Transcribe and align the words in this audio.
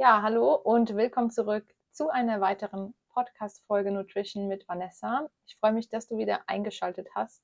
Ja, 0.00 0.22
hallo 0.22 0.54
und 0.54 0.94
willkommen 0.94 1.28
zurück 1.28 1.64
zu 1.90 2.08
einer 2.08 2.40
weiteren 2.40 2.94
Podcast-Folge 3.08 3.90
Nutrition 3.90 4.46
mit 4.46 4.68
Vanessa. 4.68 5.28
Ich 5.44 5.56
freue 5.56 5.72
mich, 5.72 5.88
dass 5.88 6.06
du 6.06 6.16
wieder 6.16 6.42
eingeschaltet 6.46 7.08
hast 7.16 7.42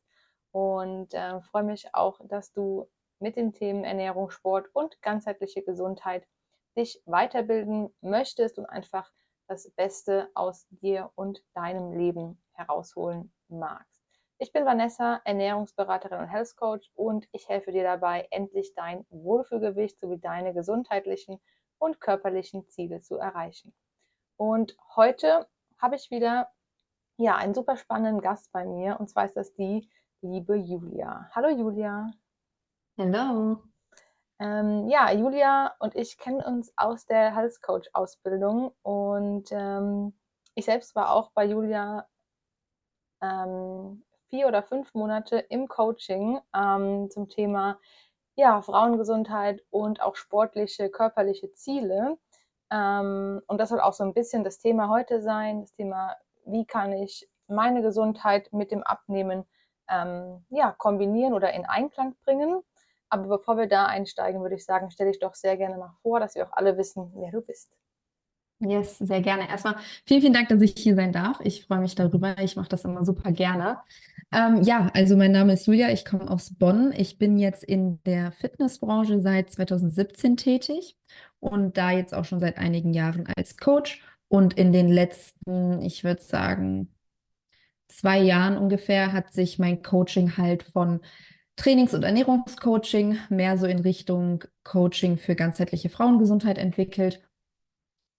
und 0.53 1.13
äh, 1.15 1.41
freue 1.41 1.65
mich 1.65 1.93
auch, 1.97 2.21
dass 2.29 2.53
du 2.53 2.89
mit 3.19 3.35
den 3.35 3.55
Themen 3.55 3.83
Ernährung, 3.83 4.31
Sport 4.31 4.69
und 4.73 5.03
ganzheitliche 5.03 5.63
Gesundheit 5.63 6.29
dich 6.77 7.03
weiterbilden 7.07 7.93
möchtest 8.03 8.57
und 8.57 8.67
einfach 8.67 9.11
das 9.49 9.69
Beste 9.73 10.31
aus 10.37 10.69
dir 10.71 11.11
und 11.17 11.43
deinem 11.55 11.93
Leben 11.93 12.41
herausholen 12.53 13.33
magst. 13.49 14.01
Ich 14.39 14.53
bin 14.53 14.65
Vanessa, 14.65 15.21
Ernährungsberaterin 15.25 16.21
und 16.21 16.29
Health 16.29 16.55
Coach 16.57 16.89
und 16.95 17.27
ich 17.33 17.49
helfe 17.49 17.73
dir 17.73 17.83
dabei, 17.83 18.29
endlich 18.31 18.75
dein 18.75 19.05
Wohlfühlgewicht 19.11 19.99
sowie 19.99 20.21
deine 20.21 20.55
gesundheitlichen 20.55 21.41
und 21.85 22.01
körperlichen 22.01 22.67
Ziele 22.71 23.03
zu 23.03 23.19
erreichen. 23.19 23.75
Und 24.37 24.75
heute 24.97 25.47
habe 25.79 25.97
ich 25.97 26.11
wieder 26.11 26.51
ja, 27.19 27.37
einen 27.37 27.55
super 27.55 27.77
spannenden 27.77 28.23
Gast 28.23 28.51
bei 28.53 28.65
mir 28.65 28.99
und 28.99 29.09
zwar 29.09 29.27
ist 29.27 29.37
das 29.37 29.55
die 29.55 29.89
liebe 30.23 30.57
Julia. 30.57 31.29
Hallo 31.33 31.51
Julia. 31.51 32.11
Hallo. 32.99 33.63
Ähm, 34.41 34.89
ja, 34.89 35.13
Julia 35.13 35.75
und 35.79 35.95
ich 35.95 36.17
kennen 36.17 36.41
uns 36.41 36.73
aus 36.77 37.05
der 37.05 37.37
Health 37.37 37.61
Coach 37.61 37.89
Ausbildung 37.93 38.75
und 38.83 39.53
ähm, 39.53 40.19
ich 40.55 40.65
selbst 40.65 40.97
war 40.97 41.13
auch 41.13 41.33
bei 41.33 41.45
Julia 41.45 42.09
ähm, 43.21 44.05
vier 44.29 44.49
oder 44.49 44.63
fünf 44.63 44.93
Monate 44.95 45.39
im 45.39 45.69
Coaching 45.69 46.41
ähm, 46.57 47.11
zum 47.11 47.29
Thema 47.29 47.79
ja, 48.37 48.63
Frauengesundheit 48.63 49.63
und 49.71 50.03
auch 50.03 50.17
sportliche, 50.17 50.91
körperliche 50.91 51.53
Ziele. 51.53 52.19
Ähm, 52.71 53.43
und 53.47 53.59
das 53.59 53.69
soll 53.69 53.81
auch 53.81 53.93
so 53.93 54.05
ein 54.05 54.15
bisschen 54.15 54.45
das 54.45 54.59
Thema 54.59 54.89
heute 54.89 55.21
sein, 55.21 55.61
das 55.61 55.75
Thema, 55.75 56.17
wie 56.45 56.67
kann 56.67 56.93
ich 56.93 57.29
meine 57.47 57.83
Gesundheit 57.83 58.53
mit 58.53 58.71
dem 58.71 58.83
Abnehmen 58.83 59.45
ähm, 59.89 60.45
ja, 60.51 60.73
kombinieren 60.73 61.35
oder 61.35 61.53
in 61.53 61.67
Einklang 61.67 62.17
bringen. 62.25 62.63
Aber 63.09 63.29
bevor 63.29 63.57
wir 63.57 63.69
da 63.69 63.87
einsteigen, 63.87 64.43
würde 64.43 64.57
ich 64.57 64.65
sagen, 64.65 64.91
stelle 64.91 65.11
ich 65.11 65.21
doch 65.21 65.35
sehr 65.35 65.57
gerne 65.57 65.77
mal 65.77 65.95
vor, 66.03 66.21
dass 66.21 66.35
wir 66.35 66.47
auch 66.47 66.53
alle 66.53 66.77
wissen, 66.77 67.13
wer 67.15 67.31
du 67.31 67.43
bist. 67.43 67.71
Yes, 68.61 68.99
sehr 68.99 69.21
gerne. 69.21 69.49
Erstmal 69.49 69.77
vielen, 70.07 70.21
vielen 70.23 70.33
Dank, 70.33 70.49
dass 70.49 70.63
ich 70.63 70.75
hier 70.79 70.95
sein 70.95 71.13
darf. 71.13 71.39
Ich 71.43 71.67
freue 71.67 71.81
mich 71.81 71.95
darüber. 71.95 72.39
Ich 72.39 72.57
mache 72.57 72.69
das 72.69 72.85
immer 72.85 73.05
super 73.05 73.31
gerne. 73.33 73.79
Ähm, 74.33 74.63
ja, 74.63 74.91
also 74.95 75.17
mein 75.17 75.33
Name 75.33 75.53
ist 75.53 75.67
Julia. 75.67 75.91
Ich 75.91 76.05
komme 76.05 76.31
aus 76.31 76.55
Bonn. 76.55 76.93
Ich 76.97 77.19
bin 77.19 77.39
jetzt 77.39 77.63
in 77.65 78.03
der 78.05 78.33
Fitnessbranche 78.33 79.21
seit 79.21 79.51
2017 79.53 80.37
tätig 80.37 80.97
und 81.41 81.77
da 81.77 81.91
jetzt 81.91 82.15
auch 82.15 82.25
schon 82.25 82.41
seit 82.41 82.57
einigen 82.57 82.95
Jahren 82.95 83.27
als 83.37 83.57
Coach. 83.59 84.01
Und 84.29 84.55
in 84.55 84.73
den 84.73 84.89
letzten, 84.89 85.83
ich 85.83 86.03
würde 86.05 86.23
sagen, 86.23 86.89
zwei 87.89 88.19
Jahren 88.21 88.57
ungefähr 88.59 89.13
hat 89.13 89.33
sich 89.33 89.59
mein 89.59 89.83
Coaching 89.83 90.37
halt 90.37 90.65
von 90.65 91.01
Trainings- 91.57 91.95
und 91.95 92.03
Ernährungscoaching 92.03 93.19
mehr 93.31 93.59
so 93.59 93.67
in 93.67 93.79
Richtung 93.81 94.45
Coaching 94.65 95.19
für 95.19 95.37
ganzheitliche 95.37 95.89
Frauengesundheit 95.91 96.59
entwickelt 96.59 97.23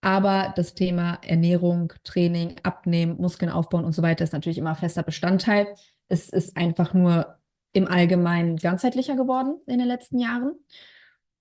aber 0.06 0.53
das 0.56 0.75
Thema 0.75 1.17
Ernährung, 1.23 1.92
Training, 2.03 2.58
Abnehmen, 2.61 3.17
Muskeln 3.17 3.50
aufbauen 3.52 3.86
und 3.86 3.94
so 3.94 4.03
weiter 4.03 4.23
ist 4.23 4.34
natürlich 4.34 4.59
immer 4.59 4.75
fester 4.75 5.02
Bestandteil. 5.02 5.66
Es 6.09 6.30
ist 6.30 6.56
einfach 6.56 6.94
nur 6.94 7.39
im 7.73 7.88
Allgemeinen 7.88 8.58
ganzheitlicher 8.58 9.16
geworden 9.16 9.56
in 9.66 9.80
den 9.80 9.88
letzten 9.88 10.20
Jahren. 10.20 10.53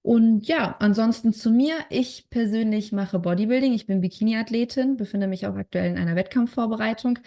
Und 0.00 0.48
ja, 0.48 0.76
ansonsten 0.78 1.34
zu 1.34 1.50
mir. 1.50 1.74
Ich 1.90 2.30
persönlich 2.30 2.90
mache 2.90 3.18
Bodybuilding. 3.18 3.74
Ich 3.74 3.86
bin 3.86 4.00
Bikini-Athletin, 4.00 4.96
befinde 4.96 5.26
mich 5.26 5.46
auch 5.46 5.56
aktuell 5.56 5.90
in 5.90 5.98
einer 5.98 6.16
Wettkampfvorbereitung, 6.16 7.18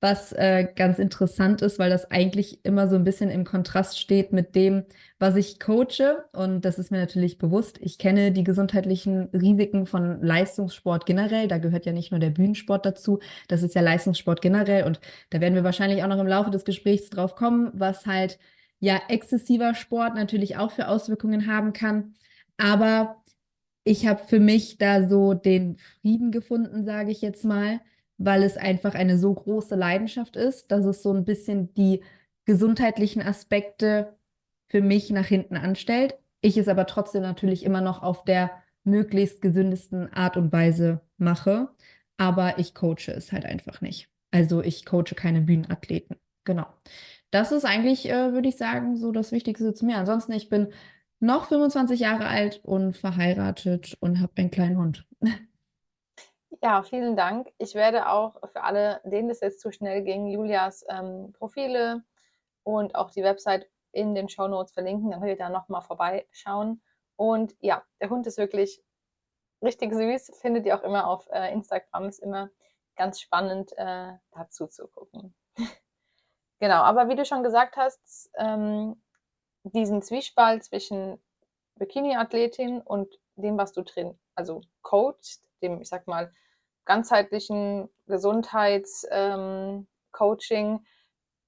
was 0.00 0.32
äh, 0.32 0.68
ganz 0.76 0.98
interessant 0.98 1.62
ist, 1.62 1.78
weil 1.78 1.88
das 1.88 2.10
eigentlich 2.10 2.64
immer 2.64 2.86
so 2.88 2.96
ein 2.96 3.04
bisschen 3.04 3.30
im 3.30 3.44
Kontrast 3.44 3.98
steht 3.98 4.32
mit 4.32 4.54
dem, 4.54 4.84
was 5.18 5.36
ich 5.36 5.58
coache. 5.58 6.24
Und 6.32 6.64
das 6.66 6.78
ist 6.78 6.90
mir 6.90 6.98
natürlich 6.98 7.38
bewusst. 7.38 7.78
Ich 7.80 7.98
kenne 7.98 8.30
die 8.30 8.44
gesundheitlichen 8.44 9.28
Risiken 9.32 9.86
von 9.86 10.22
Leistungssport 10.22 11.06
generell. 11.06 11.48
Da 11.48 11.58
gehört 11.58 11.86
ja 11.86 11.92
nicht 11.92 12.10
nur 12.10 12.20
der 12.20 12.30
Bühnensport 12.30 12.84
dazu, 12.84 13.20
das 13.48 13.62
ist 13.62 13.74
ja 13.74 13.80
Leistungssport 13.80 14.42
generell. 14.42 14.84
Und 14.84 15.00
da 15.30 15.40
werden 15.40 15.54
wir 15.54 15.64
wahrscheinlich 15.64 16.02
auch 16.04 16.08
noch 16.08 16.20
im 16.20 16.26
Laufe 16.26 16.50
des 16.50 16.64
Gesprächs 16.64 17.08
drauf 17.08 17.34
kommen, 17.34 17.70
was 17.74 18.04
halt 18.06 18.38
ja 18.80 19.00
exzessiver 19.08 19.74
Sport 19.74 20.14
natürlich 20.14 20.56
auch 20.58 20.70
für 20.72 20.88
Auswirkungen 20.88 21.46
haben 21.46 21.72
kann. 21.72 22.14
Aber 22.58 23.22
ich 23.84 24.06
habe 24.06 24.22
für 24.26 24.40
mich 24.40 24.78
da 24.78 25.08
so 25.08 25.32
den 25.34 25.76
Frieden 25.78 26.32
gefunden, 26.32 26.84
sage 26.84 27.10
ich 27.12 27.22
jetzt 27.22 27.44
mal 27.44 27.80
weil 28.18 28.42
es 28.42 28.56
einfach 28.56 28.94
eine 28.94 29.18
so 29.18 29.32
große 29.32 29.74
Leidenschaft 29.74 30.36
ist, 30.36 30.70
dass 30.70 30.84
es 30.84 31.02
so 31.02 31.12
ein 31.12 31.24
bisschen 31.24 31.74
die 31.74 32.02
gesundheitlichen 32.44 33.22
Aspekte 33.22 34.16
für 34.68 34.80
mich 34.80 35.10
nach 35.10 35.26
hinten 35.26 35.56
anstellt. 35.56 36.16
Ich 36.40 36.56
es 36.56 36.68
aber 36.68 36.86
trotzdem 36.86 37.22
natürlich 37.22 37.64
immer 37.64 37.80
noch 37.80 38.02
auf 38.02 38.24
der 38.24 38.50
möglichst 38.84 39.42
gesündesten 39.42 40.12
Art 40.12 40.36
und 40.36 40.52
Weise 40.52 41.00
mache. 41.18 41.68
Aber 42.16 42.58
ich 42.58 42.74
coache 42.74 43.08
es 43.08 43.32
halt 43.32 43.44
einfach 43.44 43.80
nicht. 43.80 44.08
Also 44.30 44.62
ich 44.62 44.86
coache 44.86 45.14
keine 45.14 45.40
Bühnenathleten. 45.40 46.16
Genau. 46.44 46.66
Das 47.30 47.52
ist 47.52 47.64
eigentlich, 47.64 48.08
äh, 48.08 48.32
würde 48.32 48.48
ich 48.48 48.56
sagen, 48.56 48.96
so 48.96 49.12
das 49.12 49.32
Wichtigste 49.32 49.74
zu 49.74 49.84
mir. 49.84 49.98
Ansonsten, 49.98 50.32
ich 50.32 50.48
bin 50.48 50.68
noch 51.20 51.48
25 51.48 52.00
Jahre 52.00 52.26
alt 52.28 52.60
und 52.64 52.96
verheiratet 52.96 53.96
und 54.00 54.20
habe 54.20 54.32
einen 54.36 54.50
kleinen 54.50 54.78
Hund. 54.78 55.06
Ja, 56.62 56.82
vielen 56.82 57.16
Dank. 57.16 57.52
Ich 57.58 57.74
werde 57.74 58.08
auch 58.08 58.40
für 58.50 58.62
alle, 58.62 59.00
denen 59.04 59.28
das 59.28 59.40
jetzt 59.40 59.60
zu 59.60 59.72
schnell 59.72 60.02
ging, 60.02 60.26
Julias 60.26 60.84
ähm, 60.88 61.32
Profile 61.32 62.02
und 62.62 62.94
auch 62.94 63.10
die 63.10 63.22
Website 63.22 63.68
in 63.92 64.14
den 64.14 64.28
Show 64.28 64.48
Notes 64.48 64.72
verlinken. 64.72 65.10
Dann 65.10 65.20
könnt 65.20 65.30
ihr 65.30 65.36
da 65.36 65.48
nochmal 65.48 65.82
vorbeischauen. 65.82 66.82
Und 67.16 67.54
ja, 67.60 67.84
der 68.00 68.10
Hund 68.10 68.26
ist 68.26 68.38
wirklich 68.38 68.82
richtig 69.62 69.92
süß. 69.92 70.38
Findet 70.40 70.66
ihr 70.66 70.78
auch 70.78 70.82
immer 70.82 71.06
auf 71.08 71.28
äh, 71.30 71.52
Instagram. 71.52 72.08
Ist 72.08 72.20
immer 72.20 72.50
ganz 72.96 73.20
spannend, 73.20 73.72
äh, 73.76 74.12
dazu 74.32 74.66
zu 74.66 74.88
gucken. 74.88 75.34
genau, 76.58 76.82
aber 76.82 77.08
wie 77.08 77.16
du 77.16 77.24
schon 77.24 77.42
gesagt 77.42 77.76
hast, 77.76 78.30
ähm, 78.36 79.02
diesen 79.62 80.02
Zwiespalt 80.02 80.64
zwischen 80.64 81.22
Bikini-Athletin 81.76 82.80
und 82.80 83.18
dem, 83.34 83.58
was 83.58 83.72
du 83.72 83.82
drin, 83.82 84.18
also 84.34 84.62
coachst, 84.82 85.45
dem, 85.62 85.80
ich 85.80 85.88
sag 85.88 86.06
mal, 86.06 86.32
ganzheitlichen 86.84 87.88
Gesundheitscoaching 88.06 89.86
ähm, 90.66 90.86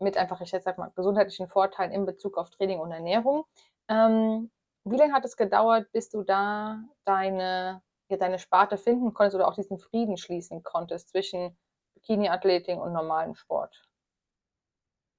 mit 0.00 0.16
einfach, 0.16 0.40
ich 0.40 0.50
sag 0.50 0.78
mal, 0.78 0.92
gesundheitlichen 0.94 1.48
Vorteilen 1.48 1.92
in 1.92 2.06
Bezug 2.06 2.36
auf 2.36 2.50
Training 2.50 2.80
und 2.80 2.92
Ernährung. 2.92 3.44
Ähm, 3.88 4.50
wie 4.84 4.96
lange 4.96 5.12
hat 5.12 5.24
es 5.24 5.36
gedauert, 5.36 5.90
bis 5.92 6.08
du 6.10 6.22
da 6.22 6.82
deine, 7.04 7.82
ja, 8.08 8.16
deine 8.16 8.38
Sparte 8.38 8.78
finden 8.78 9.12
konntest 9.12 9.34
oder 9.34 9.48
auch 9.48 9.54
diesen 9.54 9.78
Frieden 9.78 10.16
schließen 10.16 10.62
konntest 10.62 11.10
zwischen 11.10 11.56
Bikini-Athletik 11.94 12.78
und 12.78 12.92
normalem 12.92 13.34
Sport? 13.34 13.82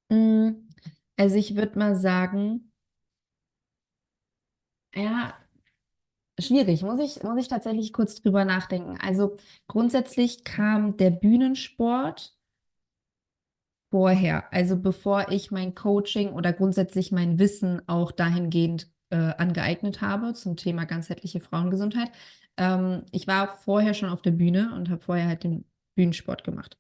Mm, 0.10 0.68
also 1.18 1.36
ich 1.36 1.56
würde 1.56 1.78
mal 1.78 1.96
sagen, 1.96 2.72
ja, 4.96 5.38
Schwierig, 6.40 6.84
muss 6.84 7.00
ich, 7.00 7.24
muss 7.24 7.40
ich 7.40 7.48
tatsächlich 7.48 7.94
kurz 7.94 8.22
drüber 8.22 8.46
nachdenken. 8.46 8.98
Also 9.02 9.38
grundsätzlich 9.68 10.44
kam 10.44 10.98
der 10.98 11.12
Bühnensport 11.12 12.36
vorher, 13.90 14.54
also 14.54 14.78
bevor 14.78 15.32
ich 15.32 15.52
mein 15.52 15.76
Coaching 15.76 16.34
oder 16.34 16.54
grundsätzlich 16.54 17.12
mein 17.12 17.40
Wissen 17.40 17.82
auch 17.88 18.12
dahingehend 18.12 18.92
äh, 19.10 19.16
angeeignet 19.16 20.02
habe 20.02 20.34
zum 20.34 20.56
Thema 20.56 20.86
ganzheitliche 20.86 21.42
Frauengesundheit. 21.42 22.12
Ähm, 22.58 23.04
ich 23.12 23.28
war 23.28 23.58
vorher 23.58 23.94
schon 23.94 24.10
auf 24.10 24.22
der 24.22 24.32
Bühne 24.32 24.74
und 24.76 24.90
habe 24.90 25.02
vorher 25.02 25.28
halt 25.28 25.44
den 25.44 25.66
Bühnensport 25.96 26.44
gemacht. 26.44 26.78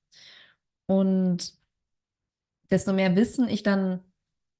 Und 0.85 1.55
desto 2.69 2.93
mehr 2.93 3.15
Wissen 3.15 3.47
ich 3.47 3.63
dann 3.63 4.01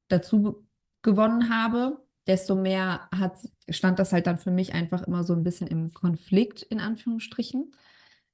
dazu 0.07 0.68
gewonnen 1.04 1.50
habe, 1.50 2.04
desto 2.30 2.56
mehr 2.56 3.10
hat, 3.14 3.40
stand 3.70 4.00
das 4.00 4.14
halt 4.14 4.28
dann 4.28 4.38
für 4.38 4.52
mich 4.52 4.74
einfach 4.74 5.04
immer 5.04 5.24
so 5.24 5.34
ein 5.34 5.44
bisschen 5.44 5.68
im 5.68 5.94
Konflikt, 5.94 6.62
in 6.62 6.80
Anführungsstrichen. 6.80 7.74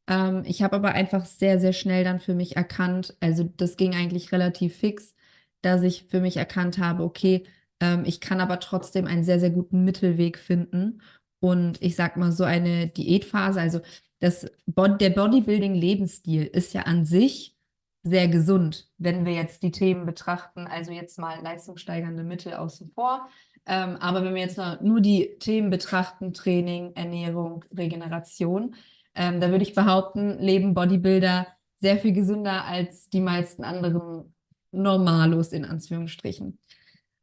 Ähm, 0.07 0.43
ich 0.45 0.61
habe 0.61 0.75
aber 0.75 0.91
einfach 0.91 1.25
sehr, 1.25 1.59
sehr 1.59 1.73
schnell 1.73 2.03
dann 2.03 2.19
für 2.19 2.35
mich 2.35 2.55
erkannt, 2.57 3.15
also 3.21 3.43
das 3.43 3.77
ging 3.77 3.95
eigentlich 3.95 4.31
relativ 4.31 4.75
fix, 4.75 5.15
dass 5.61 5.81
ich 5.81 6.05
für 6.09 6.19
mich 6.19 6.37
erkannt 6.37 6.77
habe, 6.77 7.03
okay, 7.03 7.45
ähm, 7.79 8.03
ich 8.05 8.21
kann 8.21 8.41
aber 8.41 8.59
trotzdem 8.59 9.07
einen 9.07 9.23
sehr, 9.23 9.39
sehr 9.39 9.49
guten 9.49 9.83
Mittelweg 9.83 10.37
finden. 10.37 11.01
Und 11.39 11.81
ich 11.81 11.95
sag 11.95 12.17
mal, 12.17 12.31
so 12.31 12.43
eine 12.43 12.87
Diätphase, 12.87 13.59
also 13.61 13.79
das, 14.19 14.49
der 14.67 15.09
Bodybuilding-Lebensstil 15.09 16.43
ist 16.43 16.73
ja 16.73 16.83
an 16.83 17.05
sich 17.05 17.55
sehr 18.03 18.27
gesund, 18.27 18.89
wenn 18.97 19.25
wir 19.25 19.33
jetzt 19.33 19.63
die 19.63 19.71
Themen 19.71 20.05
betrachten, 20.05 20.67
also 20.67 20.91
jetzt 20.91 21.17
mal 21.17 21.41
leistungssteigernde 21.41 22.23
Mittel 22.23 22.53
außen 22.53 22.91
vor, 22.91 23.27
Ähm, 23.65 23.95
aber 23.97 24.23
wenn 24.23 24.35
wir 24.35 24.41
jetzt 24.41 24.59
nur 24.81 25.01
die 25.01 25.37
Themen 25.39 25.69
betrachten, 25.69 26.33
Training, 26.33 26.93
Ernährung, 26.95 27.65
Regeneration, 27.75 28.75
ähm, 29.15 29.39
da 29.39 29.49
würde 29.49 29.63
ich 29.63 29.73
behaupten, 29.73 30.39
leben 30.39 30.73
Bodybuilder 30.73 31.47
sehr 31.77 31.97
viel 31.97 32.13
gesünder 32.13 32.65
als 32.65 33.09
die 33.09 33.21
meisten 33.21 33.63
anderen 33.63 34.33
Normalos 34.71 35.51
in 35.51 35.65
Anführungsstrichen. 35.65 36.59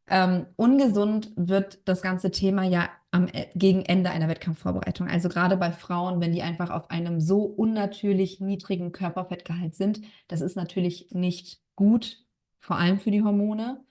Ähm, 0.09 0.47
ungesund 0.57 1.33
wird 1.37 1.81
das 1.87 2.03
ganze 2.03 2.31
Thema 2.31 2.65
ja 2.65 2.91
am, 3.13 3.29
e, 3.29 3.47
gegen 3.55 3.83
Ende 3.83 4.11
einer 4.11 4.29
Wettkampfvorbereitung. 4.29 5.09
Also 5.09 5.29
gerade 5.29 5.57
bei 5.57 5.71
Frauen, 5.73 6.21
wenn 6.21 6.33
die 6.33 6.43
einfach 6.43 6.71
auf 6.71 6.91
einem 6.91 7.21
so 7.21 7.45
unnatürlich 7.45 8.41
niedrigen 8.41 8.93
Körperfettgehalt 8.93 9.75
sind, 9.75 10.01
das 10.29 10.41
ist 10.41 10.57
natürlich 10.57 11.09
nicht 11.13 11.61
gut, 11.77 12.19
vor 12.59 12.77
allem 12.77 12.99
für 12.99 13.11
die 13.11 13.23
Hormone. 13.23 13.85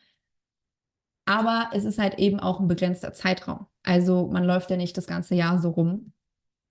Aber 1.32 1.70
es 1.72 1.86
ist 1.86 1.98
halt 1.98 2.20
eben 2.20 2.42
auch 2.42 2.60
ein 2.60 2.68
begrenzter 2.68 3.14
Zeitraum. 3.14 3.66
Also 3.84 4.28
man 4.28 4.44
läuft 4.44 4.70
ja 4.70 4.76
nicht 4.76 4.98
das 4.98 5.08
ganze 5.08 5.34
Jahr 5.34 5.62
so 5.62 5.70
rum. 5.70 6.12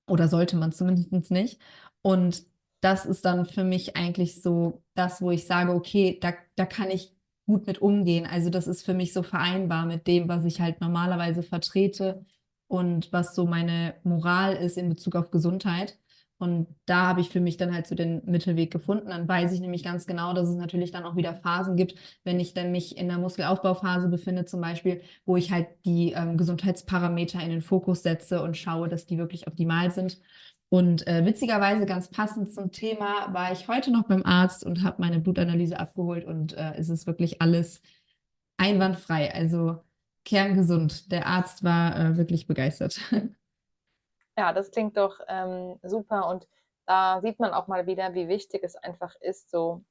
Oder 0.07 0.29
sollte 0.29 0.55
man 0.59 0.71
zumindest 0.71 1.31
nicht. 1.31 1.59
Und 2.03 2.45
das 2.83 3.07
ist 3.07 3.25
dann 3.25 3.47
für 3.47 3.65
mich 3.65 3.97
eigentlich 3.97 4.43
so 4.43 4.83
das, 4.95 5.23
wo 5.23 5.31
ich 5.31 5.47
sage, 5.47 5.73
okay, 5.73 6.19
da, 6.21 6.35
da 6.57 6.67
kann 6.67 6.91
ich 6.91 7.17
gut 7.47 7.67
mit 7.67 7.81
umgehen. 7.81 8.27
Also 8.27 8.51
das 8.51 8.67
ist 8.67 8.85
für 8.85 8.93
mich 8.93 9.15
so 9.15 9.23
vereinbar 9.23 9.87
mit 9.87 10.07
dem, 10.07 10.29
was 10.29 10.45
ich 10.45 10.61
halt 10.61 10.83
normalerweise 10.83 11.43
vertrete 11.43 12.27
und 12.69 13.11
was 13.15 13.35
so 13.35 13.47
meine 13.47 13.95
Moral 14.03 14.57
ist 14.57 14.77
in 14.77 14.91
Bezug 14.91 15.17
auf 15.17 15.31
Gesundheit. 15.31 15.99
Und 16.41 16.69
da 16.87 17.07
habe 17.07 17.21
ich 17.21 17.29
für 17.29 17.39
mich 17.39 17.59
dann 17.59 17.75
halt 17.75 17.87
so 17.87 17.95
den 17.95 18.23
Mittelweg 18.25 18.71
gefunden. 18.71 19.11
Dann 19.11 19.29
weiß 19.29 19.53
ich 19.53 19.61
nämlich 19.61 19.85
ganz 19.85 20.07
genau, 20.07 20.33
dass 20.33 20.49
es 20.49 20.57
natürlich 20.57 20.91
dann 20.91 21.05
auch 21.05 21.15
wieder 21.15 21.35
Phasen 21.35 21.77
gibt, 21.77 21.97
wenn 22.25 22.41
ich 22.41 22.55
dann 22.55 22.73
mich 22.73 22.97
in 22.97 23.09
der 23.09 23.19
Muskelaufbauphase 23.19 24.09
befinde, 24.09 24.47
zum 24.47 24.63
Beispiel, 24.63 25.03
wo 25.27 25.37
ich 25.37 25.53
halt 25.53 25.69
die 25.85 26.13
ähm, 26.13 26.39
Gesundheitsparameter 26.39 27.43
in 27.43 27.51
den 27.51 27.61
Fokus 27.61 28.03
setze 28.03 28.43
und 28.43 28.57
schaue, 28.57 28.89
dass 28.89 29.05
die 29.05 29.19
wirklich 29.19 29.49
optimal 29.49 29.91
sind. 29.91 30.19
Und 30.71 31.07
äh, 31.07 31.27
witzigerweise 31.27 31.85
ganz 31.85 32.09
passend 32.09 32.55
zum 32.55 32.73
Thema 32.73 33.35
war 33.35 33.53
ich 33.53 33.69
heute 33.69 33.91
noch 33.91 34.05
beim 34.05 34.25
Arzt 34.25 34.65
und 34.65 34.83
habe 34.83 35.03
meine 35.03 35.21
Blutanalyse 35.21 35.79
abgeholt 35.79 36.25
und 36.25 36.55
äh, 36.55 36.73
es 36.79 36.89
ist 36.89 37.07
wirklich 37.07 37.43
alles 37.43 37.83
einwandfrei, 38.57 39.35
also 39.35 39.83
kerngesund. 40.25 41.13
Der 41.13 41.27
Arzt 41.27 41.65
war 41.65 41.99
äh, 41.99 42.17
wirklich 42.17 42.47
begeistert. 42.47 42.99
Ja, 44.41 44.55
das 44.55 44.71
klingt 44.71 44.97
doch 44.97 45.21
ähm, 45.29 45.79
super 45.83 46.27
und 46.29 46.49
da 46.87 47.21
sieht 47.21 47.41
man 47.41 47.53
auch 47.53 47.67
mal 47.67 47.87
wieder, 47.87 48.15
wie 48.15 48.27
wichtig 48.27 48.65
es 48.65 48.75
einfach 48.75 49.15
ist, 49.21 49.51
so 49.51 49.85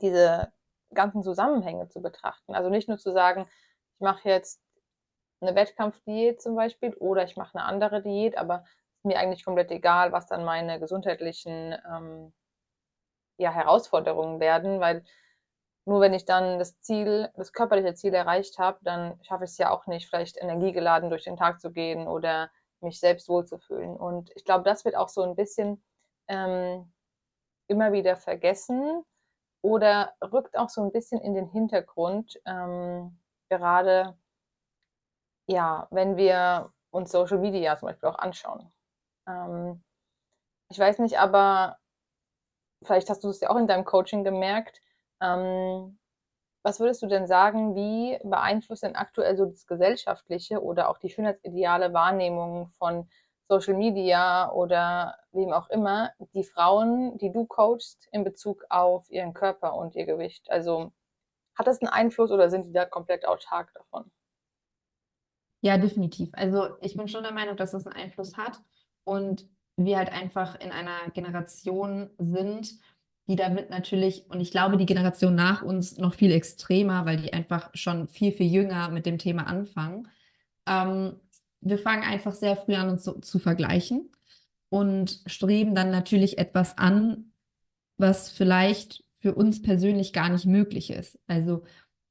diese 0.00 0.52
ganzen 0.94 1.24
Zusammenhänge 1.24 1.88
zu 1.88 2.00
betrachten. 2.00 2.54
Also 2.54 2.70
nicht 2.70 2.88
nur 2.88 2.98
zu 2.98 3.10
sagen, 3.10 3.48
ich 3.96 4.00
mache 4.00 4.28
jetzt 4.28 4.62
eine 5.40 5.56
Wettkampfdiät 5.56 6.40
zum 6.40 6.54
Beispiel 6.54 6.94
oder 7.00 7.24
ich 7.24 7.36
mache 7.36 7.58
eine 7.58 7.66
andere 7.66 8.00
Diät, 8.00 8.38
aber 8.38 8.62
ist 8.98 9.06
mir 9.06 9.18
eigentlich 9.18 9.44
komplett 9.44 9.72
egal, 9.72 10.12
was 10.12 10.28
dann 10.28 10.44
meine 10.44 10.78
gesundheitlichen 10.78 11.76
ähm, 11.92 12.32
ja, 13.38 13.50
Herausforderungen 13.50 14.38
werden, 14.38 14.78
weil 14.78 15.04
nur 15.84 16.00
wenn 16.00 16.14
ich 16.14 16.26
dann 16.26 16.60
das 16.60 16.78
Ziel, 16.78 17.28
das 17.34 17.52
körperliche 17.52 17.94
Ziel 17.94 18.14
erreicht 18.14 18.56
habe, 18.60 18.78
dann 18.82 19.18
schaffe 19.24 19.42
ich 19.42 19.50
es 19.50 19.58
ja 19.58 19.70
auch 19.70 19.88
nicht, 19.88 20.08
vielleicht 20.08 20.36
energiegeladen 20.40 21.10
durch 21.10 21.24
den 21.24 21.36
Tag 21.36 21.60
zu 21.60 21.72
gehen 21.72 22.06
oder 22.06 22.52
mich 22.84 23.00
selbst 23.00 23.28
wohlzufühlen. 23.28 23.96
Und 23.96 24.30
ich 24.36 24.44
glaube, 24.44 24.64
das 24.64 24.84
wird 24.84 24.96
auch 24.96 25.08
so 25.08 25.22
ein 25.22 25.34
bisschen 25.34 25.82
ähm, 26.28 26.92
immer 27.66 27.92
wieder 27.92 28.16
vergessen 28.16 29.04
oder 29.62 30.14
rückt 30.22 30.56
auch 30.56 30.68
so 30.68 30.82
ein 30.82 30.92
bisschen 30.92 31.20
in 31.20 31.34
den 31.34 31.48
Hintergrund, 31.48 32.40
ähm, 32.46 33.18
gerade 33.48 34.16
ja, 35.46 35.88
wenn 35.90 36.16
wir 36.16 36.72
uns 36.90 37.10
Social 37.10 37.38
Media 37.38 37.76
zum 37.76 37.88
Beispiel 37.88 38.08
auch 38.08 38.18
anschauen. 38.18 38.72
Ähm, 39.26 39.82
ich 40.70 40.78
weiß 40.78 40.98
nicht, 41.00 41.18
aber 41.18 41.78
vielleicht 42.82 43.10
hast 43.10 43.24
du 43.24 43.28
es 43.28 43.40
ja 43.40 43.50
auch 43.50 43.56
in 43.56 43.66
deinem 43.66 43.84
Coaching 43.84 44.24
gemerkt, 44.24 44.80
ähm, 45.20 45.98
was 46.64 46.80
würdest 46.80 47.02
du 47.02 47.06
denn 47.06 47.26
sagen, 47.26 47.76
wie 47.76 48.18
beeinflusst 48.24 48.82
denn 48.82 48.96
aktuell 48.96 49.36
so 49.36 49.44
das 49.44 49.66
gesellschaftliche 49.66 50.62
oder 50.62 50.88
auch 50.88 50.98
die 50.98 51.10
schönheitsideale 51.10 51.92
Wahrnehmung 51.92 52.70
von 52.78 53.08
Social 53.48 53.74
Media 53.74 54.50
oder 54.50 55.18
wem 55.32 55.52
auch 55.52 55.68
immer 55.68 56.12
die 56.32 56.42
Frauen, 56.42 57.18
die 57.18 57.30
du 57.30 57.44
coachst, 57.44 58.08
in 58.12 58.24
Bezug 58.24 58.64
auf 58.70 59.10
ihren 59.10 59.34
Körper 59.34 59.74
und 59.74 59.94
ihr 59.94 60.06
Gewicht? 60.06 60.50
Also 60.50 60.90
hat 61.54 61.66
das 61.66 61.82
einen 61.82 61.90
Einfluss 61.90 62.30
oder 62.30 62.48
sind 62.48 62.64
die 62.64 62.72
da 62.72 62.86
komplett 62.86 63.26
autark 63.28 63.70
davon? 63.74 64.10
Ja, 65.60 65.76
definitiv. 65.76 66.30
Also 66.32 66.76
ich 66.80 66.96
bin 66.96 67.08
schon 67.08 67.24
der 67.24 67.32
Meinung, 67.32 67.56
dass 67.56 67.72
das 67.72 67.86
einen 67.86 67.96
Einfluss 67.96 68.38
hat 68.38 68.58
und 69.04 69.46
wir 69.76 69.98
halt 69.98 70.10
einfach 70.10 70.58
in 70.60 70.72
einer 70.72 71.10
Generation 71.12 72.10
sind, 72.18 72.74
die 73.26 73.36
damit 73.36 73.70
natürlich, 73.70 74.28
und 74.28 74.40
ich 74.40 74.50
glaube, 74.50 74.76
die 74.76 74.86
Generation 74.86 75.34
nach 75.34 75.62
uns 75.62 75.96
noch 75.96 76.14
viel 76.14 76.32
extremer, 76.32 77.06
weil 77.06 77.16
die 77.16 77.32
einfach 77.32 77.70
schon 77.74 78.08
viel, 78.08 78.32
viel 78.32 78.46
jünger 78.46 78.90
mit 78.90 79.06
dem 79.06 79.18
Thema 79.18 79.46
anfangen. 79.46 80.08
Ähm, 80.66 81.14
wir 81.60 81.78
fangen 81.78 82.02
einfach 82.02 82.34
sehr 82.34 82.56
früh 82.56 82.74
an, 82.74 82.90
uns 82.90 83.04
so, 83.04 83.18
zu 83.20 83.38
vergleichen 83.38 84.10
und 84.68 85.22
streben 85.26 85.74
dann 85.74 85.90
natürlich 85.90 86.38
etwas 86.38 86.76
an, 86.76 87.32
was 87.96 88.30
vielleicht 88.30 89.04
für 89.20 89.34
uns 89.34 89.62
persönlich 89.62 90.12
gar 90.12 90.28
nicht 90.28 90.44
möglich 90.44 90.90
ist. 90.90 91.18
Also 91.26 91.62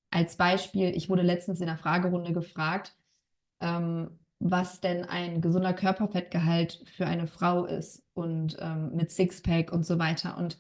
als 0.10 0.36
Beispiel, 0.36 0.96
ich 0.96 1.10
wurde 1.10 1.22
letztens 1.22 1.60
in 1.60 1.68
der 1.68 1.78
Fragerunde 1.78 2.34
gefragt, 2.34 2.96
ähm, 3.60 4.20
was 4.40 4.82
denn 4.82 5.06
ein 5.06 5.42
gesunder 5.42 5.74
Körperfettgehalt 5.74 6.84
für 6.86 7.06
eine 7.06 7.28
Frau 7.28 7.66
ist 7.66 8.04
und 8.14 8.58
ähm, 8.60 8.96
mit 8.96 9.12
Sixpack 9.12 9.72
und 9.72 9.86
so 9.86 10.00
weiter. 10.00 10.38
Und 10.38 10.58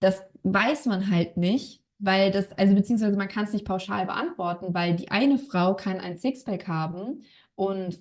das 0.00 0.22
weiß 0.42 0.86
man 0.86 1.10
halt 1.10 1.36
nicht, 1.36 1.82
weil 1.98 2.30
das, 2.30 2.52
also 2.52 2.74
beziehungsweise 2.74 3.16
man 3.16 3.28
kann 3.28 3.44
es 3.44 3.52
nicht 3.52 3.64
pauschal 3.64 4.06
beantworten, 4.06 4.74
weil 4.74 4.94
die 4.96 5.10
eine 5.10 5.38
Frau 5.38 5.74
kann 5.74 6.00
ein 6.00 6.18
Sixpack 6.18 6.68
haben 6.68 7.22
und 7.54 7.98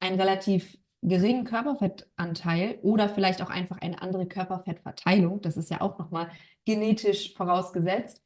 einen 0.00 0.18
relativ 0.18 0.78
geringen 1.02 1.44
Körperfettanteil 1.44 2.78
oder 2.82 3.08
vielleicht 3.08 3.42
auch 3.42 3.50
einfach 3.50 3.78
eine 3.78 4.00
andere 4.00 4.26
Körperfettverteilung, 4.26 5.42
das 5.42 5.58
ist 5.58 5.70
ja 5.70 5.82
auch 5.82 5.98
nochmal 5.98 6.28
genetisch 6.64 7.34
vorausgesetzt, 7.34 8.24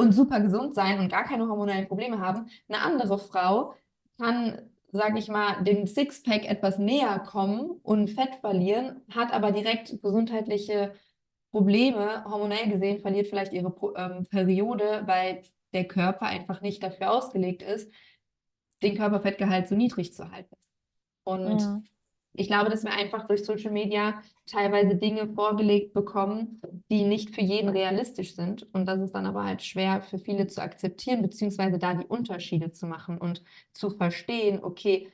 und 0.00 0.12
super 0.12 0.40
gesund 0.40 0.74
sein 0.74 0.98
und 0.98 1.10
gar 1.10 1.24
keine 1.24 1.46
hormonellen 1.46 1.86
Probleme 1.86 2.20
haben. 2.20 2.48
Eine 2.68 2.80
andere 2.80 3.18
Frau 3.18 3.74
kann, 4.18 4.70
sage 4.92 5.18
ich 5.18 5.28
mal, 5.28 5.62
dem 5.62 5.86
Sixpack 5.86 6.48
etwas 6.48 6.78
näher 6.78 7.18
kommen 7.18 7.70
und 7.82 8.08
Fett 8.08 8.34
verlieren, 8.36 9.02
hat 9.14 9.30
aber 9.30 9.52
direkt 9.52 10.00
gesundheitliche 10.02 10.94
Probleme, 11.50 12.24
hormonell 12.24 12.70
gesehen, 12.70 13.00
verliert 13.00 13.28
vielleicht 13.28 13.52
ihre 13.52 13.74
ähm, 13.96 14.26
Periode, 14.26 15.02
weil 15.06 15.42
der 15.72 15.86
Körper 15.86 16.26
einfach 16.26 16.60
nicht 16.60 16.82
dafür 16.82 17.12
ausgelegt 17.12 17.62
ist, 17.62 17.90
den 18.82 18.96
Körperfettgehalt 18.96 19.68
so 19.68 19.74
niedrig 19.74 20.14
zu 20.14 20.30
halten. 20.30 20.56
Und 21.24 21.60
ja. 21.60 21.82
ich 22.34 22.46
glaube, 22.46 22.70
dass 22.70 22.84
wir 22.84 22.92
einfach 22.92 23.26
durch 23.26 23.44
Social 23.44 23.72
Media 23.72 24.22
teilweise 24.46 24.96
Dinge 24.96 25.28
vorgelegt 25.28 25.92
bekommen, 25.92 26.60
die 26.90 27.04
nicht 27.04 27.34
für 27.34 27.42
jeden 27.42 27.68
realistisch 27.68 28.34
sind. 28.34 28.72
Und 28.72 28.86
das 28.86 29.00
ist 29.00 29.14
dann 29.14 29.26
aber 29.26 29.44
halt 29.44 29.62
schwer 29.62 30.02
für 30.02 30.18
viele 30.18 30.46
zu 30.46 30.62
akzeptieren, 30.62 31.22
beziehungsweise 31.22 31.78
da 31.78 31.94
die 31.94 32.06
Unterschiede 32.06 32.70
zu 32.70 32.86
machen 32.86 33.18
und 33.18 33.42
zu 33.72 33.90
verstehen, 33.90 34.62
okay, 34.62 35.08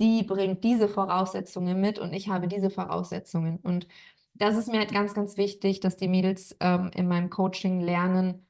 die 0.00 0.22
bringt 0.22 0.62
diese 0.62 0.88
Voraussetzungen 0.88 1.80
mit 1.80 1.98
und 1.98 2.12
ich 2.12 2.28
habe 2.28 2.46
diese 2.46 2.70
Voraussetzungen. 2.70 3.58
Und 3.58 3.88
das 4.38 4.56
ist 4.56 4.68
mir 4.68 4.78
halt 4.78 4.92
ganz, 4.92 5.14
ganz 5.14 5.36
wichtig, 5.36 5.80
dass 5.80 5.96
die 5.96 6.08
Mädels 6.08 6.56
ähm, 6.60 6.90
in 6.94 7.08
meinem 7.08 7.30
Coaching 7.30 7.80
lernen, 7.80 8.48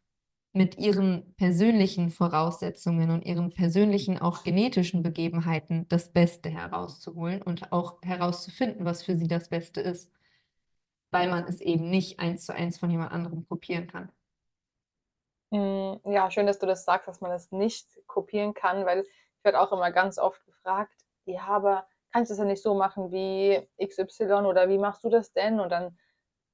mit 0.52 0.78
ihren 0.78 1.34
persönlichen 1.36 2.10
Voraussetzungen 2.10 3.10
und 3.10 3.24
ihren 3.24 3.50
persönlichen, 3.50 4.18
auch 4.18 4.44
genetischen 4.44 5.02
Begebenheiten 5.02 5.86
das 5.88 6.12
Beste 6.12 6.48
herauszuholen 6.48 7.42
und 7.42 7.70
auch 7.70 8.00
herauszufinden, 8.02 8.84
was 8.84 9.02
für 9.02 9.16
sie 9.16 9.28
das 9.28 9.50
Beste 9.50 9.80
ist, 9.80 10.10
weil 11.10 11.28
man 11.28 11.44
es 11.44 11.60
eben 11.60 11.90
nicht 11.90 12.18
eins 12.18 12.44
zu 12.46 12.54
eins 12.54 12.78
von 12.78 12.90
jemand 12.90 13.12
anderem 13.12 13.46
kopieren 13.46 13.86
kann. 13.86 14.10
Hm, 15.52 16.00
ja, 16.04 16.30
schön, 16.30 16.46
dass 16.46 16.58
du 16.58 16.66
das 16.66 16.84
sagst, 16.84 17.08
dass 17.08 17.20
man 17.20 17.30
es 17.30 17.52
nicht 17.52 17.86
kopieren 18.06 18.54
kann, 18.54 18.84
weil 18.84 19.00
ich 19.00 19.44
werde 19.44 19.60
auch 19.60 19.72
immer 19.72 19.92
ganz 19.92 20.18
oft 20.18 20.44
gefragt, 20.44 21.04
ja, 21.24 21.42
aber 21.42 21.86
kann 22.12 22.22
ich 22.22 22.28
das 22.28 22.38
ja 22.38 22.44
nicht 22.44 22.62
so 22.62 22.74
machen 22.74 23.10
wie 23.12 23.68
XY 23.82 24.46
oder 24.46 24.68
wie 24.68 24.78
machst 24.78 25.04
du 25.04 25.08
das 25.10 25.32
denn? 25.32 25.60
Und 25.60 25.70
dann 25.70 25.98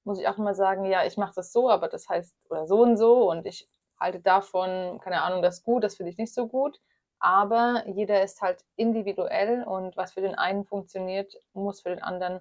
muss 0.04 0.18
ich 0.20 0.28
auch 0.28 0.38
immer 0.38 0.54
sagen, 0.54 0.84
ja, 0.84 1.04
ich 1.04 1.16
mache 1.16 1.34
das 1.34 1.52
so, 1.52 1.70
aber 1.70 1.88
das 1.88 2.08
heißt 2.08 2.34
oder 2.50 2.66
so 2.66 2.82
und 2.82 2.96
so 2.96 3.30
und 3.30 3.46
ich 3.46 3.68
halte 3.98 4.20
davon, 4.20 5.00
keine 5.02 5.22
Ahnung, 5.22 5.42
das 5.42 5.62
gut, 5.62 5.84
das 5.84 5.96
finde 5.96 6.10
ich 6.12 6.18
nicht 6.18 6.34
so 6.34 6.48
gut. 6.48 6.80
Aber 7.20 7.84
jeder 7.86 8.22
ist 8.22 8.42
halt 8.42 8.64
individuell 8.76 9.64
und 9.64 9.96
was 9.96 10.12
für 10.12 10.20
den 10.20 10.34
einen 10.34 10.64
funktioniert, 10.66 11.34
muss 11.54 11.80
für 11.80 11.88
den 11.90 12.02
anderen 12.02 12.40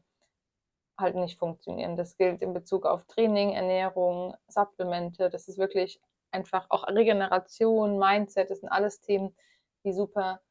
halt 0.97 1.15
nicht 1.15 1.39
funktionieren. 1.39 1.95
Das 1.95 2.17
gilt 2.17 2.41
in 2.41 2.53
Bezug 2.53 2.85
auf 2.85 3.05
Training, 3.05 3.51
Ernährung, 3.53 4.35
Supplemente. 4.47 5.29
Das 5.29 5.47
ist 5.47 5.57
wirklich 5.57 6.01
einfach 6.31 6.65
auch 6.69 6.87
Regeneration, 6.87 7.97
Mindset. 7.97 8.49
Das 8.49 8.59
sind 8.59 8.69
alles 8.69 8.99
Themen, 8.99 9.35
die 9.85 9.93
super 9.93 10.41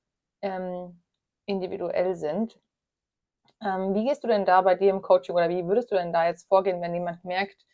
ähm, 0.41 1.02
individuell 1.47 2.15
sind. 2.17 2.59
Ähm, 3.63 3.95
wie 3.95 4.05
gehst 4.05 4.25
du 4.25 4.29
denn 4.29 4.45
da 4.45 4.61
bei 4.63 4.75
dir 4.75 4.91
im 4.91 5.03
Coaching 5.03 5.35
oder 5.35 5.49
wie 5.49 5.67
würdest 5.67 5.91
du 5.91 5.95
denn 5.95 6.13
da 6.13 6.27
jetzt 6.27 6.49
vorgehen, 6.49 6.81
wenn 6.83 6.95
jemand 6.95 7.25
merkt, 7.25 7.65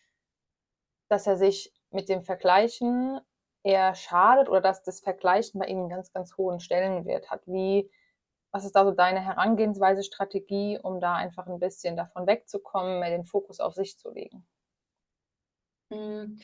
dass 1.09 1.27
er 1.27 1.37
sich 1.37 1.73
mit 1.91 2.09
dem 2.09 2.23
Vergleichen 2.23 3.21
eher 3.63 3.95
schadet 3.95 4.49
oder 4.49 4.61
dass 4.61 4.83
das 4.83 5.01
Vergleichen 5.01 5.59
bei 5.61 5.67
ihm 5.67 5.79
einen 5.79 5.89
ganz, 5.89 6.13
ganz 6.13 6.37
hohen 6.37 6.61
Stellenwert 6.61 7.31
hat? 7.31 7.47
Wie, 7.47 7.91
was 8.53 8.65
ist 8.65 8.77
da 8.77 8.85
so 8.85 8.93
deine 8.93 9.21
Herangehensweise, 9.21 10.03
Strategie, 10.03 10.79
um 10.83 11.01
da 11.01 11.15
einfach 11.15 11.47
ein 11.47 11.59
bisschen 11.61 11.97
davon 11.97 12.27
wegzukommen, 12.27 13.01
mehr 13.01 13.11
den 13.11 13.25
Fokus 13.25 13.61
auf 13.61 13.75
sich 13.75 13.99
zu 13.99 14.11
legen? 14.11 14.47
Hm. 15.91 16.39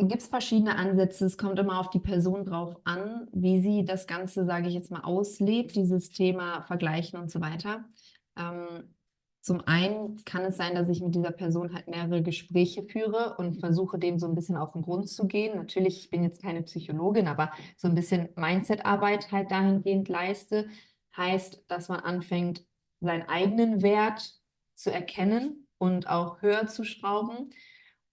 Gibt 0.00 0.22
es 0.22 0.28
verschiedene 0.28 0.76
Ansätze. 0.76 1.26
Es 1.26 1.36
kommt 1.36 1.58
immer 1.58 1.80
auf 1.80 1.90
die 1.90 1.98
Person 1.98 2.44
drauf 2.44 2.76
an, 2.84 3.26
wie 3.32 3.60
sie 3.60 3.84
das 3.84 4.06
Ganze, 4.06 4.44
sage 4.44 4.68
ich 4.68 4.74
jetzt 4.74 4.92
mal, 4.92 5.00
auslebt, 5.00 5.74
dieses 5.74 6.10
Thema 6.10 6.62
Vergleichen 6.62 7.18
und 7.18 7.30
so 7.30 7.40
weiter. 7.40 7.84
Ähm, 8.36 8.94
zum 9.40 9.66
einen 9.66 10.22
kann 10.24 10.42
es 10.42 10.56
sein, 10.56 10.74
dass 10.74 10.88
ich 10.88 11.00
mit 11.00 11.14
dieser 11.14 11.32
Person 11.32 11.72
halt 11.74 11.88
mehrere 11.88 12.22
Gespräche 12.22 12.82
führe 12.84 13.34
und 13.38 13.58
versuche, 13.58 13.98
dem 13.98 14.18
so 14.18 14.26
ein 14.28 14.34
bisschen 14.34 14.56
auf 14.56 14.72
den 14.72 14.82
Grund 14.82 15.08
zu 15.08 15.26
gehen. 15.26 15.56
Natürlich, 15.56 15.98
ich 16.00 16.10
bin 16.10 16.22
jetzt 16.22 16.42
keine 16.42 16.62
Psychologin, 16.62 17.26
aber 17.26 17.50
so 17.76 17.88
ein 17.88 17.94
bisschen 17.94 18.28
Mindset-Arbeit 18.36 19.32
halt 19.32 19.50
dahingehend 19.50 20.08
leiste. 20.08 20.68
Heißt, 21.16 21.64
dass 21.66 21.88
man 21.88 22.00
anfängt, 22.00 22.64
seinen 23.00 23.28
eigenen 23.28 23.82
Wert 23.82 24.34
zu 24.74 24.92
erkennen 24.92 25.66
und 25.78 26.08
auch 26.08 26.42
höher 26.42 26.66
zu 26.66 26.84
schrauben 26.84 27.50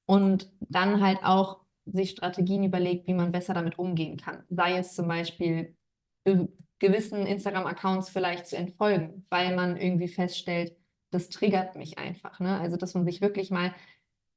und 0.06 0.51
dann 0.62 1.01
halt 1.01 1.20
auch 1.24 1.64
sich 1.86 2.12
Strategien 2.12 2.63
überlegt, 2.63 3.08
wie 3.08 3.13
man 3.13 3.32
besser 3.32 3.54
damit 3.54 3.77
umgehen 3.77 4.18
kann. 4.18 4.44
Sei 4.50 4.77
es 4.77 4.96
zum 4.96 5.08
Beispiel 5.08 5.75
gewissen 6.80 7.25
Instagram-Accounts 7.25 8.10
vielleicht 8.10 8.48
zu 8.48 8.58
entfolgen, 8.58 9.25
weil 9.30 9.56
man 9.56 9.77
irgendwie 9.77 10.08
feststellt, 10.08 10.75
das 11.12 11.30
triggert 11.30 11.75
mich 11.75 11.98
einfach. 11.98 12.39
Ne? 12.39 12.60
Also, 12.60 12.77
dass 12.77 12.94
man 12.94 13.06
sich 13.06 13.22
wirklich 13.22 13.51
mal, 13.51 13.74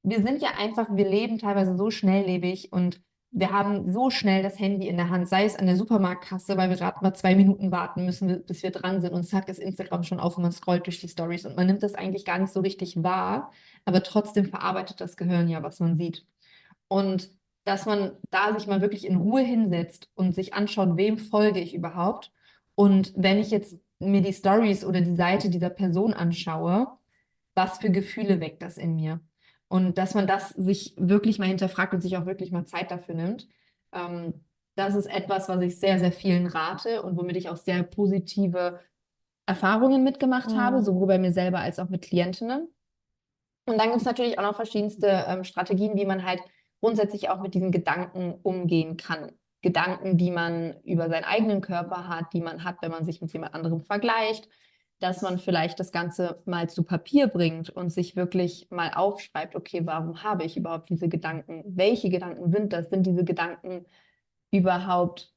wir 0.02 0.23
sind 0.23 0.43
ja 0.43 0.50
einfach, 0.59 0.88
wir 0.95 1.09
leben 1.09 1.38
teilweise 1.38 1.76
so 1.76 1.90
schnelllebig 1.90 2.73
und 2.73 3.02
wir 3.31 3.52
haben 3.52 3.93
so 3.93 4.09
schnell 4.09 4.43
das 4.43 4.59
Handy 4.59 4.88
in 4.88 4.97
der 4.97 5.11
Hand, 5.11 5.28
sei 5.28 5.45
es 5.45 5.57
an 5.57 5.67
der 5.67 5.76
Supermarktkasse, 5.76 6.57
weil 6.57 6.71
wir 6.71 6.76
gerade 6.76 6.99
mal 7.02 7.12
zwei 7.12 7.35
Minuten 7.35 7.71
warten 7.71 8.07
müssen, 8.07 8.45
bis 8.47 8.62
wir 8.62 8.71
dran 8.71 9.02
sind 9.02 9.12
und 9.12 9.25
zack 9.25 9.49
ist 9.49 9.59
Instagram 9.59 10.02
schon 10.02 10.21
auf 10.21 10.37
und 10.38 10.45
man 10.45 10.52
scrollt 10.52 10.87
durch 10.87 11.00
die 11.00 11.09
Stories 11.09 11.45
und 11.45 11.55
man 11.57 11.67
nimmt 11.67 11.83
das 11.83 11.95
eigentlich 11.95 12.25
gar 12.25 12.38
nicht 12.38 12.52
so 12.52 12.61
richtig 12.61 13.02
wahr, 13.02 13.52
aber 13.85 14.02
trotzdem 14.02 14.47
verarbeitet 14.47 15.00
das 15.00 15.17
Gehirn 15.17 15.49
ja, 15.49 15.62
was 15.62 15.78
man 15.81 15.99
sieht. 15.99 16.26
Und 16.88 17.31
dass 17.69 17.85
man 17.85 18.13
da 18.31 18.55
sich 18.55 18.67
mal 18.67 18.81
wirklich 18.81 19.07
in 19.07 19.17
Ruhe 19.17 19.43
hinsetzt 19.43 20.09
und 20.15 20.35
sich 20.35 20.55
anschaut, 20.55 20.97
wem 20.97 21.19
folge 21.19 21.61
ich 21.61 21.75
überhaupt. 21.75 22.33
Und 22.75 23.13
wenn 23.15 23.39
ich 23.39 23.51
jetzt 23.51 23.79
mir 23.99 24.23
die 24.23 24.33
Stories 24.33 24.87
oder 24.87 25.03
die 25.03 25.17
Seite 25.17 25.51
dieser 25.51 25.69
Person 25.69 26.15
anschaue, 26.15 26.87
was 27.55 27.77
für 27.77 27.91
Gefühle 27.91 28.41
weckt 28.41 28.63
das 28.63 28.79
in 28.79 28.97
mir? 28.97 29.21
Und 29.69 29.99
dass 29.99 30.15
man 30.15 30.27
das 30.27 30.49
sich 30.51 30.95
wirklich 30.97 31.39
mal 31.39 31.49
hinterfragt 31.49 31.93
und 31.93 32.01
sich 32.01 32.17
auch 32.17 32.25
wirklich 32.25 32.53
mal 32.53 32.65
Zeit 32.65 32.91
dafür 32.91 33.15
nimmt. 33.15 33.47
Ähm, 33.93 34.33
das 34.75 34.95
ist 34.95 35.07
etwas, 35.07 35.51
was 35.51 35.61
ich 35.61 35.79
sehr, 35.79 35.99
sehr 35.99 36.13
vielen 36.13 36.47
rate 36.47 37.03
und 37.03 37.19
womit 37.19 37.37
ich 37.37 37.51
auch 37.51 37.59
sehr 37.59 37.83
positive 37.83 38.81
Erfahrungen 39.45 40.05
mitgemacht 40.05 40.53
mhm. 40.53 40.57
habe, 40.59 40.83
sowohl 40.83 41.09
bei 41.09 41.19
mir 41.19 41.33
selber 41.33 41.59
als 41.59 41.79
auch 41.79 41.91
mit 41.91 42.01
Klientinnen. 42.01 42.67
Und 43.67 43.77
dann 43.77 43.89
gibt 43.89 44.01
es 44.01 44.07
natürlich 44.07 44.39
auch 44.39 44.45
noch 44.45 44.57
verschiedenste 44.57 45.27
ähm, 45.29 45.45
Strategien, 45.45 45.97
wie 45.97 46.07
man 46.07 46.25
halt 46.25 46.41
grundsätzlich 46.80 47.28
auch 47.30 47.40
mit 47.40 47.54
diesen 47.54 47.73
Gedanken 47.73 48.35
umgehen 48.42 48.97
kann. 48.97 49.32
Gedanken, 49.62 50.16
die 50.16 50.30
man 50.30 50.80
über 50.85 51.08
seinen 51.08 51.25
eigenen 51.25 51.61
Körper 51.61 52.08
hat, 52.08 52.32
die 52.32 52.40
man 52.40 52.62
hat, 52.64 52.76
wenn 52.80 52.92
man 52.92 53.04
sich 53.04 53.20
mit 53.20 53.32
jemand 53.32 53.54
anderem 53.54 53.80
vergleicht, 53.80 54.49
dass 55.00 55.23
man 55.23 55.38
vielleicht 55.38 55.78
das 55.80 55.92
Ganze 55.92 56.42
mal 56.44 56.68
zu 56.68 56.82
Papier 56.82 57.28
bringt 57.28 57.70
und 57.70 57.90
sich 57.90 58.16
wirklich 58.16 58.68
mal 58.70 58.92
aufschreibt, 58.94 59.54
okay, 59.54 59.82
warum 59.85 60.23
habe 60.23 60.44
ich 60.44 60.56
überhaupt 60.56 60.90
diese 60.90 61.08
Gedanken? 61.08 61.62
Welche 61.66 62.08
Gedanken 62.11 62.50
sind 62.50 62.73
das? 62.73 62.90
Sind 62.90 63.06
diese 63.06 63.25
Gedanken 63.25 63.87
überhaupt, 64.50 65.32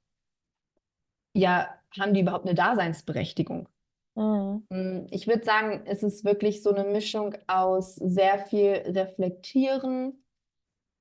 ja, 1.34 1.70
haben 2.00 2.14
die 2.14 2.22
überhaupt 2.22 2.46
eine 2.46 2.56
Daseinsberechtigung? 2.56 3.68
Mhm. 4.16 4.66
Hm, 4.72 5.08
ich 5.12 5.28
würde 5.28 5.44
sagen, 5.44 5.84
es 5.86 6.04
ist 6.04 6.26
wirklich 6.26 6.64
so 6.64 6.74
eine 6.74 6.90
Mischung 6.90 7.36
aus 7.48 7.96
sehr 7.96 8.40
viel 8.40 8.72
Reflektieren, 8.88 10.24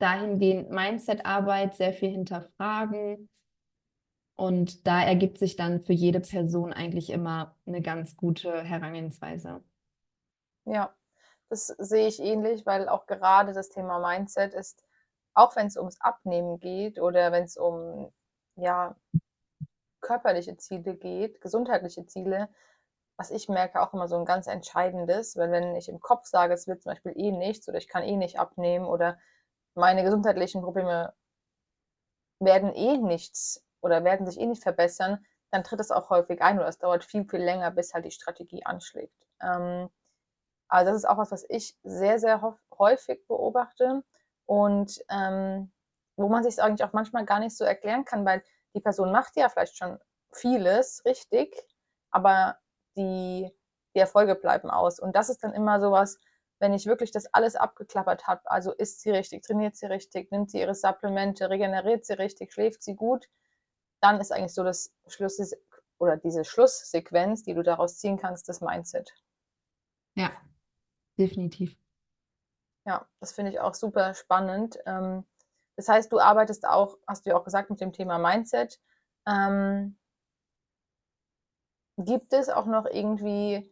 dahingehend 0.00 0.70
Mindset-Arbeit, 0.70 1.76
sehr 1.76 1.92
viel 1.92 2.10
hinterfragen. 2.10 3.28
Und 4.34 4.86
da 4.86 5.02
ergibt 5.02 5.38
sich 5.38 5.56
dann 5.56 5.82
für 5.82 5.92
jede 5.92 6.20
Person 6.20 6.72
eigentlich 6.72 7.10
immer 7.10 7.56
eine 7.66 7.82
ganz 7.82 8.16
gute 8.16 8.62
Herangehensweise. 8.62 9.62
Ja, 10.64 10.94
das 11.50 11.66
sehe 11.66 12.06
ich 12.06 12.20
ähnlich, 12.20 12.64
weil 12.64 12.88
auch 12.88 13.06
gerade 13.06 13.52
das 13.52 13.68
Thema 13.68 13.98
Mindset 13.98 14.54
ist, 14.54 14.82
auch 15.34 15.56
wenn 15.56 15.66
es 15.66 15.76
ums 15.76 16.00
Abnehmen 16.00 16.58
geht 16.58 16.98
oder 16.98 17.32
wenn 17.32 17.44
es 17.44 17.56
um 17.56 18.10
ja, 18.56 18.96
körperliche 20.00 20.56
Ziele 20.56 20.94
geht, 20.94 21.40
gesundheitliche 21.40 22.06
Ziele, 22.06 22.48
was 23.16 23.30
ich 23.30 23.48
merke, 23.50 23.82
auch 23.82 23.92
immer 23.92 24.08
so 24.08 24.16
ein 24.16 24.24
ganz 24.24 24.46
entscheidendes, 24.46 25.36
weil 25.36 25.50
wenn 25.50 25.76
ich 25.76 25.88
im 25.90 26.00
Kopf 26.00 26.26
sage, 26.26 26.54
es 26.54 26.66
wird 26.66 26.82
zum 26.82 26.92
Beispiel 26.92 27.12
eh 27.14 27.32
nichts 27.32 27.68
oder 27.68 27.76
ich 27.76 27.88
kann 27.88 28.02
eh 28.02 28.16
nicht 28.16 28.38
abnehmen 28.38 28.86
oder 28.86 29.18
meine 29.74 30.02
gesundheitlichen 30.02 30.62
Probleme 30.62 31.12
werden 32.40 32.72
eh 32.74 32.96
nichts 32.96 33.64
oder 33.80 34.04
werden 34.04 34.26
sich 34.26 34.40
eh 34.40 34.46
nicht 34.46 34.62
verbessern, 34.62 35.24
dann 35.50 35.64
tritt 35.64 35.80
es 35.80 35.90
auch 35.90 36.10
häufig 36.10 36.42
ein 36.42 36.58
oder 36.58 36.68
es 36.68 36.78
dauert 36.78 37.04
viel, 37.04 37.24
viel 37.28 37.42
länger, 37.42 37.70
bis 37.70 37.92
halt 37.92 38.04
die 38.04 38.10
Strategie 38.10 38.64
anschlägt. 38.64 39.26
Ähm, 39.40 39.90
also 40.68 40.92
das 40.92 41.02
ist 41.02 41.08
auch 41.08 41.18
was, 41.18 41.32
was 41.32 41.44
ich 41.48 41.76
sehr, 41.82 42.18
sehr 42.18 42.56
häufig 42.78 43.26
beobachte 43.26 44.02
und 44.46 45.04
ähm, 45.10 45.72
wo 46.16 46.28
man 46.28 46.44
sich 46.44 46.62
eigentlich 46.62 46.86
auch 46.86 46.92
manchmal 46.92 47.24
gar 47.24 47.40
nicht 47.40 47.56
so 47.56 47.64
erklären 47.64 48.04
kann, 48.04 48.24
weil 48.24 48.42
die 48.74 48.80
Person 48.80 49.10
macht 49.10 49.36
ja 49.36 49.48
vielleicht 49.48 49.76
schon 49.76 49.98
vieles 50.32 51.04
richtig, 51.04 51.56
aber 52.10 52.58
die, 52.96 53.50
die 53.94 53.98
Erfolge 53.98 54.36
bleiben 54.36 54.70
aus. 54.70 55.00
Und 55.00 55.16
das 55.16 55.28
ist 55.28 55.42
dann 55.42 55.52
immer 55.52 55.80
sowas, 55.80 56.20
wenn 56.60 56.74
ich 56.74 56.86
wirklich 56.86 57.10
das 57.10 57.26
alles 57.34 57.56
abgeklappert 57.56 58.26
habe, 58.26 58.48
also 58.50 58.72
isst 58.72 59.00
sie 59.00 59.10
richtig, 59.10 59.42
trainiert 59.42 59.76
sie 59.76 59.86
richtig, 59.86 60.30
nimmt 60.30 60.50
sie 60.50 60.60
ihre 60.60 60.74
Supplemente, 60.74 61.50
regeneriert 61.50 62.04
sie 62.04 62.12
richtig, 62.12 62.52
schläft 62.52 62.82
sie 62.82 62.94
gut, 62.94 63.28
dann 64.00 64.20
ist 64.20 64.30
eigentlich 64.30 64.54
so 64.54 64.62
das 64.62 64.92
Schluss 65.08 65.40
oder 65.98 66.16
diese 66.16 66.44
Schlusssequenz, 66.44 67.42
die 67.42 67.54
du 67.54 67.62
daraus 67.62 67.98
ziehen 67.98 68.18
kannst, 68.18 68.48
das 68.48 68.60
Mindset. 68.60 69.12
Ja, 70.14 70.30
definitiv. 71.18 71.76
Ja, 72.86 73.06
das 73.20 73.32
finde 73.32 73.52
ich 73.52 73.60
auch 73.60 73.74
super 73.74 74.14
spannend. 74.14 74.78
Ähm, 74.86 75.24
das 75.76 75.88
heißt, 75.88 76.12
du 76.12 76.20
arbeitest 76.20 76.66
auch, 76.66 76.98
hast 77.06 77.24
du 77.24 77.30
ja 77.30 77.36
auch 77.36 77.44
gesagt, 77.44 77.70
mit 77.70 77.80
dem 77.80 77.92
Thema 77.92 78.18
Mindset. 78.18 78.80
Ähm, 79.26 79.98
gibt 81.98 82.32
es 82.32 82.48
auch 82.48 82.66
noch 82.66 82.86
irgendwie 82.86 83.70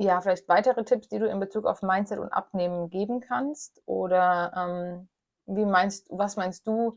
ja, 0.00 0.20
vielleicht 0.22 0.48
weitere 0.48 0.82
Tipps, 0.82 1.08
die 1.08 1.18
du 1.18 1.28
in 1.28 1.40
Bezug 1.40 1.66
auf 1.66 1.82
Mindset 1.82 2.18
und 2.18 2.32
Abnehmen 2.32 2.88
geben 2.88 3.20
kannst? 3.20 3.82
Oder 3.84 4.52
ähm, 4.56 5.08
wie 5.44 5.66
meinst, 5.66 6.06
was 6.10 6.36
meinst 6.36 6.66
du, 6.66 6.96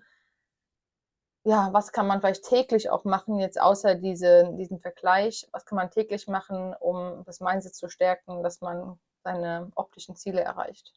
ja, 1.43 1.74
was 1.74 1.91
kann 1.91 2.07
man 2.07 2.22
vielleicht 2.22 2.45
täglich 2.45 2.89
auch 2.89 3.03
machen, 3.03 3.39
jetzt 3.39 3.60
außer 3.60 3.95
diese, 3.95 4.53
diesen 4.57 4.79
Vergleich, 4.79 5.50
was 5.51 5.65
kann 5.65 5.75
man 5.75 5.91
täglich 5.91 6.29
machen, 6.29 6.74
um 6.79 7.24
das 7.25 7.41
Mindset 7.41 7.75
zu 7.75 7.89
stärken, 7.89 8.41
dass 8.41 8.62
man 8.62 8.98
seine 9.25 9.69
optischen 9.75 10.15
Ziele 10.15 10.39
erreicht? 10.39 10.93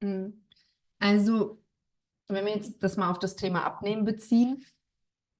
Mhm. 0.00 0.44
Also, 0.98 1.56
wenn 2.28 2.44
wir 2.44 2.54
jetzt 2.54 2.82
das 2.82 2.98
mal 2.98 3.10
auf 3.10 3.18
das 3.18 3.34
Thema 3.34 3.64
Abnehmen 3.64 4.04
beziehen, 4.04 4.66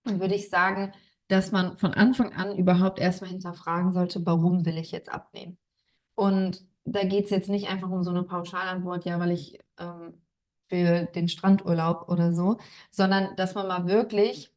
dann 0.05 0.19
würde 0.19 0.35
ich 0.35 0.49
sagen, 0.49 0.95
dass 1.29 1.53
man 1.53 1.77
von 1.77 1.95
Anfang 1.95 2.33
an 2.33 2.57
überhaupt 2.57 2.99
erstmal 2.99 3.31
hinterfragen 3.31 3.93
sollte, 3.93 4.25
warum 4.27 4.65
will 4.65 4.79
ich 4.79 4.91
jetzt 4.91 5.11
abnehmen? 5.11 5.59
Und 6.15 6.67
da 6.85 7.05
geht 7.05 7.27
es 7.27 7.31
jetzt 7.31 7.51
nicht 7.51 7.69
einfach 7.69 7.91
um 7.91 8.03
so 8.03 8.11
eine 8.11 8.23
Pauschalantwort, 8.23 9.05
ja, 9.05 9.21
weil 9.21 9.33
ich 9.33 9.59
ähm, 9.79 10.21
für 10.69 11.05
den 11.07 11.29
Strandurlaub 11.29 12.09
oder 12.09 12.33
so, 12.33 12.59
sondern 12.91 13.37
dass 13.37 13.55
man 13.55 13.69
mal 13.69 13.87
wirklich 13.87 14.53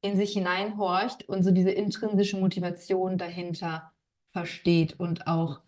in 0.00 0.16
sich 0.16 0.32
hineinhorcht 0.32 1.28
und 1.28 1.44
so 1.44 1.50
diese 1.50 1.70
intrinsische 1.70 2.38
Motivation 2.38 3.18
dahinter 3.18 3.92
versteht 4.32 4.98
und 4.98 5.26
auch 5.26 5.60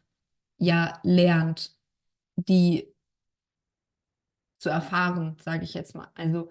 ja 0.59 0.99
lernt, 1.03 1.77
die 2.37 2.93
zu 4.59 4.71
erfahren, 4.71 5.37
sage 5.41 5.65
ich 5.65 5.75
jetzt 5.75 5.95
mal. 5.95 6.09
Also 6.15 6.49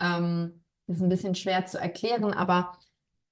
ähm, 0.00 0.62
das 0.86 0.98
ist 0.98 1.02
ein 1.02 1.08
bisschen 1.08 1.34
schwer 1.34 1.66
zu 1.66 1.78
erklären, 1.78 2.32
aber 2.32 2.78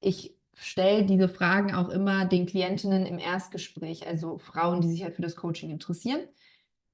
ich 0.05 0.37
stelle 0.55 1.05
diese 1.05 1.29
Fragen 1.29 1.75
auch 1.75 1.89
immer 1.89 2.27
den 2.27 2.47
Klientinnen 2.47 3.07
im 3.07 3.19
Erstgespräch, 3.19 4.07
also 4.07 4.39
Frauen, 4.39 4.81
die 4.81 4.89
sich 4.89 5.03
halt 5.03 5.15
für 5.17 5.23
das 5.23 5.37
Coaching 5.37 5.71
interessieren. 5.71 6.21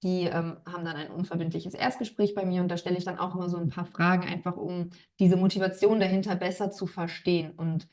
Die 0.03 0.23
ähm, 0.23 0.57
haben 0.65 0.85
dann 0.85 0.97
ein 0.97 1.11
unverbindliches 1.11 1.75
Erstgespräch 1.75 2.35
bei 2.35 2.47
mir 2.47 2.63
und 2.63 2.69
da 2.69 2.79
stelle 2.79 2.97
ich 2.97 3.05
dann 3.05 3.19
auch 3.19 3.35
immer 3.35 3.51
so 3.51 3.59
ein 3.59 3.69
paar 3.69 3.85
Fragen, 3.85 4.27
einfach 4.27 4.57
um 4.57 4.91
diese 5.19 5.37
Motivation 5.37 6.01
dahinter 6.01 6.37
besser 6.37 6.71
zu 6.71 6.87
verstehen. 6.87 7.51
Und 7.51 7.87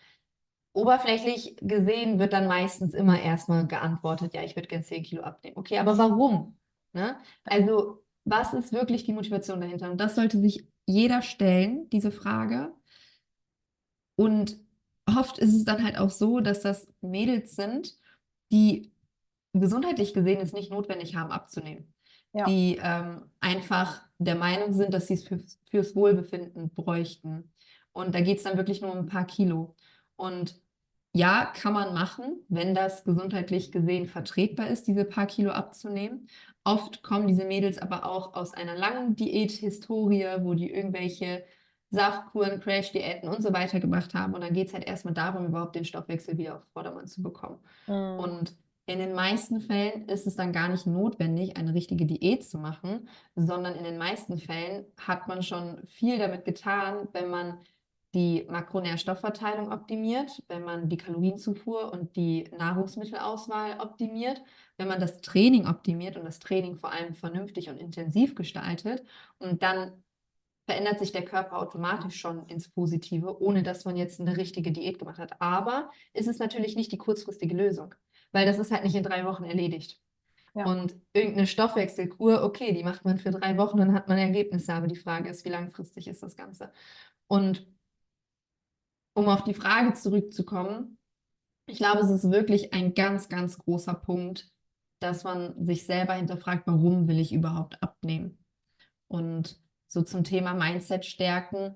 oberflächlich 0.72 1.58
gesehen 1.60 2.18
wird 2.18 2.32
dann 2.32 2.48
meistens 2.48 2.94
immer 2.94 3.20
erstmal 3.20 3.68
geantwortet, 3.68 4.34
ja, 4.34 4.44
ich 4.44 4.56
würde 4.56 4.70
gerne 4.70 4.86
10 4.86 5.04
Kilo 5.04 5.24
abnehmen. 5.24 5.58
Okay, 5.58 5.80
aber 5.80 5.98
warum? 5.98 6.58
Ne? 6.94 7.18
Also, 7.44 8.06
was 8.24 8.54
ist 8.54 8.72
wirklich 8.72 9.04
die 9.04 9.14
Motivation 9.14 9.60
dahinter? 9.60 9.92
Und 9.92 10.00
das 10.00 10.16
sollte 10.16 10.40
sich 10.40 10.66
jeder 10.86 11.22
stellen, 11.22 11.90
diese 11.90 12.12
Frage. 12.12 12.74
Und 14.16 14.58
oft 15.08 15.38
ist 15.38 15.56
es 15.56 15.66
dann 15.66 15.84
halt 15.84 15.98
auch 15.98 16.10
so, 16.10 16.40
dass 16.40 16.62
das 16.62 16.88
Mädels 17.02 17.56
sind, 17.56 17.98
die 18.52 18.92
gesundheitlich 19.54 20.14
gesehen 20.14 20.42
es 20.42 20.54
nicht 20.54 20.72
notwendig 20.72 21.16
haben, 21.16 21.32
abzunehmen. 21.32 21.94
Ja. 22.34 22.46
Die 22.46 22.80
ähm, 22.82 23.24
einfach 23.40 24.02
der 24.20 24.36
Meinung 24.36 24.74
sind, 24.74 24.94
dass 24.94 25.08
sie 25.08 25.16
es 25.16 25.24
für, 25.24 25.40
fürs 25.70 25.96
Wohlbefinden 25.96 26.74
bräuchten. 26.74 27.52
Und 27.94 28.14
da 28.14 28.22
geht 28.22 28.38
es 28.38 28.44
dann 28.44 28.58
wirklich 28.58 28.82
nur 28.82 28.92
um 28.92 29.00
ein 29.00 29.06
paar 29.08 29.26
Kilo. 29.26 29.76
Und 30.16 30.60
ja, 31.14 31.46
kann 31.46 31.74
man 31.74 31.94
machen, 31.94 32.44
wenn 32.48 32.76
das 32.76 33.04
gesundheitlich 33.04 33.72
gesehen 33.72 34.06
vertretbar 34.06 34.68
ist, 34.68 34.88
diese 34.88 35.06
paar 35.06 35.26
Kilo 35.26 35.52
abzunehmen. 35.52 36.28
Oft 36.64 37.02
kommen 37.02 37.28
diese 37.28 37.46
Mädels 37.46 37.80
aber 37.80 38.06
auch 38.06 38.36
aus 38.36 38.54
einer 38.54 38.76
langen 38.76 39.16
Diät-Historie, 39.16 40.42
wo 40.42 40.54
die 40.54 40.72
irgendwelche 40.72 41.44
Saftkuren, 41.90 42.60
Crash-Diäten 42.60 43.30
und 43.30 43.42
so 43.42 43.54
weiter 43.54 43.80
gemacht 43.80 44.14
haben. 44.14 44.34
Und 44.34 44.42
dann 44.42 44.54
geht 44.54 44.68
es 44.68 44.74
halt 44.74 44.86
erstmal 44.86 45.14
darum, 45.14 45.46
überhaupt 45.46 45.76
den 45.76 45.86
Stoffwechsel 45.86 46.38
wieder 46.38 46.56
auf 46.56 46.64
Vordermann 46.74 47.08
zu 47.08 47.24
bekommen. 47.24 47.60
Mhm. 47.88 48.20
Und 48.20 48.56
in 48.88 49.00
den 49.00 49.14
meisten 49.14 49.60
Fällen 49.60 50.08
ist 50.08 50.28
es 50.28 50.36
dann 50.36 50.54
gar 50.54 50.70
nicht 50.70 50.88
notwendig, 50.88 51.58
eine 51.58 51.74
richtige 51.74 52.06
Diät 52.06 52.46
zu 52.46 52.58
machen, 52.58 53.10
sondern 53.36 53.76
in 53.76 53.84
den 53.84 53.98
meisten 53.98 54.38
Fällen 54.38 54.86
hat 54.98 55.28
man 55.28 55.44
schon 55.44 55.86
viel 55.88 56.18
damit 56.18 56.46
getan, 56.46 57.08
wenn 57.12 57.30
man 57.30 57.60
die 58.14 58.48
Makronährstoffverteilung 58.50 59.72
optimiert, 59.72 60.42
wenn 60.48 60.64
man 60.64 60.88
die 60.88 60.98
Kalorienzufuhr 60.98 61.92
und 61.92 62.16
die 62.16 62.46
Nahrungsmittelauswahl 62.58 63.80
optimiert, 63.80 64.42
wenn 64.78 64.88
man 64.88 65.02
das 65.02 65.20
Training 65.20 65.68
optimiert 65.68 66.16
und 66.16 66.24
das 66.24 66.40
Training 66.40 66.78
vor 66.78 66.92
allem 66.92 67.14
vernünftig 67.14 67.70
und 67.70 67.78
intensiv 67.78 68.36
gestaltet 68.36 69.04
und 69.40 69.62
dann 69.62 69.92
verändert 70.68 71.00
sich 71.00 71.14
der 71.14 71.24
Körper 71.24 71.58
automatisch 71.60 72.20
schon 72.20 72.46
ins 72.48 72.70
Positive, 72.70 73.42
ohne 73.42 73.64
dass 73.64 73.86
man 73.86 73.96
jetzt 73.96 74.20
eine 74.20 74.36
richtige 74.36 74.74
Diät 74.74 75.00
gemacht 75.00 75.18
hat. 75.18 75.42
Aber 75.42 75.90
ist 76.14 76.28
es 76.28 76.40
natürlich 76.40 76.76
nicht 76.76 76.92
die 76.92 76.98
kurzfristige 76.98 77.56
Lösung, 77.56 77.96
weil 78.34 78.46
das 78.46 78.60
ist 78.60 78.72
halt 78.72 78.84
nicht 78.84 78.96
in 78.96 79.04
drei 79.04 79.26
Wochen 79.26 79.46
erledigt. 79.46 80.02
Ja. 80.54 80.66
Und 80.66 80.96
irgendeine 81.14 81.48
Stoffwechselkur, 81.48 82.44
okay, 82.44 82.74
die 82.74 82.84
macht 82.84 83.06
man 83.06 83.18
für 83.18 83.32
drei 83.32 83.58
Wochen, 83.58 83.78
dann 83.78 83.94
hat 83.94 84.10
man 84.10 84.18
Ergebnisse, 84.18 84.74
aber 84.74 84.88
die 84.88 84.98
Frage 84.98 85.30
ist, 85.30 85.46
wie 85.46 85.50
langfristig 85.50 86.08
ist 86.08 86.22
das 86.22 86.36
Ganze? 86.36 86.74
Und 87.28 87.66
um 89.14 89.30
auf 89.30 89.44
die 89.46 89.54
Frage 89.54 89.94
zurückzukommen, 89.94 90.98
ich 91.66 91.78
glaube, 91.78 92.02
es 92.02 92.10
ist 92.10 92.30
wirklich 92.30 92.74
ein 92.74 92.94
ganz, 92.94 93.30
ganz 93.30 93.58
großer 93.58 93.94
Punkt, 93.94 94.52
dass 95.00 95.24
man 95.24 95.66
sich 95.66 95.86
selber 95.86 96.14
hinterfragt, 96.14 96.64
warum 96.66 97.08
will 97.08 97.20
ich 97.20 97.32
überhaupt 97.32 97.82
abnehmen? 97.82 98.38
Und 99.08 99.62
so 99.88 100.02
zum 100.02 100.24
Thema 100.24 100.54
Mindset 100.54 101.06
stärken, 101.06 101.76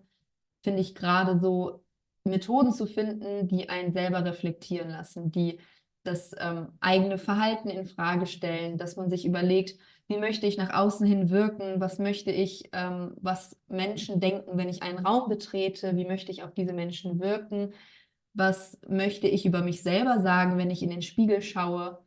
finde 0.64 0.82
ich 0.82 0.96
gerade 0.96 1.40
so 1.40 1.84
Methoden 2.24 2.72
zu 2.72 2.86
finden, 2.86 3.48
die 3.48 3.70
einen 3.70 3.94
selber 3.94 4.24
reflektieren 4.24 4.90
lassen, 4.90 5.32
die 5.32 5.60
das 6.04 6.32
ähm, 6.40 6.70
eigene 6.80 7.18
Verhalten 7.18 7.70
in 7.70 7.86
Frage 7.86 8.26
stellen, 8.26 8.78
dass 8.78 8.96
man 8.96 9.10
sich 9.10 9.26
überlegt, 9.26 9.78
wie 10.08 10.18
möchte 10.18 10.48
ich 10.48 10.58
nach 10.58 10.74
außen 10.74 11.06
hin 11.06 11.30
wirken, 11.30 11.80
was 11.80 12.00
möchte 12.00 12.32
ich, 12.32 12.70
ähm, 12.74 13.14
was 13.22 13.58
Menschen 13.68 14.20
denken, 14.20 14.58
wenn 14.58 14.70
ich 14.70 14.84
einen 14.84 15.06
Raum 15.06 15.30
betrete, 15.30 15.96
wie 15.96 16.06
möchte 16.06 16.32
ich 16.32 16.44
auf 16.44 16.54
diese 16.54 16.74
Menschen 16.74 17.20
wirken, 17.20 17.74
was 18.34 18.80
möchte 18.88 19.28
ich 19.28 19.46
über 19.46 19.62
mich 19.62 19.84
selber 19.84 20.20
sagen, 20.22 20.58
wenn 20.58 20.72
ich 20.72 20.84
in 20.84 20.90
den 20.90 21.02
Spiegel 21.02 21.42
schaue. 21.42 22.00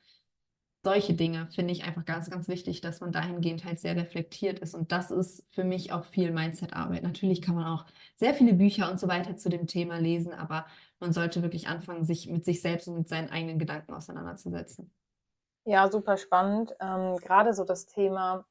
Solche 0.85 1.15
Dinge 1.15 1.49
finde 1.51 1.73
ich 1.73 1.85
einfach 1.85 2.05
ganz, 2.05 2.29
ganz 2.29 2.47
wichtig, 2.47 2.83
dass 2.83 3.01
man 3.01 3.11
dahingehend 3.11 3.65
halt 3.65 3.81
sehr 3.81 3.97
reflektiert 3.97 4.59
ist. 4.59 4.75
Und 4.75 4.93
das 4.93 5.11
ist 5.11 5.43
für 5.51 5.65
mich 5.65 5.93
auch 5.93 6.05
viel 6.05 6.31
Mindset-Arbeit. 6.31 7.03
Natürlich 7.03 7.41
kann 7.41 7.55
man 7.55 7.65
auch 7.67 7.87
sehr 8.17 8.35
viele 8.35 8.53
Bücher 8.53 8.91
und 8.91 9.01
so 9.01 9.09
weiter 9.09 9.35
zu 9.39 9.49
dem 9.49 9.67
Thema 9.67 9.97
lesen, 9.99 10.35
aber 10.35 10.67
man 11.01 11.15
sollte 11.15 11.41
wirklich 11.41 11.69
anfangen, 11.69 12.05
sich 12.05 12.29
mit 12.29 12.45
sich 12.45 12.61
selbst 12.61 12.87
und 12.87 12.99
mit 12.99 13.09
seinen 13.09 13.31
eigenen 13.31 13.59
Gedanken 13.59 13.95
auseinanderzusetzen. 13.95 14.93
Ja, 15.65 15.91
super 15.91 16.19
spannend. 16.19 16.77
Ähm, 16.79 17.17
gerade 17.17 17.55
so 17.55 17.65
das 17.65 17.87
Thema, 17.87 18.45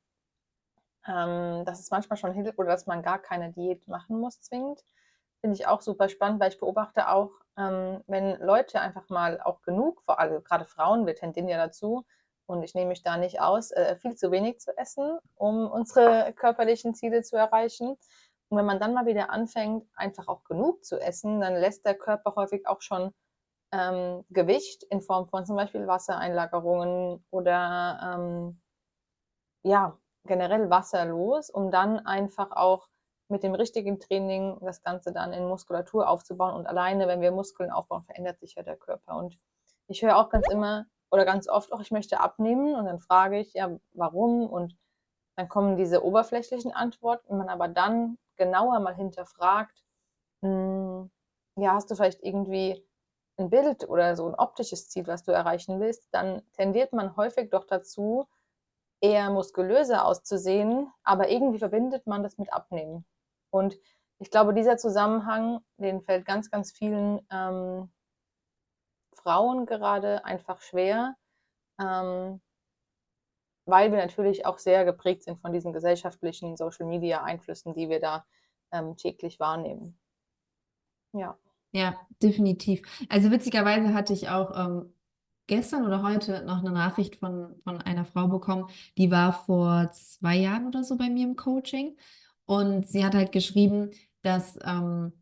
ähm, 1.08 1.64
dass 1.66 1.80
es 1.80 1.92
manchmal 1.92 2.18
schon 2.18 2.34
hilft 2.34 2.58
oder 2.58 2.70
dass 2.70 2.88
man 2.88 3.04
gar 3.04 3.20
keine 3.20 3.52
Diät 3.52 3.88
machen 3.88 4.20
muss 4.20 4.42
zwingend, 4.42 4.84
finde 5.42 5.56
ich 5.56 5.68
auch 5.68 5.82
super 5.82 6.10
spannend, 6.10 6.40
weil 6.40 6.52
ich 6.52 6.60
beobachte 6.60 7.10
auch, 7.10 7.30
ähm, 7.58 8.02
wenn 8.08 8.40
Leute 8.42 8.82
einfach 8.82 9.08
mal 9.10 9.40
auch 9.40 9.62
genug, 9.62 10.02
vor 10.02 10.20
allem 10.20 10.44
gerade 10.44 10.66
Frauen, 10.66 11.06
wir 11.06 11.16
tendieren 11.16 11.48
ja 11.48 11.58
dazu, 11.58 12.04
und 12.46 12.64
ich 12.64 12.76
nehme 12.76 12.90
mich 12.90 13.04
da 13.04 13.18
nicht 13.18 13.42
aus, 13.42 13.72
äh, 13.72 13.96
viel 13.98 14.16
zu 14.16 14.32
wenig 14.32 14.60
zu 14.60 14.78
essen, 14.78 15.18
um 15.36 15.70
unsere 15.70 16.34
körperlichen 16.34 16.94
Ziele 16.94 17.24
zu 17.24 17.36
erreichen. 17.36 17.98
Und 18.50 18.58
wenn 18.58 18.66
man 18.66 18.80
dann 18.80 18.94
mal 18.94 19.06
wieder 19.06 19.30
anfängt, 19.30 19.88
einfach 19.96 20.28
auch 20.28 20.44
genug 20.44 20.84
zu 20.84 21.00
essen, 21.00 21.40
dann 21.40 21.56
lässt 21.56 21.86
der 21.86 21.96
Körper 21.96 22.36
häufig 22.36 22.68
auch 22.68 22.82
schon 22.82 23.14
ähm, 23.72 24.24
Gewicht 24.30 24.84
in 24.84 25.02
Form 25.02 25.28
von 25.28 25.46
zum 25.46 25.56
Beispiel 25.56 25.88
Wassereinlagerungen 25.88 27.26
oder 27.32 28.16
ähm, 28.16 28.62
ja, 29.64 29.98
generell 30.26 30.70
Wasser 30.70 31.06
los, 31.06 31.50
um 31.50 31.72
dann 31.72 32.00
einfach 32.06 32.52
auch 32.52 32.88
mit 33.30 33.44
dem 33.44 33.56
richtigen 33.56 34.00
Training 34.00 34.58
das 34.62 34.84
Ganze 34.84 35.12
dann 35.12 35.34
in 35.34 35.48
Muskulatur 35.48 36.08
aufzubauen. 36.08 36.54
Und 36.54 36.68
alleine, 36.68 37.08
wenn 37.08 37.22
wir 37.22 37.32
Muskeln 37.32 37.72
aufbauen, 37.72 38.04
verändert 38.04 38.40
sich 38.40 38.56
ja 38.56 38.64
der 38.64 38.78
Körper. 38.78 39.18
Und 39.18 39.40
ich 39.88 40.04
höre 40.04 40.18
auch 40.18 40.30
ganz 40.30 40.48
immer 40.52 40.86
oder 41.14 41.26
ganz 41.26 41.48
oft 41.48 41.72
auch, 41.72 41.80
ich 41.80 41.92
möchte 41.92 42.20
abnehmen. 42.20 42.74
Und 42.76 42.86
dann 42.86 43.00
frage 43.00 43.40
ich, 43.40 43.54
ja, 43.54 43.70
warum? 43.94 44.50
Und 44.50 44.76
dann 45.38 45.48
kommen 45.48 45.78
diese 45.78 46.04
oberflächlichen 46.04 46.74
Antworten. 46.74 47.30
Wenn 47.30 47.38
man 47.38 47.50
aber 47.50 47.68
dann 47.68 48.18
genauer 48.36 48.80
mal 48.80 48.96
hinterfragt, 48.96 49.84
mh, 50.42 50.50
hm, 50.50 51.12
ja, 51.56 51.74
hast 51.76 51.92
du 51.92 51.96
vielleicht 51.96 52.24
irgendwie 52.24 52.84
ein 53.38 53.52
Bild 53.52 53.88
oder 53.88 54.16
so 54.16 54.28
ein 54.28 54.34
optisches 54.34 54.90
Ziel, 54.90 55.06
was 55.06 55.24
du 55.24 55.32
erreichen 55.32 55.80
willst, 55.80 56.08
dann 56.12 56.42
tendiert 56.54 56.94
man 56.94 57.16
häufig 57.16 57.52
doch 57.52 57.66
dazu, 57.66 58.26
eher 59.00 59.30
muskulöser 59.30 60.06
auszusehen, 60.06 60.92
aber 61.04 61.30
irgendwie 61.30 61.60
verbindet 61.60 62.08
man 62.08 62.24
das 62.24 62.40
mit 62.40 62.52
Abnehmen. 62.52 63.06
Und 63.52 63.78
ich 64.18 64.32
glaube, 64.32 64.56
dieser 64.56 64.78
Zusammenhang, 64.78 65.60
den 65.78 66.02
fällt 66.02 66.26
ganz, 66.26 66.50
ganz 66.50 66.72
vielen 66.72 67.22
ähm, 67.30 67.92
Frauen 69.14 69.66
gerade 69.66 70.26
einfach 70.26 70.62
schwer, 70.62 71.16
ähm, 71.80 72.42
weil 73.66 73.92
wir 73.92 74.00
natürlich 74.00 74.46
auch 74.46 74.58
sehr 74.58 74.86
geprägt 74.86 75.24
sind 75.24 75.40
von 75.40 75.54
diesen 75.54 75.74
gesellschaftlichen 75.74 76.58
Social-Media-Einflüssen, 76.58 77.74
die 77.74 77.90
wir 77.90 78.00
da 78.00 78.26
ähm, 78.72 78.98
täglich 78.98 79.40
wahrnehmen. 79.40 79.98
Ja. 81.14 81.38
Ja, 81.72 81.96
definitiv. 82.22 82.82
Also 83.10 83.32
witzigerweise 83.32 83.94
hatte 83.94 84.14
ich 84.14 84.30
auch 84.30 84.56
ähm, 84.56 84.94
gestern 85.48 85.86
oder 85.86 86.04
heute 86.04 86.44
noch 86.46 86.60
eine 86.60 86.72
Nachricht 86.72 87.16
von, 87.16 87.56
von 87.64 87.82
einer 87.82 88.06
Frau 88.06 88.28
bekommen, 88.28 88.70
die 88.98 89.10
war 89.10 89.34
vor 89.34 89.92
zwei 89.92 90.36
Jahren 90.36 90.68
oder 90.68 90.84
so 90.84 90.98
bei 90.98 91.10
mir 91.10 91.26
im 91.26 91.36
Coaching. 91.36 91.98
Und 92.46 92.88
sie 92.88 93.04
hat 93.04 93.16
halt 93.16 93.32
geschrieben, 93.32 93.92
dass 94.22 94.60
ähm, 94.64 95.14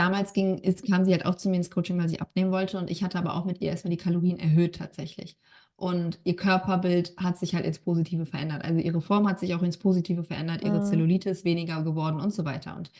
damals 0.00 0.32
ging, 0.32 0.56
ist, 0.58 0.86
kam 0.86 1.04
sie 1.04 1.12
halt 1.12 1.26
auch 1.26 1.34
zu 1.34 1.50
mir 1.50 1.56
ins 1.56 1.70
Coaching, 1.70 1.98
weil 1.98 2.08
sie 2.08 2.20
abnehmen 2.20 2.50
wollte. 2.50 2.78
Und 2.78 2.90
ich 2.90 3.04
hatte 3.04 3.18
aber 3.18 3.34
auch 3.34 3.44
mit 3.44 3.60
ihr 3.60 3.70
erstmal 3.70 3.90
die 3.90 3.98
Kalorien 3.98 4.38
erhöht 4.38 4.76
tatsächlich. 4.76 5.36
Und 5.76 6.18
ihr 6.24 6.36
Körperbild 6.36 7.14
hat 7.18 7.38
sich 7.38 7.54
halt 7.54 7.66
ins 7.66 7.78
Positive 7.78 8.24
verändert. 8.24 8.64
Also 8.64 8.80
ihre 8.80 9.02
Form 9.02 9.28
hat 9.28 9.38
sich 9.38 9.54
auch 9.54 9.62
ins 9.62 9.76
Positive 9.76 10.24
verändert, 10.24 10.64
ihre 10.64 10.80
mhm. 10.80 10.84
Zellulite 10.84 11.30
ist 11.30 11.44
weniger 11.44 11.82
geworden 11.82 12.20
und 12.20 12.32
so 12.32 12.46
weiter. 12.46 12.76
Und 12.76 12.90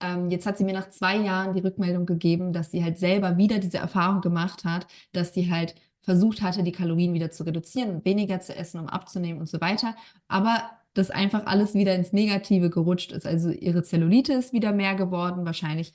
ähm, 0.00 0.30
jetzt 0.30 0.46
hat 0.46 0.58
sie 0.58 0.64
mir 0.64 0.74
nach 0.74 0.90
zwei 0.90 1.16
Jahren 1.16 1.54
die 1.54 1.60
Rückmeldung 1.60 2.04
gegeben, 2.04 2.52
dass 2.52 2.70
sie 2.70 2.84
halt 2.84 2.98
selber 2.98 3.38
wieder 3.38 3.58
diese 3.58 3.78
Erfahrung 3.78 4.20
gemacht 4.20 4.64
hat, 4.64 4.86
dass 5.12 5.32
sie 5.32 5.50
halt 5.50 5.74
versucht 6.02 6.42
hatte, 6.42 6.62
die 6.62 6.72
Kalorien 6.72 7.14
wieder 7.14 7.30
zu 7.30 7.44
reduzieren, 7.44 8.04
weniger 8.04 8.40
zu 8.40 8.54
essen, 8.54 8.80
um 8.80 8.88
abzunehmen 8.88 9.40
und 9.40 9.48
so 9.48 9.60
weiter. 9.60 9.94
Aber 10.28 10.62
dass 10.94 11.10
einfach 11.10 11.46
alles 11.46 11.74
wieder 11.74 11.94
ins 11.94 12.12
Negative 12.12 12.68
gerutscht 12.70 13.12
ist. 13.12 13.26
Also 13.26 13.50
ihre 13.50 13.82
Zellulite 13.82 14.32
ist 14.32 14.52
wieder 14.52 14.72
mehr 14.72 14.94
geworden, 14.94 15.44
wahrscheinlich, 15.44 15.92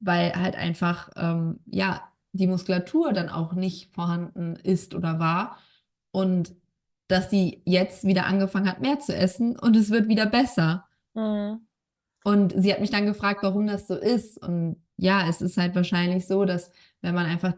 weil 0.00 0.34
halt 0.34 0.56
einfach, 0.56 1.10
ähm, 1.16 1.60
ja, 1.66 2.02
die 2.32 2.46
Muskulatur 2.46 3.12
dann 3.12 3.28
auch 3.28 3.52
nicht 3.52 3.92
vorhanden 3.92 4.56
ist 4.56 4.94
oder 4.94 5.18
war. 5.18 5.58
Und 6.10 6.54
dass 7.08 7.30
sie 7.30 7.62
jetzt 7.64 8.04
wieder 8.04 8.26
angefangen 8.26 8.68
hat, 8.68 8.80
mehr 8.80 9.00
zu 9.00 9.14
essen 9.14 9.58
und 9.58 9.76
es 9.76 9.90
wird 9.90 10.08
wieder 10.08 10.26
besser. 10.26 10.86
Mhm. 11.14 11.66
Und 12.24 12.52
sie 12.56 12.72
hat 12.72 12.80
mich 12.80 12.90
dann 12.90 13.06
gefragt, 13.06 13.42
warum 13.42 13.66
das 13.66 13.86
so 13.86 13.94
ist. 13.94 14.38
Und 14.42 14.76
ja, 14.96 15.26
es 15.28 15.40
ist 15.40 15.56
halt 15.56 15.74
wahrscheinlich 15.74 16.26
so, 16.26 16.44
dass 16.44 16.70
wenn 17.00 17.14
man 17.14 17.26
einfach 17.26 17.54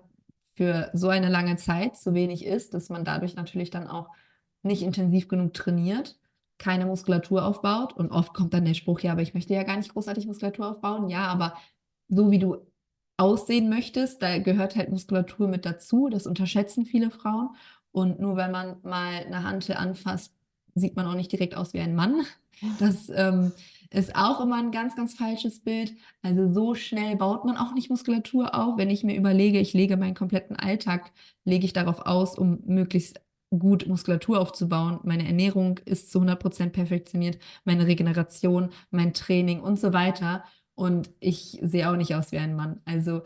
für 0.55 0.91
so 0.93 1.09
eine 1.09 1.29
lange 1.29 1.57
Zeit 1.57 1.97
zu 1.97 2.15
wenig 2.15 2.47
isst, 2.47 2.75
dass 2.75 2.89
man 2.89 3.05
dadurch 3.05 3.35
natürlich 3.35 3.71
dann 3.71 3.89
auch 3.89 4.09
nicht 4.63 4.83
intensiv 4.83 5.27
genug 5.27 5.55
trainiert, 5.55 6.19
keine 6.59 6.87
Muskulatur 6.87 7.45
aufbaut. 7.45 7.95
Und 7.95 8.13
oft 8.13 8.35
kommt 8.35 8.55
dann 8.55 8.67
der 8.67 8.75
Spruch, 8.75 9.01
ja, 9.01 9.13
aber 9.13 9.23
ich 9.23 9.35
möchte 9.35 9.55
ja 9.55 9.63
gar 9.63 9.77
nicht 9.77 9.93
großartig 9.93 10.27
Muskulatur 10.27 10.69
aufbauen. 10.69 11.09
Ja, 11.09 11.27
aber 11.27 11.55
so 12.11 12.31
wie 12.31 12.39
du 12.39 12.59
aussehen 13.17 13.69
möchtest, 13.69 14.23
da 14.23 14.39
gehört 14.39 14.77
halt 14.77 14.91
Muskulatur 14.91 15.49
mit 15.49 15.65
dazu. 15.67 16.09
Das 16.11 16.27
unterschätzen 16.27 16.87
viele 16.87 17.11
Frauen. 17.11 17.51
Und 17.93 18.21
nur 18.21 18.37
wenn 18.37 18.51
man 18.51 18.77
mal 18.83 19.25
eine 19.27 19.43
Hantel 19.45 19.77
anfasst, 19.77 20.33
sieht 20.75 20.97
man 20.97 21.07
auch 21.07 21.15
nicht 21.15 21.33
direkt 21.33 21.57
aus 21.57 21.75
wie 21.75 21.81
ein 21.81 21.95
Mann. 21.95 22.23
Das 22.79 23.11
ähm, 23.15 23.53
ist 23.91 24.15
auch 24.15 24.41
immer 24.41 24.57
ein 24.57 24.71
ganz, 24.71 24.95
ganz 24.95 25.15
falsches 25.15 25.61
Bild. 25.61 25.95
Also 26.23 26.53
so 26.53 26.75
schnell 26.75 27.17
baut 27.17 27.45
man 27.45 27.57
auch 27.57 27.75
nicht 27.75 27.91
Muskulatur 27.91 28.55
auf. 28.55 28.77
Wenn 28.77 28.91
ich 28.91 29.03
mir 29.03 29.17
überlege, 29.17 29.59
ich 29.59 29.73
lege 29.73 29.97
meinen 29.97 30.15
kompletten 30.15 30.57
Alltag, 30.57 31.11
lege 31.45 31.65
ich 31.65 31.73
darauf 31.73 32.01
aus, 32.01 32.39
um 32.39 32.61
möglichst 32.67 33.21
gut 33.51 33.87
Muskulatur 33.87 34.41
aufzubauen. 34.41 35.01
Meine 35.03 35.27
Ernährung 35.27 35.79
ist 35.85 36.13
zu 36.13 36.21
100% 36.21 36.71
perfektioniert, 36.71 37.39
meine 37.65 37.87
Regeneration, 37.87 38.71
mein 38.91 39.13
Training 39.13 39.61
und 39.61 39.79
so 39.79 39.93
weiter. 39.93 40.45
Und 40.81 41.11
ich 41.21 41.59
sehe 41.61 41.91
auch 41.91 41.97
nicht 41.97 42.15
aus 42.15 42.33
wie 42.33 42.39
ein 42.39 42.57
Mann. 42.57 42.81
Also 42.87 43.21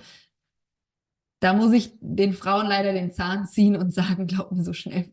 da 1.38 1.52
muss 1.52 1.72
ich 1.72 1.92
den 2.00 2.32
Frauen 2.32 2.66
leider 2.66 2.92
den 2.92 3.12
Zahn 3.12 3.46
ziehen 3.46 3.76
und 3.76 3.94
sagen, 3.94 4.26
glaub 4.26 4.50
mir, 4.50 4.64
so 4.64 4.72
schnell 4.72 5.08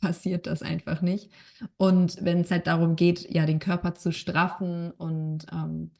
passiert 0.00 0.48
das 0.48 0.62
einfach 0.62 1.02
nicht. 1.02 1.30
Und 1.76 2.18
wenn 2.20 2.40
es 2.40 2.50
halt 2.50 2.66
darum 2.66 2.96
geht, 2.96 3.32
ja, 3.32 3.46
den 3.46 3.60
Körper 3.60 3.94
zu 3.94 4.10
straffen 4.10 4.90
und 4.90 5.46
ähm, 5.52 5.92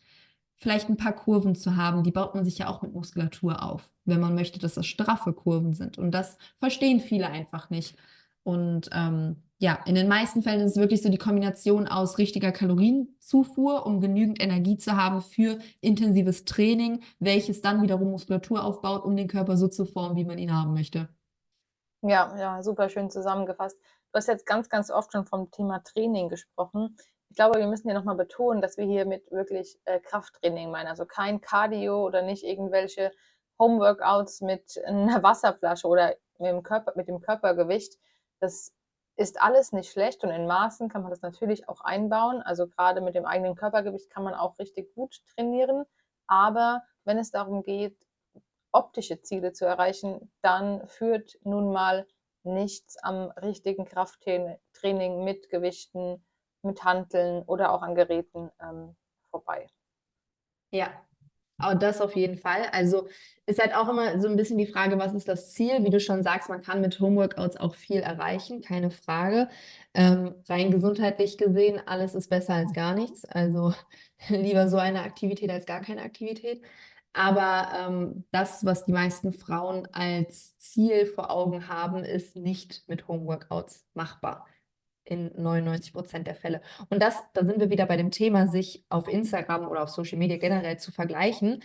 vielleicht 0.57 0.89
ein 0.89 0.97
paar 0.97 1.13
Kurven 1.13 1.55
zu 1.55 1.77
haben, 1.77 2.03
die 2.03 2.11
baut 2.11 2.35
man 2.35 2.45
sich 2.45 2.59
ja 2.59 2.67
auch 2.67 2.83
mit 2.83 2.93
Muskulatur 2.93 3.63
auf, 3.63 3.89
wenn 4.05 4.21
man 4.21 4.35
möchte, 4.35 4.59
dass 4.59 4.75
das 4.75 4.87
straffe 4.87 5.33
Kurven 5.33 5.75
sind. 5.75 5.97
Und 5.97 6.11
das 6.11 6.39
verstehen 6.57 6.99
viele 6.99 7.29
einfach 7.29 7.71
nicht. 7.71 7.97
Und 8.43 8.91
ähm, 8.93 9.44
ja, 9.59 9.79
in 9.87 9.95
den 9.95 10.09
meisten 10.09 10.43
Fällen 10.43 10.61
ist 10.61 10.73
es 10.73 10.77
wirklich 10.77 11.03
so 11.03 11.09
die 11.09 11.19
Kombination 11.19 11.87
aus 11.87 12.19
richtiger 12.19 12.53
Kalorienzufuhr, 12.53 13.87
um 13.87 14.01
genügend 14.01 14.43
Energie 14.43 14.77
zu 14.77 14.97
haben 14.97 15.21
für 15.21 15.59
intensives 15.81 16.45
Training, 16.45 17.03
welches 17.21 17.63
dann 17.63 17.81
wiederum 17.83 18.11
Muskulatur 18.11 18.65
aufbaut, 18.65 19.05
um 19.05 19.17
den 19.17 19.29
Körper 19.29 19.57
so 19.57 19.69
zu 19.69 19.85
formen, 19.85 20.17
wie 20.17 20.25
man 20.25 20.39
ihn 20.39 20.53
haben 20.53 20.75
möchte. 20.75 21.09
Ja, 22.03 22.37
ja, 22.37 22.63
super 22.63 22.89
schön 22.89 23.11
zusammengefasst. 23.11 23.79
Du 24.13 24.19
hast 24.19 24.29
jetzt 24.29 24.45
ganz, 24.45 24.69
ganz 24.69 24.91
oft 24.91 25.13
schon 25.13 25.25
vom 25.25 25.51
Thema 25.51 25.83
Training 25.83 26.29
gesprochen. 26.29 26.97
Ich 27.31 27.37
glaube, 27.37 27.59
wir 27.59 27.67
müssen 27.67 27.89
hier 27.89 27.99
nochmal 27.99 28.17
betonen, 28.17 28.61
dass 28.61 28.77
wir 28.77 28.85
hier 28.85 29.07
mit 29.07 29.31
wirklich 29.31 29.79
äh, 29.87 30.01
Krafttraining 30.01 30.71
meinen. 30.71 30.89
Also 30.89 31.07
kein 31.07 31.41
Cardio 31.41 32.05
oder 32.05 32.23
nicht 32.23 32.45
irgendwelche 32.45 33.13
Homeworkouts 33.59 34.41
mit 34.41 34.79
einer 34.85 35.23
Wasserflasche 35.23 35.87
oder 35.87 36.15
mit 36.39 36.51
dem, 36.51 36.63
Körper, 36.63 36.93
mit 36.97 37.09
dem 37.09 37.21
Körpergewicht. 37.21 37.99
Das 38.41 38.73
ist 39.17 39.41
alles 39.41 39.73
nicht 39.73 39.93
schlecht 39.93 40.25
und 40.25 40.31
in 40.31 40.47
Maßen 40.47 40.89
kann 40.89 41.03
man 41.03 41.11
das 41.11 41.23
natürlich 41.23 41.69
auch 41.69 41.81
einbauen. 41.81 42.43
Also 42.43 42.67
gerade 42.67 43.01
mit 43.01 43.15
dem 43.15 43.27
eigenen 43.27 43.55
Körpergewicht 43.55 44.11
kann 44.11 44.25
man 44.25 44.35
auch 44.35 44.59
richtig 44.59 44.93
gut 44.95 45.23
trainieren. 45.35 45.85
Aber 46.27 46.83
wenn 47.05 47.19
es 47.19 47.31
darum 47.31 47.63
geht, 47.63 47.97
optische 48.73 49.23
Ziele 49.23 49.53
zu 49.53 49.67
erreichen, 49.67 50.33
dann 50.43 50.87
führt 50.89 51.39
nun 51.45 51.73
mal 51.73 52.07
nichts 52.43 52.97
am 53.03 53.31
richtigen 53.31 53.85
Krafttraining 53.85 55.25
mit 55.25 55.49
Gewichten, 55.49 56.25
mit 56.63 56.83
Hanteln 56.83 57.43
oder 57.45 57.73
auch 57.73 57.83
an 57.83 57.95
Geräten 57.95 58.51
ähm, 58.61 58.97
vorbei. 59.31 59.69
Ja, 60.71 60.89
aber 61.59 61.75
das 61.75 62.01
auf 62.01 62.17
jeden 62.17 62.37
Fall. 62.37 62.63
Also 62.73 63.09
ist 63.47 63.61
halt 63.61 63.75
auch 63.75 63.89
immer 63.89 64.21
so 64.21 64.29
ein 64.29 64.37
bisschen 64.37 64.59
die 64.59 64.67
Frage, 64.67 64.99
was 64.99 65.15
ist 65.15 65.29
das 65.29 65.53
Ziel? 65.53 65.85
Wie 65.85 65.91
du 65.91 66.01
schon 66.01 66.23
sagst, 66.23 66.49
man 66.49 66.63
kann 66.63 66.81
mit 66.81 66.99
Homeworkouts 67.01 67.57
auch 67.59 67.75
viel 67.75 68.01
erreichen, 68.01 68.63
keine 68.63 68.91
Frage. 68.91 69.49
Ähm, 69.95 70.35
rein 70.49 70.71
gesundheitlich 70.71 71.39
gesehen, 71.39 71.81
alles 71.87 72.15
ist 72.15 72.29
besser 72.31 72.55
als 72.55 72.73
gar 72.73 72.95
nichts. 72.95 73.25
Also 73.25 73.75
lieber 74.29 74.69
so 74.69 74.79
eine 74.79 75.03
Aktivität 75.03 75.51
als 75.51 75.67
gar 75.67 75.81
keine 75.81 76.03
Aktivität. 76.03 76.63
Aber 77.13 77.69
ähm, 77.79 78.25
das, 78.33 78.65
was 78.65 78.85
die 78.87 78.93
meisten 78.93 79.33
Frauen 79.33 79.87
als 79.93 80.57
Ziel 80.59 81.07
vor 81.07 81.31
Augen 81.31 81.69
haben, 81.69 82.05
ist 82.05 82.35
nicht 82.35 82.83
mit 82.89 83.07
Homeworkouts 83.07 83.85
machbar 83.95 84.47
in 85.05 85.31
99 85.37 85.93
Prozent 85.93 86.27
der 86.27 86.35
Fälle. 86.35 86.63
Und 86.91 87.03
das, 87.03 87.17
da 87.33 87.45
sind 87.45 87.61
wir 87.61 87.71
wieder 87.71 87.87
bei 87.87 87.97
dem 87.97 88.11
Thema, 88.11 88.47
sich 88.47 88.85
auf 88.89 89.09
Instagram 89.09 89.69
oder 89.69 89.83
auf 89.83 89.91
Social 89.91 90.19
Media 90.19 90.39
generell 90.39 90.79
zu 90.79 90.93
vergleichen. 90.93 91.63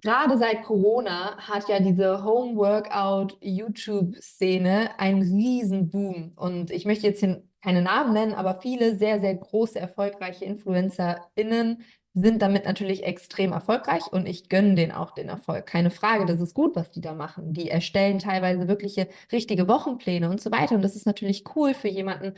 Gerade 0.00 0.38
seit 0.38 0.62
Corona 0.62 1.36
hat 1.36 1.68
ja 1.68 1.78
diese 1.78 2.24
Home-Workout-YouTube-Szene 2.24 4.98
einen 4.98 5.22
riesen 5.22 5.90
Boom. 5.90 6.32
Und 6.36 6.70
ich 6.70 6.86
möchte 6.86 7.06
jetzt 7.06 7.20
hier 7.20 7.44
keine 7.62 7.82
Namen 7.82 8.12
nennen, 8.12 8.34
aber 8.34 8.60
viele 8.60 8.96
sehr, 8.96 9.20
sehr 9.20 9.36
große, 9.36 9.78
erfolgreiche 9.78 10.44
InfluencerInnen 10.44 11.84
sind 12.14 12.42
damit 12.42 12.66
natürlich 12.66 13.04
extrem 13.04 13.52
erfolgreich 13.52 14.06
und 14.10 14.26
ich 14.26 14.48
gönne 14.48 14.74
denen 14.74 14.92
auch 14.92 15.12
den 15.12 15.28
Erfolg. 15.28 15.66
Keine 15.66 15.90
Frage, 15.90 16.26
das 16.26 16.40
ist 16.40 16.54
gut, 16.54 16.76
was 16.76 16.90
die 16.92 17.00
da 17.00 17.14
machen. 17.14 17.54
Die 17.54 17.70
erstellen 17.70 18.18
teilweise 18.18 18.68
wirkliche 18.68 19.08
richtige 19.30 19.66
Wochenpläne 19.66 20.28
und 20.28 20.40
so 20.40 20.50
weiter. 20.50 20.74
Und 20.74 20.82
das 20.82 20.94
ist 20.94 21.06
natürlich 21.06 21.44
cool 21.56 21.72
für 21.72 21.88
jemanden, 21.88 22.34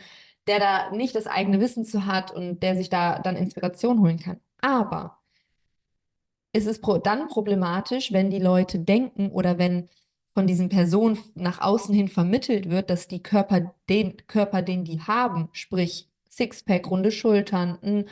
der 0.47 0.61
da 0.61 0.91
nicht 0.93 1.17
das 1.17 1.27
eigene 1.27 1.61
Wissen 1.61 1.85
zu 1.85 2.07
hat 2.07 2.31
und 2.31 2.63
der 2.63 2.77
sich 2.77 2.89
da 2.89 3.19
dann 3.19 3.37
Inspiration 3.37 4.01
holen 4.01 4.21
kann. 4.21 4.41
Aber 4.61 5.19
ist 6.53 6.69
es 6.69 6.81
dann 7.03 7.27
problematisch, 7.27 8.13
wenn 8.13 8.31
die 8.31 8.39
Leute 8.39 8.79
denken 8.79 9.31
oder 9.31 9.59
wenn 9.59 9.89
von 10.35 10.47
diesen 10.47 10.69
Personen 10.69 11.19
nach 11.35 11.61
außen 11.61 11.95
hin 11.95 12.09
vermittelt 12.09 12.71
wird, 12.71 12.91
dass 12.91 13.09
die 13.09 13.23
Körper, 13.23 13.75
den 13.89 14.17
Körper, 14.29 14.63
den 14.63 14.85
die 14.85 15.01
haben, 15.01 15.49
sprich 15.53 16.09
Sixpack, 16.31 16.91
runde 16.91 17.11
Schultern, 17.11 17.79
ein 17.83 18.05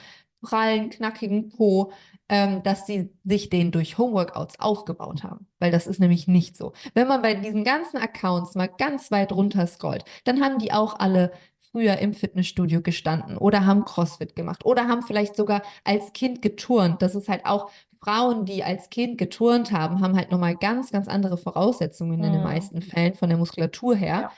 prallen, 0.42 0.90
knackigen 0.90 1.48
Po, 1.48 1.92
ähm, 2.28 2.62
dass 2.62 2.86
sie 2.86 3.10
sich 3.24 3.48
den 3.48 3.70
durch 3.70 3.98
Homeworkouts 3.98 4.60
aufgebaut 4.60 5.22
haben. 5.22 5.46
Weil 5.58 5.70
das 5.70 5.86
ist 5.86 6.00
nämlich 6.00 6.28
nicht 6.28 6.56
so. 6.56 6.72
Wenn 6.94 7.08
man 7.08 7.22
bei 7.22 7.34
diesen 7.34 7.64
ganzen 7.64 7.98
Accounts 7.98 8.54
mal 8.54 8.68
ganz 8.68 9.10
weit 9.10 9.32
runter 9.32 9.66
scrollt, 9.66 10.04
dann 10.24 10.42
haben 10.42 10.58
die 10.58 10.72
auch 10.72 10.98
alle 10.98 11.32
früher 11.70 11.98
im 11.98 12.12
Fitnessstudio 12.12 12.82
gestanden 12.82 13.38
oder 13.38 13.64
haben 13.64 13.84
CrossFit 13.84 14.36
gemacht 14.36 14.64
oder 14.66 14.88
haben 14.88 15.02
vielleicht 15.02 15.36
sogar 15.36 15.62
als 15.84 16.12
Kind 16.12 16.42
geturnt. 16.42 17.00
Das 17.00 17.14
ist 17.14 17.28
halt 17.28 17.46
auch 17.46 17.70
Frauen, 18.02 18.44
die 18.44 18.64
als 18.64 18.90
Kind 18.90 19.16
geturnt 19.16 19.72
haben, 19.72 20.00
haben 20.00 20.16
halt 20.16 20.30
nochmal 20.30 20.56
ganz, 20.56 20.90
ganz 20.90 21.08
andere 21.08 21.38
Voraussetzungen 21.38 22.18
mhm. 22.18 22.24
in 22.24 22.32
den 22.32 22.40
mhm. 22.40 22.46
meisten 22.46 22.82
Fällen 22.82 23.14
von 23.14 23.28
der 23.28 23.38
Muskulatur 23.38 23.94
her. 23.94 24.30
Ja. 24.30 24.32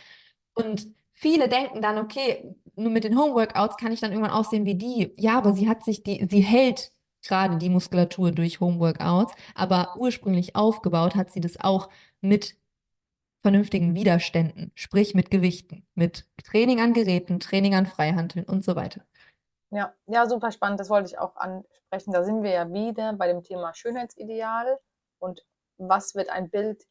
Und 0.55 0.87
viele 1.15 1.49
denken 1.49 1.81
dann, 1.81 1.99
okay, 1.99 2.55
nur 2.77 2.91
mit 2.91 3.05
den 3.05 3.19
Homeworkouts 3.19 3.77
kann 3.77 3.93
ich 3.93 4.01
dann 4.01 4.13
irgendwann 4.13 4.35
aussehen 4.35 4.67
wie 4.67 4.75
die. 4.75 5.15
Ja, 5.17 5.39
aber 5.39 5.53
sie 5.55 5.69
hat 5.69 5.85
sich 5.85 6.03
die, 6.03 6.27
sie 6.31 6.41
hält 6.41 6.93
gerade 7.27 7.57
die 7.57 7.71
Muskulatur 7.71 8.33
durch 8.33 8.61
Homeworkouts, 8.61 9.33
aber 9.55 9.95
ursprünglich 9.97 10.57
aufgebaut 10.57 11.15
hat 11.15 11.31
sie 11.33 11.41
das 11.41 11.59
auch 11.59 11.89
mit 12.21 12.57
vernünftigen 13.41 13.95
Widerständen, 13.95 14.73
sprich 14.75 15.15
mit 15.15 15.31
Gewichten, 15.31 15.87
mit 15.95 16.27
Training 16.45 16.81
an 16.81 16.93
Geräten, 16.93 17.41
Training 17.41 17.75
an 17.75 17.87
Freihandeln 17.87 18.47
und 18.47 18.65
so 18.65 18.75
weiter. 18.75 19.03
Ja, 19.71 19.93
ja, 20.07 20.29
super 20.29 20.53
spannend. 20.53 20.81
Das 20.81 20.89
wollte 20.89 21.09
ich 21.09 21.19
auch 21.19 21.37
ansprechen. 21.37 22.13
Da 22.13 22.25
sind 22.25 22.43
wir 22.43 22.51
ja 22.51 22.73
wieder 22.73 23.13
bei 23.15 23.27
dem 23.27 23.43
Thema 23.43 23.75
Schönheitsideal 23.75 24.79
und 25.19 25.45
was 25.79 26.15
wird 26.15 26.31
ein 26.31 26.49
Bild 26.49 26.87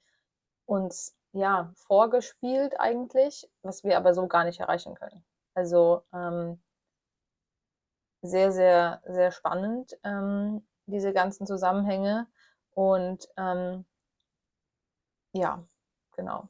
uns 0.65 1.15
ja 1.33 1.71
vorgespielt 1.75 2.79
eigentlich, 2.79 3.49
was 3.61 3.83
wir 3.83 3.97
aber 3.97 4.13
so 4.13 4.27
gar 4.27 4.45
nicht 4.45 4.59
erreichen 4.59 4.95
können. 4.95 5.23
Also 5.55 6.03
ähm, 6.13 6.61
sehr, 8.21 8.51
sehr, 8.51 9.01
sehr 9.05 9.31
spannend, 9.31 9.97
ähm, 10.03 10.65
diese 10.85 11.13
ganzen 11.13 11.45
Zusammenhänge. 11.45 12.27
Und 12.73 13.27
ähm, 13.37 13.85
ja, 15.33 15.63
genau. 16.15 16.49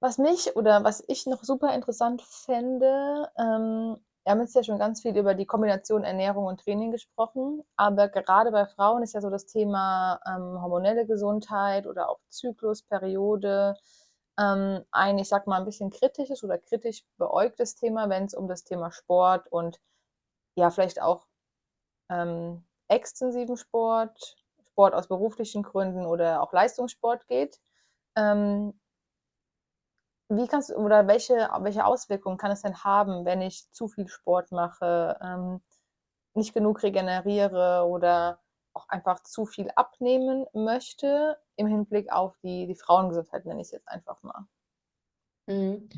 Was 0.00 0.16
mich 0.18 0.56
oder 0.56 0.84
was 0.84 1.04
ich 1.08 1.26
noch 1.26 1.44
super 1.44 1.74
interessant 1.74 2.22
fände, 2.22 3.30
ähm, 3.36 3.98
wir 4.24 4.32
haben 4.32 4.40
jetzt 4.40 4.54
ja 4.54 4.62
schon 4.62 4.78
ganz 4.78 5.02
viel 5.02 5.16
über 5.16 5.34
die 5.34 5.46
Kombination 5.46 6.04
Ernährung 6.04 6.44
und 6.46 6.60
Training 6.60 6.90
gesprochen, 6.90 7.62
aber 7.76 8.08
gerade 8.08 8.50
bei 8.50 8.66
Frauen 8.66 9.02
ist 9.02 9.14
ja 9.14 9.20
so 9.20 9.30
das 9.30 9.46
Thema 9.46 10.20
ähm, 10.26 10.60
hormonelle 10.60 11.06
Gesundheit 11.06 11.86
oder 11.86 12.08
auch 12.10 12.20
Zyklus, 12.28 12.82
Periode, 12.82 13.76
ähm, 14.38 14.84
ein, 14.90 15.18
ich 15.18 15.28
sag 15.28 15.46
mal, 15.46 15.58
ein 15.58 15.64
bisschen 15.64 15.90
kritisches 15.90 16.44
oder 16.44 16.58
kritisch 16.58 17.04
beäugtes 17.18 17.76
Thema, 17.76 18.08
wenn 18.08 18.24
es 18.24 18.34
um 18.34 18.48
das 18.48 18.64
Thema 18.64 18.90
Sport 18.92 19.48
und 19.50 19.80
ja, 20.56 20.70
vielleicht 20.70 21.00
auch 21.00 21.26
ähm, 22.10 22.64
extensiven 22.88 23.56
Sport, 23.56 24.36
Sport 24.68 24.94
aus 24.94 25.08
beruflichen 25.08 25.62
Gründen 25.62 26.06
oder 26.06 26.42
auch 26.42 26.52
Leistungssport 26.52 27.26
geht. 27.28 27.60
Ähm, 28.16 28.79
wie 30.30 30.46
kannst 30.46 30.70
oder 30.72 31.06
welche, 31.06 31.50
welche 31.60 31.84
Auswirkungen 31.84 32.38
kann 32.38 32.52
es 32.52 32.62
denn 32.62 32.84
haben, 32.84 33.24
wenn 33.24 33.42
ich 33.42 33.70
zu 33.72 33.88
viel 33.88 34.08
Sport 34.08 34.52
mache, 34.52 35.18
ähm, 35.22 35.60
nicht 36.34 36.54
genug 36.54 36.82
regeneriere 36.82 37.84
oder 37.86 38.40
auch 38.72 38.88
einfach 38.88 39.20
zu 39.24 39.46
viel 39.46 39.70
abnehmen 39.74 40.46
möchte 40.54 41.36
im 41.56 41.66
Hinblick 41.66 42.12
auf 42.12 42.36
die, 42.42 42.66
die 42.68 42.76
Frauengesundheit, 42.76 43.44
nenne 43.44 43.60
ich 43.60 43.66
es 43.66 43.72
jetzt 43.72 43.88
einfach 43.88 44.22
mal. 44.22 44.46
Mhm. 45.46 45.88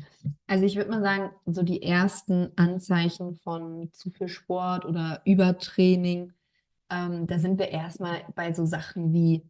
Also 0.47 0.65
ich 0.65 0.75
würde 0.75 0.89
mal 0.89 1.03
sagen, 1.03 1.31
so 1.45 1.61
die 1.61 1.83
ersten 1.83 2.51
Anzeichen 2.55 3.35
von 3.35 3.91
zu 3.93 4.09
viel 4.09 4.27
Sport 4.27 4.85
oder 4.85 5.21
Übertraining 5.25 6.33
Ähm, 6.89 7.27
da 7.27 7.39
sind 7.39 7.59
wir 7.59 7.69
erstmal 7.69 8.25
bei 8.35 8.53
so 8.53 8.65
Sachen 8.65 9.13
wie 9.13 9.43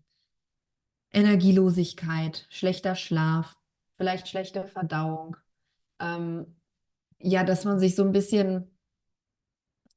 Energielosigkeit, 1.12 2.46
schlechter 2.50 2.96
Schlaf, 2.96 3.58
vielleicht 3.98 4.28
schlechte 4.28 4.64
Verdauung. 4.66 5.38
Ähm, 6.00 6.56
ja, 7.20 7.44
dass 7.44 7.66
man 7.66 7.80
sich 7.80 7.96
so 7.96 8.04
ein 8.04 8.12
bisschen, 8.12 8.70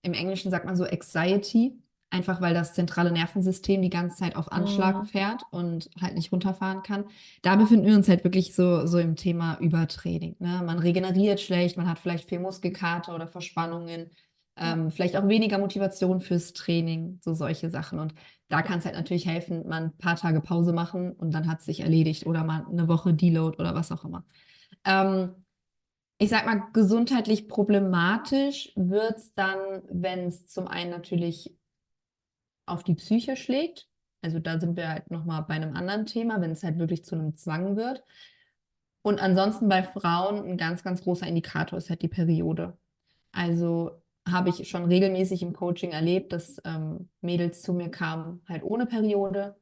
im 0.02 0.12
Englischen 0.14 0.50
sagt 0.50 0.64
man 0.64 0.76
so 0.76 0.84
Anxiety, 0.84 1.78
einfach 2.10 2.40
weil 2.40 2.54
das 2.54 2.74
zentrale 2.74 3.10
Nervensystem 3.10 3.82
die 3.82 3.90
ganze 3.90 4.16
Zeit 4.16 4.36
auf 4.36 4.52
Anschlag 4.52 5.02
Mhm. 5.02 5.04
fährt 5.06 5.42
und 5.50 5.90
halt 6.00 6.14
nicht 6.14 6.30
runterfahren 6.32 6.82
kann. 6.82 7.06
Da 7.42 7.56
befinden 7.56 7.86
wir 7.86 7.96
uns 7.96 8.08
halt 8.08 8.22
wirklich 8.22 8.54
so, 8.54 8.86
so 8.86 8.98
im 8.98 9.16
Thema 9.16 9.58
Übertraining. 9.60 10.36
Ne? 10.38 10.62
Man 10.64 10.78
regeneriert 10.78 11.40
schlecht, 11.40 11.76
man 11.76 11.88
hat 11.88 11.98
vielleicht 11.98 12.28
viel 12.28 12.38
Muskelkater 12.38 13.14
oder 13.14 13.26
Verspannungen. 13.26 14.10
Ähm, 14.56 14.90
vielleicht 14.90 15.16
auch 15.16 15.28
weniger 15.28 15.58
Motivation 15.58 16.20
fürs 16.20 16.52
Training, 16.52 17.18
so 17.22 17.34
solche 17.34 17.70
Sachen. 17.70 17.98
Und 17.98 18.14
da 18.48 18.62
kann 18.62 18.78
es 18.78 18.84
halt 18.84 18.94
natürlich 18.94 19.26
helfen, 19.26 19.68
mal 19.68 19.84
ein 19.84 19.96
paar 19.96 20.16
Tage 20.16 20.40
Pause 20.40 20.72
machen 20.72 21.12
und 21.12 21.32
dann 21.32 21.48
hat 21.48 21.60
es 21.60 21.66
sich 21.66 21.80
erledigt 21.80 22.26
oder 22.26 22.44
mal 22.44 22.66
eine 22.70 22.88
Woche 22.88 23.12
Deload 23.12 23.58
oder 23.58 23.74
was 23.74 23.92
auch 23.92 24.04
immer. 24.04 24.24
Ähm, 24.84 25.44
ich 26.18 26.30
sag 26.30 26.46
mal, 26.46 26.62
gesundheitlich 26.72 27.48
problematisch 27.48 28.72
wird 28.76 29.18
es 29.18 29.34
dann, 29.34 29.82
wenn 29.90 30.28
es 30.28 30.46
zum 30.46 30.66
einen 30.66 30.90
natürlich 30.90 31.54
auf 32.64 32.82
die 32.82 32.94
Psyche 32.94 33.36
schlägt. 33.36 33.88
Also 34.22 34.38
da 34.38 34.58
sind 34.58 34.76
wir 34.76 34.88
halt 34.88 35.10
nochmal 35.10 35.42
bei 35.42 35.54
einem 35.54 35.76
anderen 35.76 36.06
Thema, 36.06 36.40
wenn 36.40 36.52
es 36.52 36.62
halt 36.62 36.78
wirklich 36.78 37.04
zu 37.04 37.14
einem 37.14 37.36
Zwang 37.36 37.76
wird. 37.76 38.02
Und 39.02 39.20
ansonsten 39.20 39.68
bei 39.68 39.82
Frauen 39.82 40.44
ein 40.48 40.56
ganz, 40.56 40.82
ganz 40.82 41.02
großer 41.02 41.26
Indikator 41.26 41.78
ist 41.78 41.90
halt 41.90 42.02
die 42.02 42.08
Periode. 42.08 42.76
Also 43.30 44.02
habe 44.28 44.48
ich 44.50 44.68
schon 44.68 44.84
regelmäßig 44.86 45.42
im 45.42 45.52
Coaching 45.52 45.92
erlebt, 45.92 46.32
dass 46.32 46.60
ähm, 46.64 47.08
Mädels 47.20 47.62
zu 47.62 47.72
mir 47.72 47.90
kamen 47.90 48.42
halt 48.48 48.62
ohne 48.64 48.86
Periode 48.86 49.56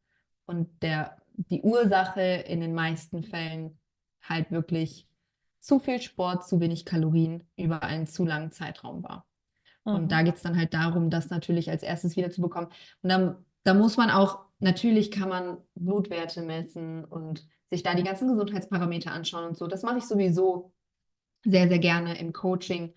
und 0.47 0.83
der, 0.83 1.17
die 1.35 1.63
Ursache 1.63 2.23
in 2.23 2.61
den 2.61 2.75
meisten 2.75 3.23
Fällen 3.25 3.79
halt 4.23 4.51
wirklich 4.51 5.07
zu 5.61 5.79
viel 5.79 6.01
Sport, 6.01 6.47
zu 6.47 6.61
wenig 6.61 6.85
Kalorien 6.85 7.47
über 7.57 7.83
einen 7.83 8.07
zu 8.07 8.25
langen 8.25 8.53
Zeitraum 8.53 9.03
war. 9.03 9.27
Und 9.83 10.05
Mhm. 10.05 10.09
da 10.09 10.23
geht 10.23 10.37
es 10.37 10.43
dann 10.43 10.57
halt 10.57 10.73
darum, 10.73 11.11
das 11.11 11.29
natürlich 11.31 11.71
als 11.71 11.83
erstes 11.83 12.17
wieder 12.17 12.31
zu 12.31 12.41
bekommen. 12.41 12.69
Und 13.03 13.11
dann, 13.11 13.37
da 13.65 13.75
muss 13.75 13.97
man 13.97 14.11
auch, 14.11 14.41
natürlich 14.59 15.11
kann 15.11 15.29
man 15.29 15.59
Blutwerte 15.75 16.43
messen 16.43 17.05
und 17.05 17.47
sich 17.71 17.83
da 17.83 17.95
die 17.95 18.03
ganzen 18.03 18.29
Gesundheitsparameter 18.29 19.13
anschauen 19.13 19.45
und 19.45 19.57
so. 19.59 19.67
Das 19.67 19.83
mache 19.83 19.99
ich 19.99 20.05
sowieso 20.05 20.73
sehr, 21.45 21.69
sehr 21.69 21.79
gerne 21.79 22.19
im 22.19 22.33
Coaching, 22.33 22.95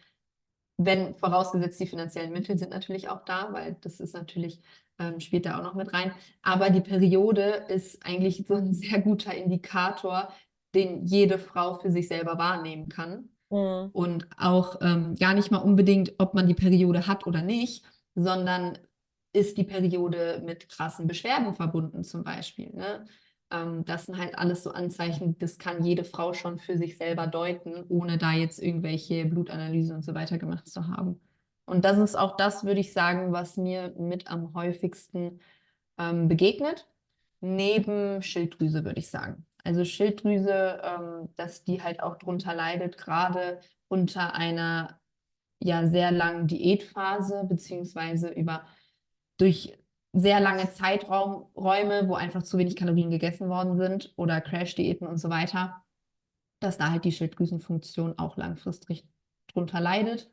wenn 0.77 1.15
vorausgesetzt 1.15 1.79
die 1.79 1.87
finanziellen 1.87 2.31
Mittel 2.31 2.57
sind 2.57 2.71
natürlich 2.71 3.09
auch 3.09 3.25
da, 3.25 3.49
weil 3.51 3.75
das 3.81 3.99
ist 3.99 4.13
natürlich, 4.13 4.61
ähm, 4.99 5.19
spielt 5.19 5.45
da 5.45 5.57
auch 5.57 5.63
noch 5.63 5.73
mit 5.73 5.93
rein. 5.93 6.11
Aber 6.43 6.69
die 6.69 6.81
Periode 6.81 7.65
ist 7.67 8.05
eigentlich 8.05 8.45
so 8.47 8.55
ein 8.55 8.73
sehr 8.73 9.01
guter 9.01 9.33
Indikator, 9.33 10.29
den 10.75 11.05
jede 11.05 11.39
Frau 11.39 11.75
für 11.75 11.91
sich 11.91 12.07
selber 12.07 12.37
wahrnehmen 12.37 12.89
kann. 12.89 13.29
Mhm. 13.49 13.89
Und 13.91 14.27
auch 14.37 14.79
ähm, 14.81 15.15
gar 15.15 15.33
nicht 15.33 15.51
mal 15.51 15.57
unbedingt, 15.57 16.13
ob 16.19 16.33
man 16.33 16.47
die 16.47 16.53
Periode 16.53 17.07
hat 17.07 17.25
oder 17.25 17.41
nicht, 17.41 17.83
sondern 18.13 18.77
ist 19.33 19.57
die 19.57 19.63
Periode 19.63 20.41
mit 20.45 20.69
krassen 20.69 21.07
Beschwerden 21.07 21.53
verbunden 21.53 22.03
zum 22.03 22.23
Beispiel. 22.23 22.71
Ne? 22.73 23.05
Ähm, 23.51 23.85
das 23.85 24.05
sind 24.05 24.17
halt 24.17 24.37
alles 24.37 24.63
so 24.63 24.71
Anzeichen, 24.71 25.37
das 25.39 25.57
kann 25.57 25.83
jede 25.83 26.03
Frau 26.03 26.33
schon 26.33 26.59
für 26.59 26.77
sich 26.77 26.97
selber 26.97 27.27
deuten, 27.27 27.85
ohne 27.89 28.17
da 28.17 28.33
jetzt 28.33 28.61
irgendwelche 28.61 29.25
Blutanalysen 29.25 29.95
und 29.97 30.03
so 30.03 30.13
weiter 30.13 30.37
gemacht 30.37 30.67
zu 30.67 30.87
haben. 30.87 31.19
Und 31.65 31.83
das 31.85 31.97
ist 31.97 32.15
auch 32.15 32.37
das, 32.37 32.63
würde 32.63 32.79
ich 32.79 32.93
sagen, 32.93 33.31
was 33.33 33.57
mir 33.57 33.93
mit 33.97 34.27
am 34.27 34.53
häufigsten 34.53 35.39
ähm, 35.97 36.27
begegnet, 36.27 36.87
neben 37.41 38.21
Schilddrüse, 38.21 38.85
würde 38.85 38.99
ich 38.99 39.09
sagen. 39.09 39.45
Also 39.63 39.83
Schilddrüse, 39.83 40.81
ähm, 40.83 41.29
dass 41.35 41.63
die 41.63 41.81
halt 41.81 42.01
auch 42.01 42.17
drunter 42.17 42.55
leidet, 42.55 42.97
gerade 42.97 43.59
unter 43.89 44.33
einer 44.33 44.99
ja 45.59 45.87
sehr 45.87 46.11
langen 46.11 46.47
Diätphase, 46.47 47.45
beziehungsweise 47.47 48.29
über 48.29 48.65
durch 49.37 49.77
sehr 50.13 50.39
lange 50.39 50.71
Zeiträume, 50.71 52.07
wo 52.07 52.15
einfach 52.15 52.43
zu 52.43 52.57
wenig 52.57 52.75
Kalorien 52.75 53.09
gegessen 53.09 53.49
worden 53.49 53.77
sind 53.77 54.13
oder 54.15 54.41
Crash-Diäten 54.41 55.07
und 55.07 55.17
so 55.17 55.29
weiter, 55.29 55.83
dass 56.59 56.77
da 56.77 56.91
halt 56.91 57.05
die 57.05 57.11
Schilddrüsenfunktion 57.11 58.17
auch 58.17 58.37
langfristig 58.37 59.07
drunter 59.47 59.79
leidet. 59.79 60.31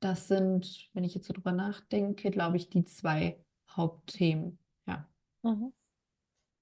Das 0.00 0.28
sind, 0.28 0.88
wenn 0.92 1.04
ich 1.04 1.14
jetzt 1.14 1.26
so 1.26 1.32
drüber 1.32 1.52
nachdenke, 1.52 2.30
glaube 2.30 2.56
ich, 2.56 2.70
die 2.70 2.84
zwei 2.84 3.44
Hauptthemen. 3.70 4.58
Ja. 4.86 5.06
Mhm. 5.42 5.72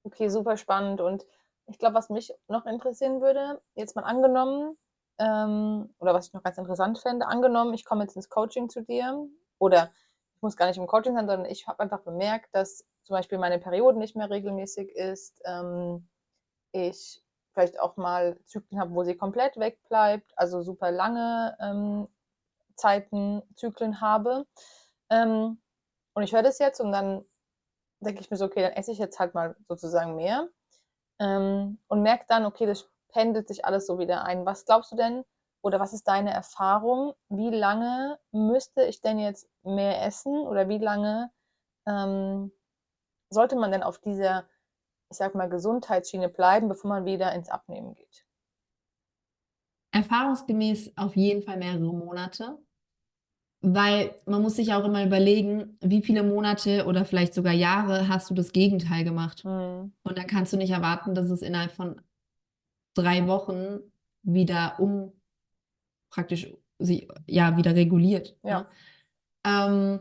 Okay, 0.04 0.28
super 0.28 0.56
spannend. 0.56 1.00
Und 1.00 1.26
ich 1.66 1.78
glaube, 1.78 1.94
was 1.94 2.08
mich 2.08 2.32
noch 2.48 2.64
interessieren 2.64 3.20
würde, 3.20 3.60
jetzt 3.74 3.96
mal 3.96 4.02
angenommen, 4.02 4.78
ähm, 5.18 5.94
oder 5.98 6.14
was 6.14 6.28
ich 6.28 6.32
noch 6.32 6.42
ganz 6.42 6.58
interessant 6.58 6.98
fände, 6.98 7.26
angenommen, 7.26 7.74
ich 7.74 7.84
komme 7.84 8.04
jetzt 8.04 8.16
ins 8.16 8.28
Coaching 8.28 8.68
zu 8.68 8.82
dir, 8.82 9.28
oder 9.58 9.90
muss 10.46 10.56
gar 10.56 10.66
nicht 10.68 10.78
im 10.78 10.86
Coaching 10.86 11.14
sein, 11.14 11.26
sondern 11.26 11.50
ich 11.50 11.66
habe 11.66 11.80
einfach 11.80 12.02
bemerkt, 12.02 12.54
dass 12.54 12.86
zum 13.02 13.14
Beispiel 13.14 13.38
meine 13.38 13.58
Periode 13.58 13.98
nicht 13.98 14.14
mehr 14.14 14.30
regelmäßig 14.30 14.94
ist, 14.94 15.42
ähm, 15.44 16.08
ich 16.70 17.20
vielleicht 17.52 17.80
auch 17.80 17.96
mal 17.96 18.38
Zyklen 18.44 18.80
habe, 18.80 18.94
wo 18.94 19.02
sie 19.02 19.16
komplett 19.16 19.56
wegbleibt, 19.56 20.32
also 20.36 20.62
super 20.62 20.92
lange 20.92 21.56
ähm, 21.60 22.06
Zeiten, 22.76 23.42
Zyklen 23.56 24.00
habe. 24.00 24.46
Ähm, 25.10 25.60
und 26.14 26.22
ich 26.22 26.32
höre 26.32 26.44
das 26.44 26.60
jetzt 26.60 26.80
und 26.80 26.92
dann 26.92 27.24
denke 27.98 28.20
ich 28.20 28.30
mir 28.30 28.36
so, 28.36 28.44
okay, 28.44 28.62
dann 28.62 28.72
esse 28.72 28.92
ich 28.92 28.98
jetzt 28.98 29.18
halt 29.18 29.34
mal 29.34 29.56
sozusagen 29.66 30.14
mehr 30.14 30.48
ähm, 31.18 31.80
und 31.88 32.02
merke 32.02 32.26
dann, 32.28 32.46
okay, 32.46 32.66
das 32.66 32.88
pendelt 33.08 33.48
sich 33.48 33.64
alles 33.64 33.86
so 33.86 33.98
wieder 33.98 34.22
ein. 34.24 34.46
Was 34.46 34.64
glaubst 34.64 34.92
du 34.92 34.96
denn 34.96 35.24
oder 35.66 35.80
was 35.80 35.92
ist 35.92 36.06
deine 36.06 36.32
Erfahrung? 36.32 37.14
Wie 37.28 37.50
lange 37.50 38.20
müsste 38.30 38.84
ich 38.84 39.00
denn 39.00 39.18
jetzt 39.18 39.48
mehr 39.64 40.00
essen 40.06 40.32
oder 40.32 40.68
wie 40.68 40.78
lange 40.78 41.32
ähm, 41.88 42.52
sollte 43.30 43.56
man 43.56 43.72
denn 43.72 43.82
auf 43.82 43.98
dieser, 43.98 44.48
ich 45.10 45.16
sag 45.16 45.34
mal, 45.34 45.48
Gesundheitsschiene 45.48 46.28
bleiben, 46.28 46.68
bevor 46.68 46.88
man 46.88 47.04
wieder 47.04 47.32
ins 47.32 47.48
Abnehmen 47.48 47.96
geht? 47.96 48.24
Erfahrungsgemäß 49.90 50.92
auf 50.96 51.16
jeden 51.16 51.42
Fall 51.42 51.56
mehrere 51.56 51.92
Monate, 51.92 52.58
weil 53.60 54.14
man 54.24 54.42
muss 54.42 54.54
sich 54.54 54.72
auch 54.72 54.84
immer 54.84 55.04
überlegen, 55.04 55.78
wie 55.80 56.02
viele 56.02 56.22
Monate 56.22 56.86
oder 56.86 57.04
vielleicht 57.04 57.34
sogar 57.34 57.54
Jahre 57.54 58.06
hast 58.06 58.30
du 58.30 58.34
das 58.34 58.52
Gegenteil 58.52 59.02
gemacht. 59.02 59.44
Mhm. 59.44 59.94
Und 60.04 60.16
dann 60.16 60.28
kannst 60.28 60.52
du 60.52 60.58
nicht 60.58 60.70
erwarten, 60.70 61.16
dass 61.16 61.28
es 61.28 61.42
innerhalb 61.42 61.72
von 61.72 62.00
drei 62.94 63.26
Wochen 63.26 63.80
wieder 64.22 64.76
um 64.78 65.12
praktisch 66.16 66.50
sich 66.78 67.06
ja 67.26 67.56
wieder 67.58 67.74
reguliert. 67.74 68.36
Ja. 68.42 68.60
Ne? 68.60 68.66
Ähm, 69.46 70.00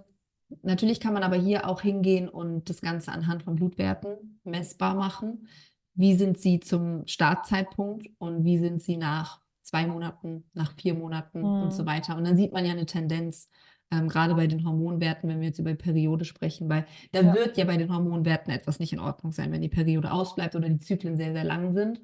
natürlich 0.63 0.99
kann 1.01 1.13
man 1.13 1.23
aber 1.23 1.35
hier 1.35 1.67
auch 1.69 1.81
hingehen 1.81 2.29
und 2.29 2.69
das 2.69 2.81
Ganze 2.81 3.11
anhand 3.11 3.43
von 3.43 3.55
Blutwerten 3.55 4.39
messbar 4.45 4.95
machen. 4.95 5.47
Wie 5.93 6.15
sind 6.15 6.37
sie 6.39 6.59
zum 6.61 7.05
Startzeitpunkt 7.05 8.07
und 8.17 8.43
wie 8.45 8.57
sind 8.59 8.81
sie 8.81 8.95
nach 8.97 9.41
zwei 9.61 9.85
Monaten, 9.87 10.49
nach 10.53 10.73
vier 10.79 10.93
Monaten 10.93 11.39
Mhm. 11.41 11.63
und 11.63 11.73
so 11.73 11.85
weiter. 11.85 12.15
Und 12.15 12.25
dann 12.25 12.37
sieht 12.37 12.53
man 12.53 12.65
ja 12.65 12.71
eine 12.71 12.85
Tendenz, 12.85 13.49
ähm, 13.91 14.07
gerade 14.07 14.35
bei 14.35 14.47
den 14.47 14.65
Hormonwerten, 14.65 15.29
wenn 15.29 15.39
wir 15.41 15.47
jetzt 15.47 15.59
über 15.59 15.73
Periode 15.75 16.23
sprechen, 16.25 16.69
weil 16.69 16.85
da 17.11 17.21
Ja. 17.21 17.33
wird 17.33 17.57
ja 17.57 17.65
bei 17.65 17.75
den 17.77 17.93
Hormonwerten 17.93 18.53
etwas 18.53 18.79
nicht 18.79 18.93
in 18.93 18.99
Ordnung 18.99 19.31
sein, 19.33 19.51
wenn 19.51 19.61
die 19.61 19.69
Periode 19.69 20.11
ausbleibt 20.11 20.55
oder 20.55 20.69
die 20.69 20.79
Zyklen 20.79 21.17
sehr, 21.17 21.33
sehr 21.33 21.43
lang 21.43 21.73
sind. 21.73 21.99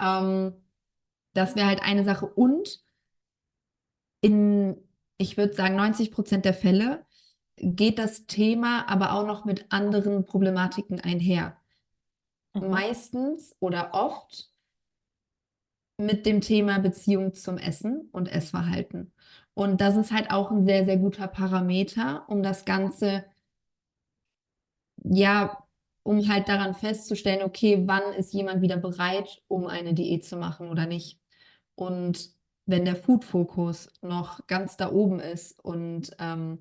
Ähm, 0.00 0.52
das 1.34 1.56
wäre 1.56 1.68
halt 1.68 1.82
eine 1.82 2.04
Sache. 2.04 2.26
Und 2.26 2.82
in, 4.20 4.76
ich 5.18 5.36
würde 5.36 5.54
sagen, 5.54 5.76
90 5.76 6.10
Prozent 6.10 6.44
der 6.44 6.54
Fälle 6.54 7.06
geht 7.56 7.98
das 7.98 8.26
Thema 8.26 8.88
aber 8.88 9.12
auch 9.12 9.26
noch 9.26 9.44
mit 9.44 9.66
anderen 9.70 10.24
Problematiken 10.24 11.00
einher. 11.00 11.56
Mhm. 12.54 12.70
Meistens 12.70 13.54
oder 13.60 13.90
oft 13.92 14.50
mit 15.98 16.24
dem 16.26 16.40
Thema 16.40 16.78
Beziehung 16.78 17.34
zum 17.34 17.58
Essen 17.58 18.08
und 18.12 18.28
Essverhalten. 18.32 19.12
Und 19.54 19.80
das 19.80 19.96
ist 19.96 20.12
halt 20.12 20.30
auch 20.30 20.50
ein 20.50 20.64
sehr, 20.64 20.84
sehr 20.84 20.96
guter 20.96 21.28
Parameter, 21.28 22.24
um 22.28 22.42
das 22.42 22.64
Ganze, 22.64 23.26
ja, 25.04 25.62
um 26.02 26.26
halt 26.28 26.48
daran 26.48 26.74
festzustellen, 26.74 27.42
okay, 27.42 27.82
wann 27.86 28.14
ist 28.14 28.32
jemand 28.32 28.62
wieder 28.62 28.78
bereit, 28.78 29.42
um 29.48 29.66
eine 29.66 29.92
Diät 29.92 30.24
zu 30.24 30.36
machen 30.36 30.70
oder 30.70 30.86
nicht. 30.86 31.20
Und 31.74 32.30
wenn 32.70 32.84
der 32.84 32.96
Food-Fokus 32.96 33.90
noch 34.02 34.46
ganz 34.46 34.76
da 34.76 34.90
oben 34.90 35.20
ist 35.20 35.58
und 35.62 36.12
ähm, 36.18 36.60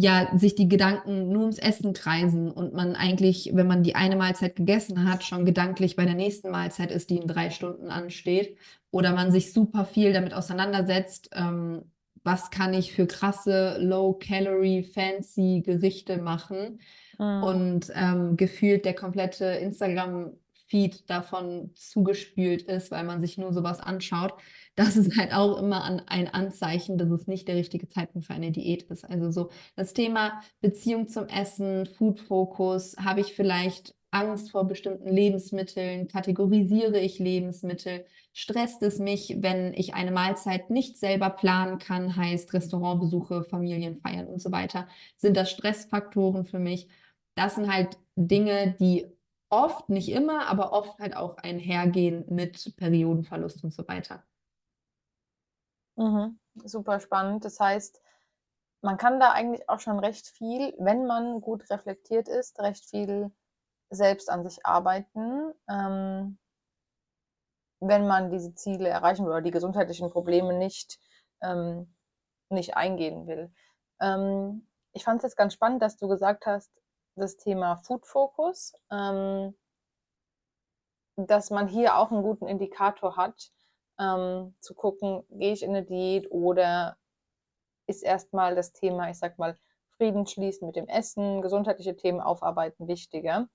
ja, 0.00 0.30
sich 0.36 0.54
die 0.54 0.68
Gedanken 0.68 1.28
nur 1.30 1.42
ums 1.42 1.58
Essen 1.58 1.92
kreisen 1.92 2.52
und 2.52 2.72
man 2.72 2.94
eigentlich, 2.94 3.50
wenn 3.54 3.66
man 3.66 3.82
die 3.82 3.96
eine 3.96 4.14
Mahlzeit 4.14 4.54
gegessen 4.54 5.10
hat, 5.10 5.24
schon 5.24 5.44
gedanklich 5.44 5.96
bei 5.96 6.04
der 6.04 6.14
nächsten 6.14 6.50
Mahlzeit 6.50 6.92
ist, 6.92 7.10
die 7.10 7.16
in 7.16 7.26
drei 7.26 7.50
Stunden 7.50 7.90
ansteht, 7.90 8.56
oder 8.92 9.12
man 9.12 9.32
sich 9.32 9.52
super 9.52 9.84
viel 9.84 10.12
damit 10.12 10.34
auseinandersetzt, 10.34 11.30
ähm, 11.34 11.82
was 12.22 12.50
kann 12.50 12.74
ich 12.74 12.92
für 12.92 13.06
krasse 13.06 13.78
Low-Calorie, 13.80 14.84
fancy 14.84 15.62
Gerichte 15.64 16.18
machen. 16.18 16.80
Mhm. 17.18 17.42
Und 17.42 17.92
ähm, 17.94 18.36
gefühlt 18.36 18.84
der 18.84 18.94
komplette 18.94 19.44
Instagram-Feed 19.46 21.10
davon 21.10 21.72
zugespült 21.74 22.62
ist, 22.62 22.90
weil 22.90 23.04
man 23.04 23.20
sich 23.20 23.38
nur 23.38 23.52
sowas 23.52 23.80
anschaut. 23.80 24.34
Das 24.78 24.96
ist 24.96 25.18
halt 25.18 25.34
auch 25.34 25.58
immer 25.58 25.82
ein 26.06 26.28
Anzeichen, 26.28 26.98
dass 26.98 27.10
es 27.10 27.26
nicht 27.26 27.48
der 27.48 27.56
richtige 27.56 27.88
Zeitpunkt 27.88 28.28
für 28.28 28.34
eine 28.34 28.52
Diät 28.52 28.84
ist. 28.84 29.04
Also 29.04 29.32
so 29.32 29.50
das 29.74 29.92
Thema 29.92 30.40
Beziehung 30.60 31.08
zum 31.08 31.26
Essen, 31.26 31.84
Food-Fokus, 31.84 32.94
habe 32.96 33.20
ich 33.20 33.34
vielleicht 33.34 33.96
Angst 34.12 34.52
vor 34.52 34.68
bestimmten 34.68 35.08
Lebensmitteln? 35.08 36.06
Kategorisiere 36.06 37.00
ich 37.00 37.18
Lebensmittel? 37.18 38.04
Stresst 38.32 38.80
es 38.84 39.00
mich, 39.00 39.38
wenn 39.40 39.74
ich 39.74 39.94
eine 39.94 40.12
Mahlzeit 40.12 40.70
nicht 40.70 40.96
selber 40.96 41.30
planen 41.30 41.80
kann, 41.80 42.14
heißt 42.14 42.52
Restaurantbesuche, 42.54 43.42
Familienfeiern 43.42 44.28
und 44.28 44.40
so 44.40 44.52
weiter? 44.52 44.86
Sind 45.16 45.36
das 45.36 45.50
Stressfaktoren 45.50 46.44
für 46.44 46.60
mich? 46.60 46.86
Das 47.34 47.56
sind 47.56 47.72
halt 47.72 47.98
Dinge, 48.14 48.76
die 48.78 49.06
oft, 49.48 49.88
nicht 49.88 50.10
immer, 50.10 50.46
aber 50.46 50.72
oft 50.72 51.00
halt 51.00 51.16
auch 51.16 51.36
einhergehen 51.38 52.24
mit 52.28 52.76
Periodenverlust 52.76 53.64
und 53.64 53.72
so 53.74 53.88
weiter. 53.88 54.22
Mhm. 55.98 56.38
Super 56.64 56.98
spannend. 57.00 57.44
Das 57.44 57.60
heißt, 57.60 58.00
man 58.82 58.96
kann 58.98 59.20
da 59.20 59.32
eigentlich 59.32 59.68
auch 59.68 59.80
schon 59.80 59.98
recht 59.98 60.28
viel, 60.28 60.74
wenn 60.78 61.06
man 61.06 61.40
gut 61.40 61.68
reflektiert 61.70 62.28
ist, 62.28 62.58
recht 62.60 62.84
viel 62.86 63.32
selbst 63.90 64.30
an 64.30 64.44
sich 64.48 64.64
arbeiten, 64.66 65.52
ähm, 65.68 66.38
wenn 67.80 68.06
man 68.06 68.30
diese 68.30 68.54
Ziele 68.54 68.88
erreichen 68.88 69.24
will 69.24 69.32
oder 69.32 69.42
die 69.42 69.50
gesundheitlichen 69.50 70.10
Probleme 70.10 70.52
nicht, 70.54 70.98
ähm, 71.42 71.94
nicht 72.50 72.76
eingehen 72.76 73.26
will. 73.26 73.52
Ähm, 74.00 74.66
ich 74.92 75.04
fand 75.04 75.18
es 75.18 75.24
jetzt 75.24 75.36
ganz 75.36 75.54
spannend, 75.54 75.82
dass 75.82 75.96
du 75.96 76.08
gesagt 76.08 76.46
hast, 76.46 76.72
das 77.16 77.36
Thema 77.36 77.76
Food 77.78 78.06
Focus, 78.06 78.74
ähm, 78.92 79.54
dass 81.16 81.50
man 81.50 81.68
hier 81.68 81.96
auch 81.98 82.10
einen 82.12 82.22
guten 82.22 82.46
Indikator 82.48 83.16
hat, 83.16 83.50
ähm, 83.98 84.54
zu 84.60 84.74
gucken, 84.74 85.24
gehe 85.30 85.52
ich 85.52 85.62
in 85.62 85.70
eine 85.70 85.84
Diät 85.84 86.30
oder 86.30 86.96
ist 87.86 88.02
erstmal 88.02 88.54
das 88.54 88.72
Thema, 88.72 89.10
ich 89.10 89.18
sag 89.18 89.38
mal, 89.38 89.56
Frieden 89.96 90.26
schließen 90.26 90.66
mit 90.66 90.76
dem 90.76 90.86
Essen, 90.86 91.42
gesundheitliche 91.42 91.96
Themen 91.96 92.20
aufarbeiten 92.20 92.86
wichtiger. 92.86 93.48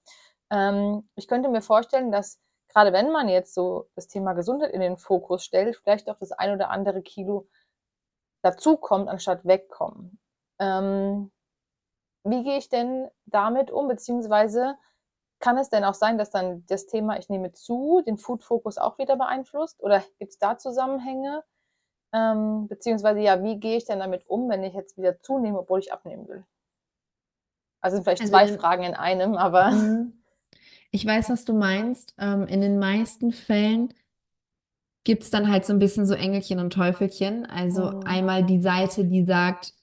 Ähm, 0.52 1.08
ich 1.16 1.28
könnte 1.28 1.50
mir 1.50 1.62
vorstellen, 1.62 2.12
dass 2.12 2.40
gerade 2.68 2.92
wenn 2.92 3.12
man 3.12 3.30
jetzt 3.30 3.54
so 3.54 3.88
das 3.96 4.08
Thema 4.08 4.34
Gesundheit 4.34 4.72
in 4.72 4.82
den 4.82 4.98
Fokus 4.98 5.46
stellt, 5.46 5.78
vielleicht 5.78 6.10
auch 6.10 6.18
das 6.20 6.32
ein 6.32 6.54
oder 6.54 6.70
andere 6.70 7.02
Kilo 7.02 7.48
dazukommt, 8.42 9.08
anstatt 9.08 9.46
wegkommen. 9.46 10.20
Ähm, 10.60 11.32
wie 12.26 12.44
gehe 12.44 12.58
ich 12.58 12.70
denn 12.70 13.10
damit 13.26 13.72
um, 13.72 13.88
beziehungsweise 13.88 14.76
kann 15.44 15.58
es 15.58 15.70
denn 15.70 15.84
auch 15.84 15.94
sein, 15.94 16.18
dass 16.18 16.30
dann 16.30 16.66
das 16.68 16.86
Thema 16.86 17.20
ich 17.20 17.28
nehme 17.28 17.52
zu, 17.52 18.02
den 18.08 18.18
Food-Fokus 18.18 18.78
auch 18.78 18.98
wieder 18.98 19.18
beeinflusst? 19.18 19.84
Oder 19.84 20.02
gibt 20.18 20.32
es 20.32 20.38
da 20.40 20.58
Zusammenhänge? 20.58 21.44
Ähm, 22.14 22.70
beziehungsweise 22.70 23.20
ja, 23.20 23.44
wie 23.44 23.60
gehe 23.60 23.76
ich 23.76 23.84
denn 23.84 24.00
damit 24.00 24.26
um, 24.30 24.50
wenn 24.50 24.64
ich 24.64 24.74
jetzt 24.74 24.98
wieder 24.98 25.20
zunehme, 25.20 25.60
obwohl 25.60 25.82
ich 25.82 25.92
abnehmen 25.92 26.30
will? 26.30 26.46
Also 27.82 27.98
sind 27.98 28.06
vielleicht 28.06 28.22
also, 28.22 28.32
zwei 28.32 28.58
Fragen 28.58 28.84
in 28.84 28.94
einem, 28.94 29.36
aber. 29.36 29.72
Mhm. 29.72 30.14
Ich 30.96 31.08
weiß, 31.08 31.32
was 31.32 31.44
du 31.44 31.54
meinst. 31.54 32.14
Ähm, 32.20 32.46
in 32.46 32.62
den 32.62 32.78
meisten 32.78 33.32
Fällen 33.32 33.96
gibt 35.04 35.24
es 35.24 35.32
dann 35.32 35.52
halt 35.52 35.66
so 35.66 35.74
ein 35.74 35.80
bisschen 35.80 36.06
so 36.06 36.14
Engelchen 36.14 36.60
und 36.60 36.72
Teufelchen. 36.72 37.48
Also 37.48 37.90
mhm. 37.90 38.04
einmal 38.06 38.44
die 38.44 38.62
Seite, 38.62 39.04
die 39.04 39.26
sagt, 39.26 39.74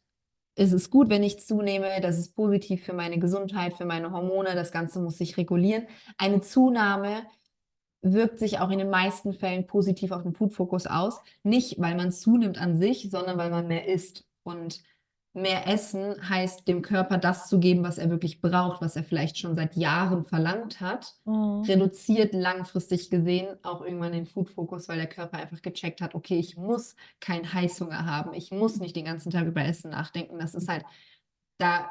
es 0.55 0.73
ist 0.73 0.91
gut, 0.91 1.09
wenn 1.09 1.23
ich 1.23 1.41
zunehme, 1.41 2.01
das 2.01 2.19
ist 2.19 2.35
positiv 2.35 2.85
für 2.85 2.93
meine 2.93 3.19
Gesundheit, 3.19 3.75
für 3.75 3.85
meine 3.85 4.13
Hormone, 4.13 4.55
das 4.55 4.73
Ganze 4.73 5.01
muss 5.01 5.19
sich 5.19 5.37
regulieren. 5.37 5.87
Eine 6.19 6.41
Zunahme 6.41 7.23
wirkt 8.03 8.39
sich 8.39 8.59
auch 8.59 8.71
in 8.71 8.79
den 8.79 8.91
meisten 8.91 9.33
Fällen 9.33 9.67
positiv 9.67 10.11
auf 10.11 10.23
den 10.23 10.35
Food-Fokus 10.35 10.87
aus. 10.87 11.21
Nicht, 11.43 11.81
weil 11.81 11.95
man 11.95 12.13
zunimmt 12.13 12.59
an 12.59 12.77
sich, 12.77 13.11
sondern 13.11 13.39
weil 13.39 13.51
man 13.51 13.69
mehr 13.69 13.87
isst. 13.89 14.27
Und 14.43 14.83
mehr 15.33 15.69
Essen 15.69 16.29
heißt, 16.29 16.67
dem 16.67 16.83
Körper 16.83 17.17
das 17.17 17.49
zu 17.49 17.61
geben, 17.61 17.85
was 17.85 17.99
er 17.99 18.11
wirklich 18.11 18.41
braucht, 18.41 18.81
was 18.81 18.97
er 18.97 19.05
vielleicht 19.05 19.39
schon 19.39 19.55
seit 19.55 19.77
Jahren 19.77 20.25
verlangt 20.25 20.81
hat, 20.81 21.15
mhm. 21.25 21.63
reduziert 21.63 22.35
langfristig 22.35 23.11
gesehen 23.11 23.57
auch 23.63 23.83
irgendwann 23.83 24.13
den 24.13 24.27
Food-Fokus, 24.27 24.89
weil 24.89 24.97
der 24.97 25.07
Körper 25.07 25.39
einfach 25.39 25.63
gecheckt 25.63 26.01
hat, 26.01 26.15
okay, 26.15 26.39
ich 26.39 26.57
muss 26.57 26.97
keinen 27.21 27.53
Heißhunger 27.53 28.07
haben, 28.07 28.35
ich 28.35 28.51
muss 28.51 28.81
nicht 28.81 28.97
den 28.97 29.05
ganzen 29.05 29.31
Tag 29.31 29.47
über 29.47 29.65
Essen 29.65 29.91
nachdenken. 29.91 30.39
Das 30.39 30.55
ist 30.55 30.69
halt, 30.69 30.85
da 31.59 31.91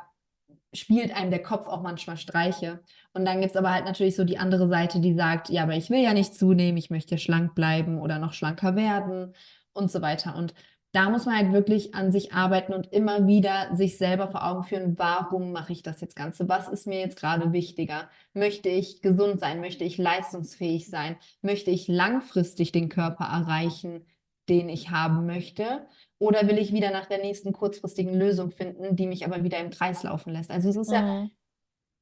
spielt 0.74 1.16
einem 1.16 1.32
der 1.32 1.42
Kopf 1.42 1.68
auch 1.68 1.82
manchmal 1.82 2.18
Streiche. 2.18 2.82
Und 3.14 3.26
dann 3.26 3.40
gibt 3.40 3.52
es 3.52 3.58
aber 3.58 3.74
halt 3.74 3.86
natürlich 3.86 4.16
so 4.16 4.24
die 4.24 4.38
andere 4.38 4.68
Seite, 4.68 5.00
die 5.00 5.14
sagt, 5.14 5.50
ja, 5.50 5.64
aber 5.64 5.76
ich 5.76 5.90
will 5.90 6.00
ja 6.00 6.14
nicht 6.14 6.36
zunehmen, 6.36 6.78
ich 6.78 6.90
möchte 6.90 7.18
schlank 7.18 7.56
bleiben 7.56 8.00
oder 8.00 8.20
noch 8.20 8.34
schlanker 8.34 8.76
werden 8.76 9.34
und 9.74 9.90
so 9.92 10.02
weiter. 10.02 10.36
Und 10.36 10.54
da 10.92 11.10
muss 11.10 11.26
man 11.26 11.38
halt 11.38 11.54
wirklich 11.54 11.94
an 11.94 12.12
sich 12.12 12.34
arbeiten 12.34 12.74
und 12.74 12.92
immer 12.92 13.28
wieder 13.28 13.76
sich 13.76 13.98
selber 13.98 14.30
vor 14.30 14.46
Augen 14.46 14.64
führen, 14.64 14.98
warum 14.98 15.52
mache 15.52 15.72
ich 15.72 15.84
das 15.84 16.02
jetzt 16.02 16.16
Ganze? 16.16 16.50
Was 16.50 16.68
ist 16.68 16.88
mir 16.88 17.00
jetzt 17.00 17.20
gerade 17.20 17.54
wichtiger? 17.54 18.10
Möchte 18.34 18.70
ich 18.70 19.02
gesund 19.02 19.40
sein? 19.40 19.62
Möchte 19.62 19.84
ich 19.84 19.98
leistungsfähig 19.98 20.90
sein? 20.90 21.18
Möchte 21.42 21.70
ich 21.70 21.88
langfristig 21.88 22.72
den 22.72 22.90
Körper 22.90 23.26
erreichen, 23.26 24.06
den 24.50 24.68
ich 24.68 24.90
haben 24.90 25.28
möchte? 25.28 25.86
Oder 26.18 26.48
will 26.48 26.58
ich 26.58 26.74
wieder 26.74 26.90
nach 26.90 27.06
der 27.06 27.20
nächsten 27.20 27.54
kurzfristigen 27.54 28.16
Lösung 28.16 28.50
finden, 28.50 28.96
die 28.96 29.06
mich 29.06 29.26
aber 29.26 29.44
wieder 29.44 29.60
im 29.60 29.70
Kreis 29.70 30.02
laufen 30.02 30.34
lässt? 30.34 30.50
Also 30.50 30.70
es 30.70 30.76
ist 30.76 30.90
mhm. 30.90 30.96
ja, 30.96 31.30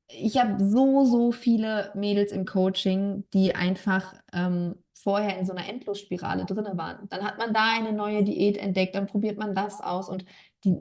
ich 0.09 0.37
habe 0.37 0.63
so, 0.63 1.03
so 1.03 1.31
viele 1.31 1.91
Mädels 1.93 2.31
im 2.31 2.45
Coaching, 2.45 3.25
die 3.33 3.53
einfach 3.53 4.13
ähm, 4.31 4.75
vorher 5.03 5.37
in 5.37 5.45
so 5.45 5.53
einer 5.53 5.67
Endlosspirale 5.67 6.45
drin 6.45 6.65
waren. 6.77 7.07
Dann 7.09 7.23
hat 7.23 7.37
man 7.37 7.53
da 7.53 7.73
eine 7.75 7.93
neue 7.93 8.23
Diät 8.23 8.57
entdeckt, 8.57 8.95
dann 8.95 9.07
probiert 9.07 9.37
man 9.37 9.55
das 9.55 9.81
aus 9.81 10.09
und 10.09 10.25
die, 10.63 10.77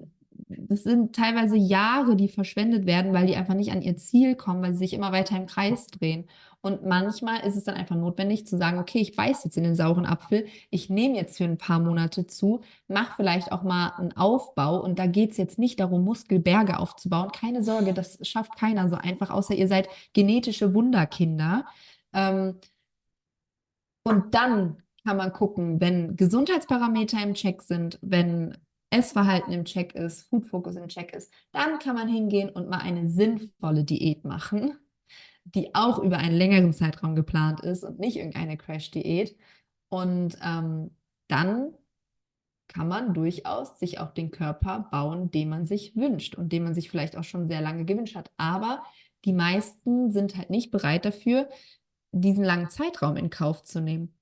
das 0.48 0.82
sind 0.82 1.14
teilweise 1.14 1.56
Jahre, 1.56 2.16
die 2.16 2.28
verschwendet 2.28 2.86
werden, 2.86 3.12
weil 3.12 3.26
die 3.26 3.36
einfach 3.36 3.54
nicht 3.54 3.72
an 3.72 3.82
ihr 3.82 3.96
Ziel 3.96 4.34
kommen, 4.34 4.62
weil 4.62 4.72
sie 4.72 4.80
sich 4.80 4.92
immer 4.92 5.12
weiter 5.12 5.36
im 5.36 5.46
Kreis 5.46 5.86
drehen. 5.86 6.26
Und 6.60 6.84
manchmal 6.84 7.46
ist 7.46 7.56
es 7.56 7.64
dann 7.64 7.76
einfach 7.76 7.94
notwendig 7.94 8.46
zu 8.46 8.56
sagen, 8.56 8.78
okay, 8.78 8.98
ich 8.98 9.14
beiße 9.14 9.44
jetzt 9.44 9.56
in 9.56 9.62
den 9.62 9.76
sauren 9.76 10.04
Apfel, 10.04 10.46
ich 10.70 10.90
nehme 10.90 11.16
jetzt 11.16 11.36
für 11.36 11.44
ein 11.44 11.58
paar 11.58 11.78
Monate 11.78 12.26
zu, 12.26 12.62
mache 12.88 13.14
vielleicht 13.16 13.52
auch 13.52 13.62
mal 13.62 13.92
einen 13.96 14.16
Aufbau 14.16 14.82
und 14.82 14.98
da 14.98 15.06
geht 15.06 15.30
es 15.30 15.36
jetzt 15.36 15.58
nicht 15.58 15.78
darum, 15.78 16.04
Muskelberge 16.04 16.78
aufzubauen. 16.78 17.30
Keine 17.30 17.62
Sorge, 17.62 17.94
das 17.94 18.18
schafft 18.22 18.56
keiner 18.56 18.88
so 18.88 18.96
einfach, 18.96 19.30
außer 19.30 19.54
ihr 19.54 19.68
seid 19.68 19.88
genetische 20.12 20.74
Wunderkinder. 20.74 21.66
Ähm, 22.12 22.56
und 24.06 24.36
dann 24.36 24.76
kann 25.02 25.16
man 25.16 25.32
gucken, 25.32 25.80
wenn 25.80 26.14
Gesundheitsparameter 26.14 27.20
im 27.20 27.34
Check 27.34 27.60
sind, 27.60 27.98
wenn 28.02 28.56
Essverhalten 28.90 29.52
im 29.52 29.64
Check 29.64 29.96
ist, 29.96 30.28
Food 30.28 30.46
Focus 30.46 30.76
im 30.76 30.86
Check 30.86 31.12
ist, 31.12 31.32
dann 31.50 31.80
kann 31.80 31.96
man 31.96 32.06
hingehen 32.06 32.48
und 32.48 32.68
mal 32.68 32.78
eine 32.78 33.08
sinnvolle 33.08 33.82
Diät 33.82 34.24
machen, 34.24 34.78
die 35.44 35.74
auch 35.74 35.98
über 35.98 36.18
einen 36.18 36.36
längeren 36.36 36.72
Zeitraum 36.72 37.16
geplant 37.16 37.62
ist 37.62 37.82
und 37.82 37.98
nicht 37.98 38.16
irgendeine 38.16 38.56
Crash-Diät. 38.56 39.36
Und 39.88 40.38
ähm, 40.40 40.92
dann 41.26 41.74
kann 42.68 42.86
man 42.86 43.12
durchaus 43.12 43.80
sich 43.80 43.98
auch 43.98 44.12
den 44.12 44.30
Körper 44.30 44.86
bauen, 44.92 45.32
den 45.32 45.48
man 45.48 45.66
sich 45.66 45.96
wünscht 45.96 46.36
und 46.36 46.52
den 46.52 46.62
man 46.62 46.74
sich 46.74 46.90
vielleicht 46.90 47.16
auch 47.16 47.24
schon 47.24 47.48
sehr 47.48 47.60
lange 47.60 47.84
gewünscht 47.84 48.14
hat. 48.14 48.30
Aber 48.36 48.84
die 49.24 49.32
meisten 49.32 50.12
sind 50.12 50.36
halt 50.36 50.50
nicht 50.50 50.70
bereit 50.70 51.04
dafür, 51.04 51.48
diesen 52.20 52.44
langen 52.44 52.70
Zeitraum 52.70 53.16
in 53.16 53.30
Kauf 53.30 53.64
zu 53.64 53.80
nehmen. 53.80 54.14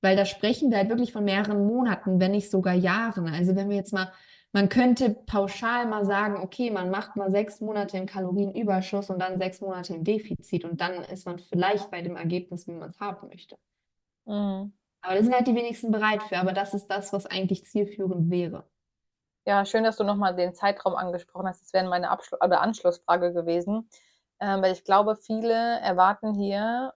Weil 0.00 0.16
da 0.16 0.24
sprechen 0.24 0.70
wir 0.70 0.78
halt 0.78 0.88
wirklich 0.88 1.12
von 1.12 1.24
mehreren 1.24 1.66
Monaten, 1.66 2.20
wenn 2.20 2.32
nicht 2.32 2.50
sogar 2.50 2.74
Jahren. 2.74 3.28
Also 3.28 3.54
wenn 3.54 3.68
wir 3.68 3.76
jetzt 3.76 3.92
mal, 3.92 4.12
man 4.52 4.68
könnte 4.68 5.10
pauschal 5.10 5.86
mal 5.86 6.04
sagen, 6.04 6.36
okay, 6.36 6.70
man 6.70 6.90
macht 6.90 7.16
mal 7.16 7.30
sechs 7.30 7.60
Monate 7.60 7.96
im 7.96 8.06
Kalorienüberschuss 8.06 9.10
und 9.10 9.18
dann 9.20 9.38
sechs 9.38 9.60
Monate 9.60 9.94
im 9.94 10.04
Defizit 10.04 10.64
und 10.64 10.80
dann 10.80 10.94
ist 11.04 11.26
man 11.26 11.38
vielleicht 11.38 11.90
bei 11.90 12.02
dem 12.02 12.16
Ergebnis, 12.16 12.66
wie 12.66 12.72
man 12.72 12.90
es 12.90 13.00
haben 13.00 13.28
möchte. 13.28 13.56
Mhm. 14.26 14.72
Aber 15.02 15.14
da 15.16 15.22
sind 15.22 15.34
halt 15.34 15.46
die 15.46 15.54
wenigsten 15.54 15.90
bereit 15.90 16.22
für, 16.24 16.38
aber 16.38 16.52
das 16.52 16.74
ist 16.74 16.88
das, 16.88 17.12
was 17.12 17.26
eigentlich 17.26 17.64
zielführend 17.64 18.30
wäre. 18.30 18.64
Ja, 19.44 19.64
schön, 19.64 19.82
dass 19.82 19.96
du 19.96 20.04
nochmal 20.04 20.36
den 20.36 20.54
Zeitraum 20.54 20.94
angesprochen 20.94 21.48
hast. 21.48 21.62
Das 21.62 21.72
wäre 21.72 21.88
meine 21.88 22.10
Abschlu 22.10 22.38
oder 22.40 22.60
Anschlussfrage 22.60 23.32
gewesen. 23.32 23.88
Ähm, 24.38 24.62
weil 24.62 24.72
ich 24.72 24.84
glaube, 24.84 25.16
viele 25.16 25.80
erwarten 25.80 26.34
hier 26.34 26.92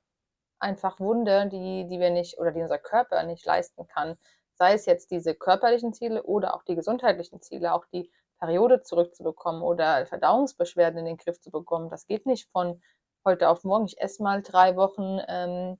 einfach 0.58 1.00
Wunder, 1.00 1.46
die, 1.46 1.86
die 1.86 2.00
wir 2.00 2.10
nicht 2.10 2.38
oder 2.38 2.52
die 2.52 2.62
unser 2.62 2.78
Körper 2.78 3.22
nicht 3.24 3.44
leisten 3.44 3.86
kann. 3.86 4.16
Sei 4.54 4.72
es 4.74 4.86
jetzt 4.86 5.10
diese 5.10 5.34
körperlichen 5.34 5.92
Ziele 5.92 6.22
oder 6.22 6.54
auch 6.54 6.62
die 6.62 6.74
gesundheitlichen 6.74 7.42
Ziele, 7.42 7.74
auch 7.74 7.84
die 7.86 8.10
Periode 8.38 8.82
zurückzubekommen 8.82 9.62
oder 9.62 10.06
Verdauungsbeschwerden 10.06 10.98
in 11.00 11.04
den 11.06 11.16
Griff 11.16 11.40
zu 11.40 11.50
bekommen. 11.50 11.90
Das 11.90 12.06
geht 12.06 12.26
nicht 12.26 12.50
von 12.50 12.82
heute 13.24 13.48
auf 13.48 13.64
morgen. 13.64 13.86
Ich 13.86 14.00
esse 14.00 14.22
mal 14.22 14.42
drei 14.42 14.76
Wochen 14.76 15.20
ähm, 15.28 15.78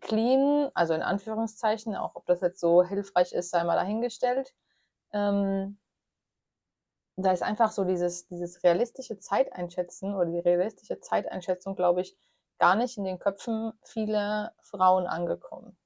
clean, 0.00 0.70
also 0.74 0.94
in 0.94 1.02
Anführungszeichen, 1.02 1.96
auch 1.96 2.14
ob 2.14 2.26
das 2.26 2.40
jetzt 2.40 2.60
so 2.60 2.82
hilfreich 2.82 3.32
ist, 3.32 3.50
sei 3.50 3.64
mal 3.64 3.76
dahingestellt. 3.76 4.54
Ähm, 5.12 5.78
da 7.16 7.32
ist 7.32 7.42
einfach 7.42 7.70
so 7.72 7.84
dieses, 7.84 8.26
dieses 8.26 8.62
realistische 8.62 9.18
Zeiteinschätzen 9.18 10.14
oder 10.14 10.26
die 10.26 10.38
realistische 10.38 11.00
Zeiteinschätzung, 11.00 11.74
glaube 11.74 12.02
ich, 12.02 12.16
gar 12.58 12.76
nicht 12.76 12.96
in 12.96 13.04
den 13.04 13.18
Köpfen 13.18 13.72
vieler 13.82 14.52
Frauen 14.62 15.06
angekommen. 15.06 15.76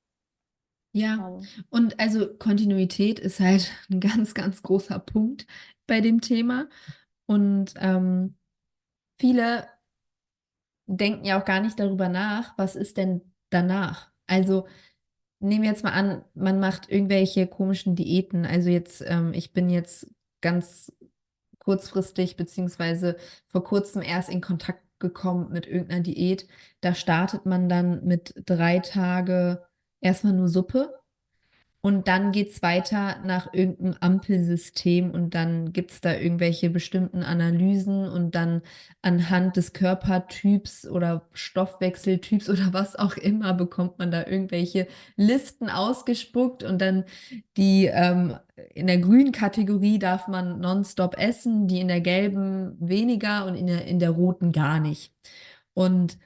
Ja, 0.92 1.28
ähm. 1.28 1.46
und 1.70 2.00
also 2.00 2.34
Kontinuität 2.36 3.18
ist 3.18 3.40
halt 3.40 3.70
ein 3.90 4.00
ganz, 4.00 4.34
ganz 4.34 4.62
großer 4.62 4.98
Punkt 4.98 5.46
bei 5.86 6.00
dem 6.00 6.20
Thema. 6.20 6.68
Und 7.26 7.74
ähm, 7.76 8.36
viele 9.18 9.68
denken 10.86 11.24
ja 11.24 11.40
auch 11.40 11.44
gar 11.44 11.60
nicht 11.60 11.78
darüber 11.78 12.08
nach, 12.08 12.58
was 12.58 12.74
ist 12.74 12.96
denn 12.96 13.32
danach? 13.50 14.10
Also 14.26 14.66
nehmen 15.38 15.62
wir 15.62 15.70
jetzt 15.70 15.84
mal 15.84 15.92
an, 15.92 16.24
man 16.34 16.58
macht 16.58 16.90
irgendwelche 16.90 17.46
komischen 17.46 17.94
Diäten. 17.94 18.44
Also 18.44 18.70
jetzt, 18.70 19.02
ähm, 19.06 19.32
ich 19.32 19.52
bin 19.52 19.70
jetzt 19.70 20.08
ganz 20.40 20.92
kurzfristig 21.60 22.36
beziehungsweise 22.36 23.16
vor 23.46 23.62
kurzem 23.62 24.02
erst 24.02 24.28
in 24.28 24.40
Kontakt 24.40 24.82
gekommen 25.00 25.50
mit 25.50 25.66
irgendeiner 25.66 26.02
Diät. 26.02 26.46
Da 26.80 26.94
startet 26.94 27.46
man 27.46 27.68
dann 27.68 28.04
mit 28.04 28.34
drei 28.46 28.78
Tage 28.78 29.64
erstmal 30.00 30.34
nur 30.34 30.48
Suppe 30.48 30.99
und 31.82 32.08
dann 32.08 32.30
geht 32.32 32.50
es 32.50 32.62
weiter 32.62 33.20
nach 33.24 33.54
irgendeinem 33.54 33.96
Ampelsystem 34.00 35.10
und 35.10 35.34
dann 35.34 35.72
gibt 35.72 35.92
es 35.92 36.00
da 36.02 36.14
irgendwelche 36.14 36.68
bestimmten 36.68 37.22
Analysen 37.22 38.06
und 38.06 38.34
dann 38.34 38.60
anhand 39.00 39.56
des 39.56 39.72
Körpertyps 39.72 40.86
oder 40.86 41.26
Stoffwechseltyps 41.32 42.48
oder 42.50 42.72
was 42.72 42.96
auch 42.96 43.16
immer 43.16 43.54
bekommt 43.54 43.98
man 43.98 44.10
da 44.10 44.26
irgendwelche 44.26 44.88
Listen 45.16 45.70
ausgespuckt 45.70 46.62
und 46.64 46.80
dann 46.82 47.04
die 47.56 47.86
ähm, 47.86 48.36
in 48.74 48.86
der 48.86 48.98
grünen 48.98 49.32
Kategorie 49.32 49.98
darf 49.98 50.28
man 50.28 50.60
nonstop 50.60 51.16
essen, 51.18 51.66
die 51.66 51.80
in 51.80 51.88
der 51.88 52.02
gelben 52.02 52.76
weniger 52.78 53.46
und 53.46 53.54
in 53.54 53.66
der, 53.66 53.86
in 53.86 53.98
der 53.98 54.10
roten 54.10 54.52
gar 54.52 54.80
nicht. 54.80 55.14
Und 55.72 56.18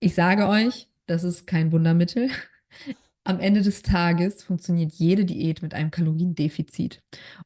ich 0.00 0.14
sage 0.14 0.48
euch, 0.48 0.88
das 1.06 1.24
ist 1.24 1.46
kein 1.46 1.72
Wundermittel. 1.72 2.30
Am 3.28 3.40
Ende 3.40 3.60
des 3.60 3.82
Tages 3.82 4.42
funktioniert 4.42 4.92
jede 4.94 5.26
Diät 5.26 5.60
mit 5.60 5.74
einem 5.74 5.90
Kaloriendefizit. 5.90 7.02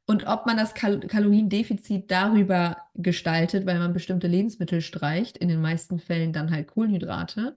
Und 0.06 0.28
ob 0.28 0.46
man 0.46 0.56
das 0.56 0.74
Kal 0.74 1.00
Kaloriendefizit 1.00 2.08
darüber 2.08 2.76
gestaltet, 2.94 3.66
weil 3.66 3.80
man 3.80 3.92
bestimmte 3.92 4.28
Lebensmittel 4.28 4.80
streicht, 4.80 5.38
in 5.38 5.48
den 5.48 5.60
meisten 5.60 5.98
Fällen 5.98 6.32
dann 6.32 6.52
halt 6.52 6.68
Kohlenhydrate, 6.68 7.56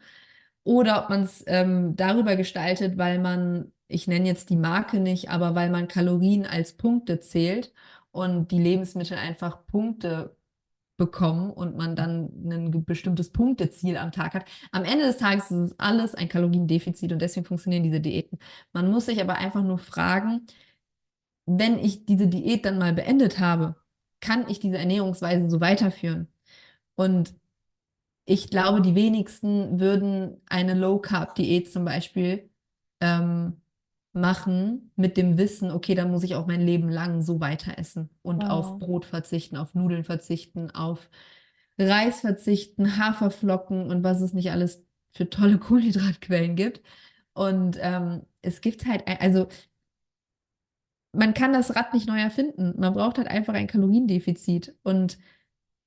oder 0.63 1.03
ob 1.03 1.09
man 1.09 1.23
es 1.23 1.43
ähm, 1.47 1.95
darüber 1.95 2.35
gestaltet, 2.35 2.97
weil 2.97 3.19
man, 3.19 3.71
ich 3.87 4.07
nenne 4.07 4.27
jetzt 4.27 4.49
die 4.49 4.57
Marke 4.57 4.99
nicht, 4.99 5.29
aber 5.29 5.53
weil 5.53 5.69
man 5.69 5.87
Kalorien 5.87 6.47
als 6.47 6.73
Punkte 6.73 7.19
zählt 7.19 7.73
und 8.11 8.49
die 8.51 8.59
Lebensmittel 8.59 9.17
einfach 9.17 9.67
Punkte 9.67 10.35
bekommen 10.97 11.51
und 11.51 11.75
man 11.75 11.95
dann 11.95 12.29
ein 12.49 12.85
bestimmtes 12.85 13.31
Punkteziel 13.31 13.97
am 13.97 14.11
Tag 14.11 14.33
hat. 14.33 14.45
Am 14.71 14.83
Ende 14.85 15.05
des 15.05 15.17
Tages 15.17 15.51
ist 15.51 15.71
es 15.71 15.79
alles 15.79 16.15
ein 16.15 16.29
Kaloriendefizit 16.29 17.11
und 17.11 17.19
deswegen 17.21 17.45
funktionieren 17.45 17.83
diese 17.83 17.99
Diäten. 17.99 18.39
Man 18.73 18.89
muss 18.89 19.07
sich 19.07 19.21
aber 19.21 19.35
einfach 19.35 19.63
nur 19.63 19.77
fragen, 19.79 20.47
wenn 21.45 21.77
ich 21.79 22.05
diese 22.05 22.27
Diät 22.27 22.65
dann 22.65 22.79
mal 22.79 22.93
beendet 22.93 23.39
habe, 23.39 23.75
kann 24.21 24.49
ich 24.49 24.59
diese 24.59 24.77
Ernährungsweise 24.77 25.49
so 25.49 25.61
weiterführen? 25.61 26.27
Und 26.95 27.35
ich 28.25 28.49
glaube, 28.49 28.81
die 28.81 28.95
wenigsten 28.95 29.79
würden 29.79 30.41
eine 30.47 30.73
Low-Carb-Diät 30.73 31.71
zum 31.71 31.85
Beispiel 31.85 32.49
ähm, 33.01 33.61
machen 34.15 34.91
mit 34.95 35.17
dem 35.17 35.37
Wissen, 35.37 35.71
okay, 35.71 35.93
dann 35.93 36.09
muss 36.09 36.23
ich 36.23 36.35
auch 36.35 36.47
mein 36.47 36.61
Leben 36.61 36.89
lang 36.89 37.21
so 37.21 37.39
weiter 37.39 37.77
essen 37.77 38.09
und 38.21 38.43
oh. 38.43 38.47
auf 38.47 38.79
Brot 38.79 39.05
verzichten, 39.05 39.57
auf 39.57 39.73
Nudeln 39.75 40.03
verzichten, 40.03 40.71
auf 40.71 41.09
Reis 41.77 42.21
verzichten, 42.21 42.97
Haferflocken 42.97 43.89
und 43.89 44.03
was 44.03 44.21
es 44.21 44.33
nicht 44.33 44.51
alles 44.51 44.83
für 45.11 45.29
tolle 45.29 45.57
Kohlenhydratquellen 45.59 46.55
gibt. 46.55 46.81
Und 47.33 47.77
ähm, 47.81 48.21
es 48.41 48.61
gibt 48.61 48.85
halt, 48.85 49.03
also 49.21 49.47
man 51.11 51.33
kann 51.33 51.53
das 51.53 51.75
Rad 51.75 51.93
nicht 51.93 52.07
neu 52.07 52.19
erfinden. 52.19 52.73
Man 52.77 52.93
braucht 52.93 53.17
halt 53.17 53.27
einfach 53.27 53.53
ein 53.53 53.67
Kaloriendefizit. 53.67 54.75
Und 54.83 55.17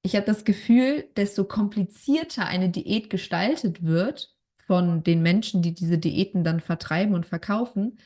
ich 0.02 0.16
habe 0.16 0.26
das 0.26 0.44
Gefühl, 0.44 1.04
desto 1.16 1.44
komplizierter 1.44 2.46
eine 2.46 2.68
Diät 2.68 3.10
gestaltet 3.10 3.84
wird 3.84 4.34
von 4.66 5.02
den 5.02 5.22
Menschen, 5.22 5.62
die 5.62 5.74
diese 5.74 5.98
Diäten 5.98 6.44
dann 6.44 6.60
vertreiben 6.60 7.14
und 7.14 7.26
verkaufen, 7.26 7.98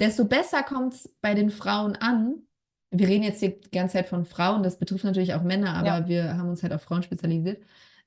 desto 0.00 0.24
besser 0.24 0.62
kommt 0.62 0.94
es 0.94 1.08
bei 1.20 1.34
den 1.34 1.50
Frauen 1.50 1.96
an. 1.96 2.42
Wir 2.90 3.08
reden 3.08 3.24
jetzt 3.24 3.42
die 3.42 3.60
ganze 3.70 3.94
Zeit 3.94 4.08
von 4.08 4.24
Frauen, 4.24 4.62
das 4.62 4.78
betrifft 4.78 5.04
natürlich 5.04 5.34
auch 5.34 5.42
Männer, 5.42 5.74
aber 5.74 5.86
ja. 5.86 6.08
wir 6.08 6.38
haben 6.38 6.48
uns 6.48 6.62
halt 6.62 6.72
auf 6.72 6.82
Frauen 6.82 7.02
spezialisiert, 7.02 7.62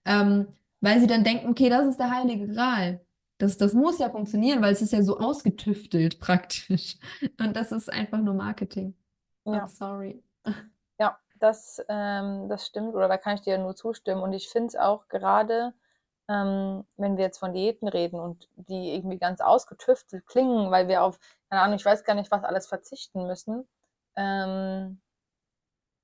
ähm, 0.05 0.47
weil 0.79 0.99
sie 0.99 1.07
dann 1.07 1.23
denken, 1.23 1.49
okay, 1.49 1.69
das 1.69 1.87
ist 1.87 1.99
der 1.99 2.09
heilige 2.09 2.47
Gral. 2.47 3.01
Das, 3.37 3.57
das 3.57 3.73
muss 3.73 3.99
ja 3.99 4.09
funktionieren, 4.09 4.61
weil 4.61 4.73
es 4.73 4.81
ist 4.81 4.93
ja 4.93 5.01
so 5.01 5.19
ausgetüftelt 5.19 6.19
praktisch. 6.19 6.97
Und 7.39 7.55
das 7.55 7.71
ist 7.71 7.91
einfach 7.91 8.19
nur 8.19 8.35
Marketing. 8.35 8.95
Ja. 9.45 9.65
I'm 9.65 9.67
sorry. 9.67 10.23
Ja, 10.99 11.17
das, 11.39 11.83
ähm, 11.89 12.47
das 12.49 12.67
stimmt, 12.67 12.93
oder 12.93 13.07
da 13.07 13.17
kann 13.17 13.35
ich 13.35 13.41
dir 13.41 13.57
nur 13.57 13.75
zustimmen. 13.75 14.21
Und 14.21 14.33
ich 14.33 14.49
finde 14.49 14.67
es 14.67 14.75
auch 14.75 15.07
gerade 15.07 15.73
ähm, 16.31 16.85
wenn 16.97 17.17
wir 17.17 17.25
jetzt 17.25 17.39
von 17.39 17.53
Diäten 17.53 17.87
reden 17.87 18.19
und 18.19 18.47
die 18.55 18.95
irgendwie 18.95 19.17
ganz 19.17 19.41
ausgetüftelt 19.41 20.25
klingen, 20.27 20.71
weil 20.71 20.87
wir 20.87 21.03
auf, 21.03 21.19
keine 21.49 21.61
Ahnung, 21.61 21.75
ich 21.75 21.85
weiß 21.85 22.03
gar 22.05 22.15
nicht, 22.15 22.31
was 22.31 22.43
alles 22.43 22.67
verzichten 22.67 23.27
müssen. 23.27 23.67
Ähm, 24.15 25.01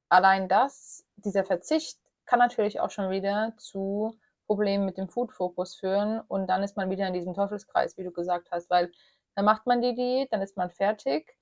allein 0.09 0.49
das, 0.49 1.05
dieser 1.15 1.45
Verzicht 1.45 1.99
kann 2.25 2.39
natürlich 2.39 2.80
auch 2.82 2.91
schon 2.91 3.09
wieder 3.09 3.53
zu 3.57 4.19
Problemen 4.47 4.86
mit 4.86 4.97
dem 4.97 5.09
Food-Fokus 5.09 5.75
führen 5.75 6.21
und 6.28 6.47
dann 6.47 6.63
ist 6.63 6.78
man 6.78 6.89
wieder 6.89 7.07
in 7.07 7.13
diesem 7.13 7.34
Teufelskreis, 7.34 7.97
wie 7.97 8.03
du 8.03 8.11
gesagt 8.11 8.49
hast, 8.51 8.69
weil 8.69 8.91
dann 9.36 9.45
macht 9.45 9.65
man 9.65 9.82
die 9.82 9.95
Diät, 9.95 10.34
dann 10.34 10.41
ist 10.41 10.57
man 10.57 10.69
fertig, 10.71 11.38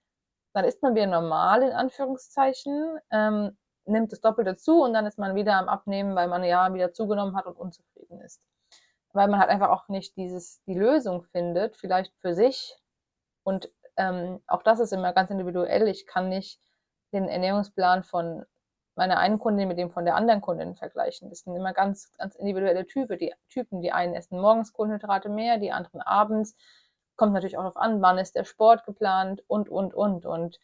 dann 0.54 0.66
ist 0.66 0.82
man 0.84 0.96
wieder 0.96 1.08
normal 1.08 1.64
in 1.64 1.72
Anführungszeichen, 1.72 3.00
ähm, 3.12 3.58
nimmt 3.86 4.12
das 4.12 4.22
Doppelte 4.22 4.56
zu 4.58 4.84
und 4.84 4.94
dann 4.94 5.06
ist 5.06 5.20
man 5.20 5.36
wieder 5.36 5.56
am 5.56 5.70
Abnehmen, 5.70 6.16
weil 6.16 6.28
man 6.28 6.44
ja 6.44 6.74
wieder 6.74 6.94
zugenommen 6.94 7.36
hat 7.36 7.46
und 7.46 7.58
unzufrieden 7.58 8.22
ist 8.22 8.42
weil 9.16 9.28
man 9.28 9.40
halt 9.40 9.50
einfach 9.50 9.70
auch 9.70 9.88
nicht 9.88 10.16
dieses, 10.18 10.62
die 10.66 10.74
Lösung 10.74 11.24
findet, 11.24 11.78
vielleicht 11.78 12.14
für 12.20 12.34
sich. 12.34 12.78
Und 13.44 13.70
ähm, 13.98 14.42
auch 14.48 14.62
das 14.62 14.80
ist 14.80 14.94
immer 14.94 15.14
ganz 15.14 15.32
individuell. 15.32 15.88
Ich 15.88 16.06
kann 16.06 16.30
nicht 16.30 16.60
den 17.14 17.28
Ernährungsplan 17.30 18.04
von 18.04 18.46
meiner 18.96 19.18
einen 19.18 19.40
Kundin 19.40 19.68
mit 19.68 19.78
dem 19.78 19.92
von 19.92 20.06
der 20.06 20.16
anderen 20.16 20.42
Kundin 20.42 20.76
vergleichen. 20.76 21.30
Das 21.30 21.40
sind 21.42 21.56
immer 21.56 21.74
ganz, 21.74 22.12
ganz 22.18 22.36
individuelle 22.36 22.86
Typen. 22.86 23.18
Die 23.18 23.34
Typen, 23.50 23.82
die 23.82 23.92
einen 23.92 24.16
essen 24.16 24.40
morgens 24.40 24.74
Kohlenhydrate 24.74 25.30
mehr, 25.30 25.58
die 25.58 25.72
anderen 25.72 26.02
abends. 26.02 26.56
Kommt 27.16 27.34
natürlich 27.34 27.58
auch 27.58 27.62
darauf 27.62 27.78
an, 27.78 28.02
wann 28.02 28.18
ist 28.18 28.36
der 28.36 28.46
Sport 28.46 28.86
geplant 28.86 29.44
und, 29.48 29.70
und, 29.70 29.94
und. 29.94 30.26
Und 30.26 30.60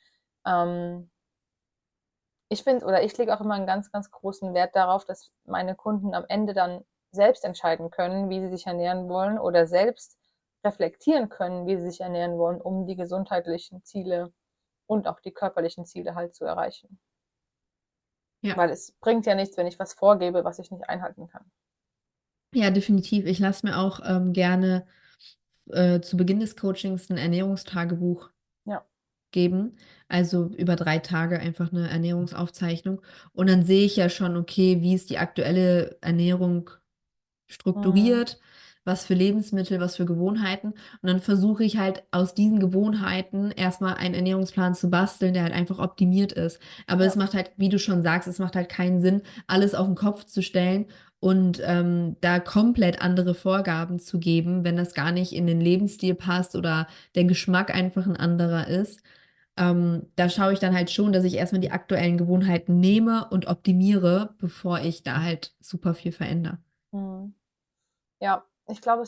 ähm, 0.46 1.10
ich 2.50 2.64
finde, 2.64 2.86
oder 2.86 3.04
ich 3.04 3.18
lege 3.18 3.34
auch 3.34 3.42
immer 3.42 3.56
einen 3.56 3.68
ganz, 3.68 3.92
ganz 3.92 4.12
großen 4.12 4.54
Wert 4.54 4.76
darauf, 4.76 5.06
dass 5.06 5.32
meine 5.46 5.76
Kunden 5.76 6.14
am 6.14 6.26
Ende 6.28 6.54
dann 6.54 6.84
selbst 7.12 7.44
entscheiden 7.44 7.90
können, 7.92 8.30
wie 8.30 8.40
sie 8.40 8.50
sich 8.50 8.68
ernähren 8.68 9.10
wollen 9.10 9.38
oder 9.38 9.68
selbst 9.68 10.18
reflektieren 10.64 11.30
können, 11.30 11.66
wie 11.66 11.78
sie 11.78 11.90
sich 11.90 12.02
ernähren 12.02 12.38
wollen, 12.38 12.62
um 12.62 12.86
die 12.86 12.96
gesundheitlichen 12.96 13.84
Ziele 13.84 14.32
und 14.86 15.08
auch 15.08 15.20
die 15.20 15.32
körperlichen 15.32 15.86
Ziele 15.86 16.16
halt 16.16 16.36
zu 16.36 16.46
erreichen. 16.46 17.00
Ja. 18.42 18.58
Weil 18.58 18.70
es 18.70 18.92
bringt 18.94 19.26
ja 19.26 19.36
nichts, 19.36 19.58
wenn 19.58 19.68
ich 19.68 19.80
was 19.80 19.94
vorgebe, 19.94 20.44
was 20.44 20.60
ich 20.60 20.72
nicht 20.72 20.90
einhalten 20.90 21.28
kann. 21.28 21.52
Ja, 22.54 22.70
definitiv. 22.72 23.26
Ich 23.26 23.40
lasse 23.40 23.66
mir 23.66 23.78
auch 23.78 24.02
ähm, 24.04 24.34
gerne 24.34 24.86
äh, 25.70 26.02
zu 26.02 26.18
Beginn 26.18 26.40
des 26.40 26.56
Coachings 26.56 27.10
ein 27.10 27.18
Ernährungstagebuch 27.18 28.30
ja. 28.66 28.86
geben. 29.32 29.78
Also 30.08 30.48
über 30.58 30.76
drei 30.76 31.00
Tage 31.00 31.40
einfach 31.40 31.72
eine 31.72 31.90
Ernährungsaufzeichnung. 31.90 33.02
Und 33.32 33.50
dann 33.50 33.64
sehe 33.64 33.86
ich 33.86 33.96
ja 33.96 34.10
schon, 34.10 34.36
okay, 34.36 34.82
wie 34.82 34.96
ist 34.96 35.10
die 35.10 35.20
aktuelle 35.20 35.98
Ernährung 36.02 36.72
strukturiert, 37.52 38.40
mhm. 38.40 38.82
was 38.86 39.06
für 39.06 39.14
Lebensmittel, 39.14 39.80
was 39.80 39.98
für 39.98 40.06
Gewohnheiten. 40.06 40.70
Und 40.70 41.10
dann 41.10 41.20
versuche 41.20 41.64
ich 41.64 41.78
halt 41.78 42.04
aus 42.12 42.34
diesen 42.34 42.60
Gewohnheiten 42.60 43.52
erstmal 43.52 43.96
einen 43.96 44.16
Ernährungsplan 44.16 44.76
zu 44.76 44.90
basteln, 44.90 45.34
der 45.34 45.44
halt 45.44 45.54
einfach 45.54 45.80
optimiert 45.80 46.32
ist. 46.32 46.60
Aber 46.88 47.04
ja. 47.04 47.10
es 47.10 47.16
macht 47.16 47.34
halt, 47.34 47.52
wie 47.58 47.70
du 47.70 47.80
schon 47.80 48.04
sagst, 48.04 48.28
es 48.28 48.40
macht 48.40 48.56
halt 48.56 48.70
keinen 48.70 49.02
Sinn, 49.02 49.22
alles 49.48 49.76
auf 49.76 49.88
den 49.88 49.96
Kopf 49.96 50.26
zu 50.26 50.42
stellen 50.42 50.88
und 51.22 51.62
ähm, 51.64 52.18
da 52.20 52.40
komplett 52.40 53.02
andere 53.02 53.36
Vorgaben 53.36 54.00
zu 54.00 54.20
geben, 54.20 54.64
wenn 54.64 54.76
das 54.76 54.96
gar 54.96 55.12
nicht 55.12 55.34
in 55.34 55.46
den 55.46 55.62
Lebensstil 55.62 56.16
passt 56.16 56.56
oder 56.56 56.88
der 57.14 57.26
Geschmack 57.26 57.74
einfach 57.74 58.08
ein 58.08 58.18
anderer 58.18 58.68
ist. 58.68 59.02
Ähm, 59.56 60.08
da 60.16 60.30
schaue 60.30 60.54
ich 60.54 60.60
dann 60.60 60.74
halt 60.74 60.90
schon, 60.90 61.14
dass 61.14 61.24
ich 61.24 61.36
erstmal 61.36 61.62
die 61.62 61.72
aktuellen 61.72 62.18
Gewohnheiten 62.18 62.80
nehme 62.80 63.28
und 63.30 63.48
optimiere, 63.48 64.34
bevor 64.40 64.80
ich 64.80 65.04
da 65.04 65.22
halt 65.22 65.54
super 65.60 65.94
viel 65.94 66.12
verändere. 66.12 66.58
Mhm. 66.92 67.36
Ja, 68.22 68.46
ich 68.68 68.82
glaube, 68.82 69.04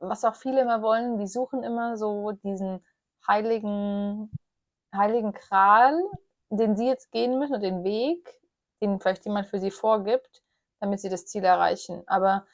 was 0.00 0.24
auch 0.24 0.34
viele 0.34 0.62
immer 0.62 0.82
wollen, 0.82 1.18
die 1.18 1.26
suchen 1.28 1.62
immer 1.62 1.96
so 1.96 2.32
diesen 2.32 2.84
heiligen 3.26 4.30
heiligen 4.94 5.32
Gral, 5.32 6.02
den 6.50 6.76
sie 6.76 6.86
jetzt 6.86 7.10
gehen 7.12 7.38
müssen, 7.38 7.54
oder 7.54 7.62
den 7.62 7.84
Weg, 7.84 8.40
den 8.82 9.00
vielleicht 9.00 9.24
jemand 9.26 9.48
für 9.48 9.60
sie 9.60 9.70
vorgibt, 9.70 10.42
damit 10.80 11.00
sie 11.00 11.10
das 11.10 11.26
Ziel 11.26 11.44
erreichen. 11.44 12.02
Aber 12.06 12.46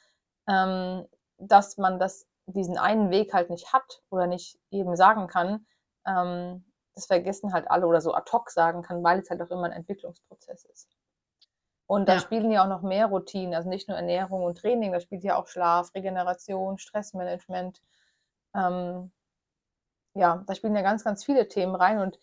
ähm, 0.47 1.07
dass 1.37 1.77
man 1.77 1.99
das, 1.99 2.27
diesen 2.47 2.77
einen 2.77 3.09
Weg 3.11 3.33
halt 3.33 3.49
nicht 3.49 3.73
hat 3.73 4.01
oder 4.09 4.27
nicht 4.27 4.59
jedem 4.69 4.95
sagen 4.95 5.27
kann, 5.27 5.65
ähm, 6.07 6.65
das 6.95 7.07
vergessen 7.07 7.53
halt 7.53 7.69
alle 7.69 7.87
oder 7.87 8.01
so 8.01 8.13
ad 8.13 8.31
hoc 8.31 8.51
sagen 8.51 8.81
kann, 8.83 9.03
weil 9.03 9.19
es 9.19 9.29
halt 9.29 9.41
auch 9.41 9.51
immer 9.51 9.65
ein 9.65 9.71
Entwicklungsprozess 9.73 10.65
ist. 10.65 10.89
Und 11.87 12.07
da 12.09 12.13
Ja. 12.15 12.19
spielen 12.19 12.51
ja 12.51 12.63
auch 12.63 12.69
noch 12.69 12.81
mehr 12.81 13.07
Routinen, 13.07 13.53
also 13.55 13.69
nicht 13.69 13.87
nur 13.87 13.97
Ernährung 13.97 14.43
und 14.43 14.57
Training, 14.59 14.91
da 14.91 14.99
spielt 14.99 15.23
ja 15.23 15.37
auch 15.37 15.47
Schlaf, 15.47 15.93
Regeneration, 15.95 16.77
Stressmanagement. 16.79 17.81
Ähm, 18.55 19.11
ja, 20.13 20.43
da 20.47 20.55
spielen 20.55 20.75
ja 20.75 20.81
ganz, 20.81 21.03
ganz 21.03 21.23
viele 21.25 21.47
Themen 21.47 21.75
rein 21.75 21.99
und 21.99 22.19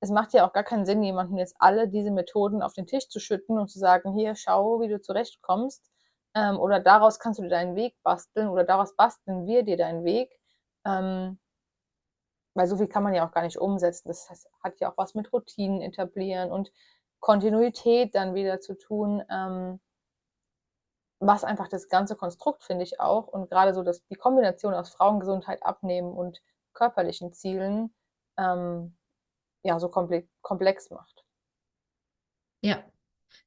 es 0.00 0.10
macht 0.10 0.34
ja 0.34 0.46
auch 0.46 0.52
gar 0.52 0.64
keinen 0.64 0.84
Sinn, 0.86 1.02
jemandem 1.02 1.38
jetzt 1.38 1.56
alle 1.58 1.88
diese 1.88 2.10
Methoden 2.10 2.62
auf 2.62 2.74
den 2.74 2.86
Tisch 2.86 3.08
zu 3.08 3.20
schütten 3.20 3.58
und 3.58 3.68
zu 3.68 3.78
sagen, 3.78 4.12
hier, 4.14 4.34
schau, 4.36 4.80
wie 4.80 4.88
du 4.88 5.00
zurechtkommst. 5.00 5.90
Ähm, 6.34 6.58
oder 6.58 6.80
daraus 6.80 7.18
kannst 7.18 7.38
du 7.38 7.44
dir 7.44 7.48
deinen 7.50 7.76
Weg 7.76 7.96
basteln 8.02 8.48
oder 8.48 8.64
daraus 8.64 8.94
basteln 8.96 9.46
wir 9.46 9.62
dir 9.64 9.76
deinen 9.78 10.04
Weg. 10.04 10.38
Ähm, 10.84 11.38
weil 12.54 12.66
so 12.66 12.76
viel 12.76 12.86
kann 12.88 13.02
man 13.02 13.14
ja 13.14 13.26
auch 13.26 13.32
gar 13.32 13.42
nicht 13.42 13.58
umsetzen. 13.58 14.08
Das 14.08 14.28
hat 14.62 14.80
ja 14.80 14.90
auch 14.90 14.96
was 14.96 15.14
mit 15.14 15.32
Routinen 15.32 15.80
etablieren 15.82 16.50
und 16.52 16.72
Kontinuität 17.24 18.14
dann 18.14 18.34
wieder 18.34 18.60
zu 18.60 18.76
tun. 18.76 19.22
Ähm, 19.30 19.80
was 21.20 21.42
einfach 21.42 21.68
das 21.68 21.88
ganze 21.88 22.16
Konstrukt, 22.16 22.64
finde 22.64 22.84
ich 22.84 23.00
auch, 23.00 23.28
und 23.28 23.48
gerade 23.48 23.72
so 23.72 23.82
dass 23.82 24.04
die 24.08 24.14
Kombination 24.14 24.74
aus 24.74 24.90
Frauengesundheit, 24.90 25.62
Abnehmen 25.62 26.12
und 26.12 26.42
körperlichen 26.74 27.32
Zielen, 27.32 27.94
ähm, 28.36 28.94
ja, 29.62 29.80
so 29.80 29.88
komple 29.88 30.28
komplex 30.42 30.90
macht. 30.90 31.24
Ja, 32.62 32.84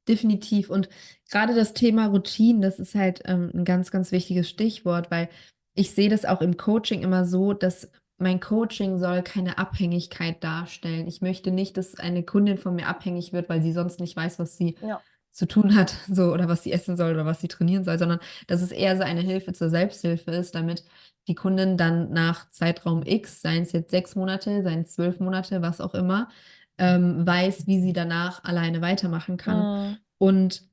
definitiv. 0.08 0.72
Und 0.72 0.90
gerade 1.30 1.54
das 1.54 1.76
Thema 1.76 2.08
Routinen, 2.08 2.64
das 2.64 2.80
ist 2.80 2.96
halt 2.96 3.22
ähm, 3.26 3.52
ein 3.54 3.64
ganz, 3.64 3.92
ganz 3.92 4.12
wichtiges 4.12 4.50
Stichwort, 4.50 5.12
weil 5.12 5.30
ich 5.76 5.94
sehe 5.94 6.10
das 6.10 6.26
auch 6.26 6.42
im 6.42 6.58
Coaching 6.58 7.04
immer 7.04 7.26
so, 7.26 7.54
dass 7.54 7.92
mein 8.18 8.40
Coaching 8.40 9.00
soll 9.00 9.22
keine 9.22 9.58
Abhängigkeit 9.58 10.44
darstellen. 10.44 11.08
Ich 11.08 11.22
möchte 11.22 11.52
nicht, 11.52 11.78
dass 11.78 11.96
eine 12.00 12.24
Kundin 12.24 12.58
von 12.58 12.76
mir 12.76 12.88
abhängig 12.88 13.34
wird, 13.34 13.50
weil 13.50 13.62
sie 13.62 13.72
sonst 13.74 14.00
nicht 14.00 14.16
weiß, 14.16 14.40
was 14.40 14.58
sie 14.58 14.76
Ja. 14.82 15.02
zu 15.32 15.48
tun 15.48 15.76
hat, 15.76 15.96
so 16.08 16.34
oder 16.34 16.48
was 16.48 16.64
sie 16.64 16.72
essen 16.72 16.98
soll 16.98 17.14
oder 17.14 17.26
was 17.26 17.42
sie 17.42 17.48
trainieren 17.48 17.84
soll, 17.84 18.00
sondern 18.00 18.20
dass 18.48 18.62
es 18.62 18.72
eher 18.72 18.98
so 18.98 19.04
eine 19.04 19.22
Hilfe 19.22 19.54
zur 19.54 19.70
Selbsthilfe 19.70 20.32
ist, 20.32 20.56
damit 20.56 20.84
die 21.28 21.36
Kundin 21.36 21.78
dann 21.78 22.12
nach 22.12 22.50
Zeitraum 22.50 23.04
X, 23.06 23.42
seien 23.42 23.64
es 23.64 23.72
jetzt 23.74 23.92
sechs 23.92 24.16
Monate, 24.16 24.64
seien 24.64 24.82
es 24.82 24.94
zwölf 24.94 25.20
Monate, 25.20 25.62
was 25.62 25.82
auch 25.82 25.94
immer, 25.94 26.30
ähm, 26.78 27.26
weiß, 27.28 27.68
wie 27.68 27.82
sie 27.82 27.94
danach 27.94 28.44
alleine 28.44 28.82
weitermachen 28.82 29.38
kann. 29.38 29.90
Mhm. 29.92 29.98
Und 30.20 30.64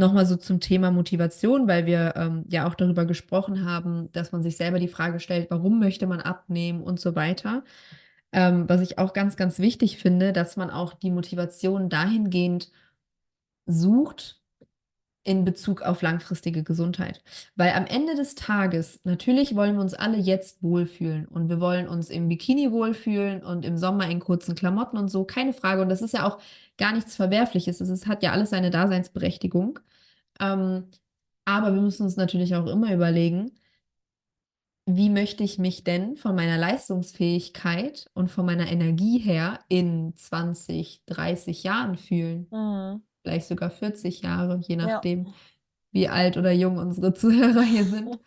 nochmal 0.00 0.26
so 0.26 0.36
zum 0.36 0.60
Thema 0.60 0.90
Motivation, 0.90 1.68
weil 1.68 1.86
wir 1.86 2.14
ähm, 2.16 2.44
ja 2.48 2.66
auch 2.66 2.74
darüber 2.74 3.04
gesprochen 3.04 3.64
haben, 3.64 4.10
dass 4.12 4.32
man 4.32 4.42
sich 4.42 4.56
selber 4.56 4.78
die 4.80 4.88
Frage 4.88 5.20
stellt, 5.20 5.50
warum 5.50 5.78
möchte 5.78 6.06
man 6.06 6.20
abnehmen 6.20 6.82
und 6.82 6.98
so 7.00 7.14
weiter. 7.14 7.64
Ähm, 8.32 8.68
was 8.68 8.80
ich 8.80 8.98
auch 8.98 9.12
ganz, 9.12 9.36
ganz 9.36 9.58
wichtig 9.58 9.98
finde, 9.98 10.32
dass 10.32 10.56
man 10.56 10.70
auch 10.70 10.94
die 10.94 11.10
Motivation 11.10 11.88
dahingehend 11.88 12.70
sucht 13.66 14.39
in 15.22 15.44
Bezug 15.44 15.82
auf 15.82 16.02
langfristige 16.02 16.62
Gesundheit. 16.62 17.22
Weil 17.56 17.72
am 17.74 17.86
Ende 17.86 18.14
des 18.14 18.34
Tages, 18.34 19.00
natürlich 19.04 19.54
wollen 19.54 19.74
wir 19.74 19.82
uns 19.82 19.94
alle 19.94 20.16
jetzt 20.18 20.62
wohlfühlen 20.62 21.26
und 21.26 21.48
wir 21.48 21.60
wollen 21.60 21.88
uns 21.88 22.08
im 22.10 22.28
Bikini 22.28 22.72
wohlfühlen 22.72 23.42
und 23.42 23.64
im 23.64 23.76
Sommer 23.76 24.08
in 24.08 24.20
kurzen 24.20 24.54
Klamotten 24.54 24.96
und 24.96 25.08
so, 25.08 25.24
keine 25.24 25.52
Frage. 25.52 25.82
Und 25.82 25.90
das 25.90 26.02
ist 26.02 26.14
ja 26.14 26.26
auch 26.26 26.38
gar 26.78 26.92
nichts 26.94 27.16
Verwerfliches. 27.16 27.80
Es 27.80 28.06
hat 28.06 28.22
ja 28.22 28.32
alles 28.32 28.50
seine 28.50 28.70
Daseinsberechtigung. 28.70 29.78
Ähm, 30.40 30.84
aber 31.44 31.74
wir 31.74 31.82
müssen 31.82 32.04
uns 32.04 32.16
natürlich 32.16 32.54
auch 32.56 32.66
immer 32.66 32.94
überlegen, 32.94 33.52
wie 34.86 35.10
möchte 35.10 35.44
ich 35.44 35.58
mich 35.58 35.84
denn 35.84 36.16
von 36.16 36.34
meiner 36.34 36.58
Leistungsfähigkeit 36.58 38.10
und 38.14 38.30
von 38.30 38.46
meiner 38.46 38.70
Energie 38.70 39.18
her 39.18 39.60
in 39.68 40.14
20, 40.16 41.02
30 41.06 41.62
Jahren 41.62 41.96
fühlen? 41.96 42.46
Mhm. 42.50 43.02
Vielleicht 43.22 43.48
sogar 43.48 43.70
40 43.70 44.22
Jahre, 44.22 44.60
je 44.66 44.76
Ja. 44.76 44.86
nachdem, 44.86 45.28
wie 45.92 46.08
alt 46.08 46.36
oder 46.36 46.52
jung 46.52 46.78
unsere 46.78 47.14
Zuhörer 47.14 47.62
hier 47.62 47.84
sind. 47.84 48.18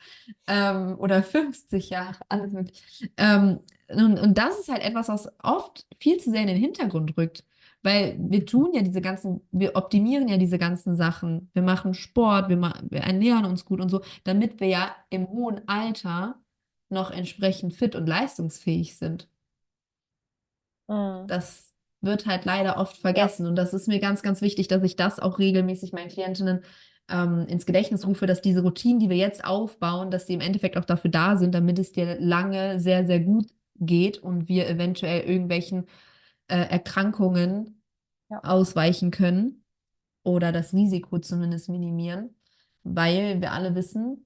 Ähm, 0.47 0.95
oder 0.99 1.23
50 1.23 1.89
Jahre, 1.89 2.17
alles 2.29 2.51
möglich. 2.53 2.83
Ähm, 3.17 3.59
und, 3.89 4.19
und 4.19 4.37
das 4.37 4.59
ist 4.59 4.69
halt 4.69 4.83
etwas, 4.83 5.07
was 5.09 5.29
oft 5.43 5.85
viel 5.99 6.17
zu 6.19 6.31
sehr 6.31 6.41
in 6.41 6.47
den 6.47 6.57
Hintergrund 6.57 7.15
rückt. 7.17 7.45
Weil 7.83 8.15
wir 8.19 8.45
tun 8.45 8.71
ja 8.73 8.81
diese 8.81 9.01
ganzen, 9.01 9.41
wir 9.51 9.75
optimieren 9.75 10.27
ja 10.29 10.37
diese 10.37 10.57
ganzen 10.57 10.95
Sachen. 10.95 11.49
Wir 11.53 11.61
machen 11.63 11.93
Sport, 11.93 12.47
wir, 12.49 12.55
ma 12.57 12.73
wir 12.89 13.01
ernähren 13.01 13.45
uns 13.45 13.65
gut 13.65 13.81
und 13.81 13.89
so, 13.89 14.01
damit 14.23 14.59
wir 14.61 14.67
ja 14.67 14.95
im 15.09 15.27
hohen 15.29 15.67
Alter 15.67 16.35
noch 16.89 17.11
entsprechend 17.11 17.73
fit 17.73 17.95
und 17.95 18.07
leistungsfähig 18.07 18.95
sind. 18.97 19.27
Mhm. 20.87 21.27
Das 21.27 21.72
wird 22.03 22.27
halt 22.27 22.45
leider 22.45 22.77
oft 22.77 22.97
Ja. 22.97 23.01
vergessen. 23.01 23.47
Und 23.47 23.55
das 23.55 23.73
ist 23.73 23.87
mir 23.87 23.99
ganz, 23.99 24.23
ganz 24.23 24.41
wichtig, 24.41 24.67
dass 24.67 24.83
ich 24.83 24.95
das 24.97 25.19
auch 25.19 25.39
regelmäßig 25.39 25.93
meinen 25.93 26.09
Klientinnen 26.09 26.61
ähm, 27.09 27.45
ins 27.47 27.65
Gedächtnis 27.65 28.07
rufe, 28.07 28.27
dass 28.27 28.41
diese 28.41 28.61
Routinen, 28.63 28.99
die 28.99 29.09
wir 29.09 29.17
jetzt 29.17 29.45
aufbauen, 29.45 30.11
dass 30.11 30.25
die 30.25 30.33
im 30.35 30.41
Endeffekt 30.41 30.77
auch 30.77 30.85
dafür 30.85 31.11
da 31.11 31.37
sind, 31.37 31.55
damit 31.55 31.79
es 31.79 31.91
dir 31.93 32.19
lange 32.19 32.79
sehr, 32.79 33.05
sehr 33.07 33.19
gut 33.21 33.47
geht 33.75 34.19
und 34.19 34.47
wir 34.49 34.69
eventuell 34.69 35.21
irgendwelchen 35.23 35.87
äh, 36.47 36.57
Erkrankungen 36.57 37.81
Ja. 38.29 38.43
ausweichen 38.43 39.11
können 39.11 39.65
oder 40.23 40.51
das 40.51 40.73
Risiko 40.73 41.19
zumindest 41.19 41.69
minimieren, 41.69 42.35
weil 42.83 43.41
wir 43.41 43.51
alle 43.53 43.75
wissen, 43.75 44.25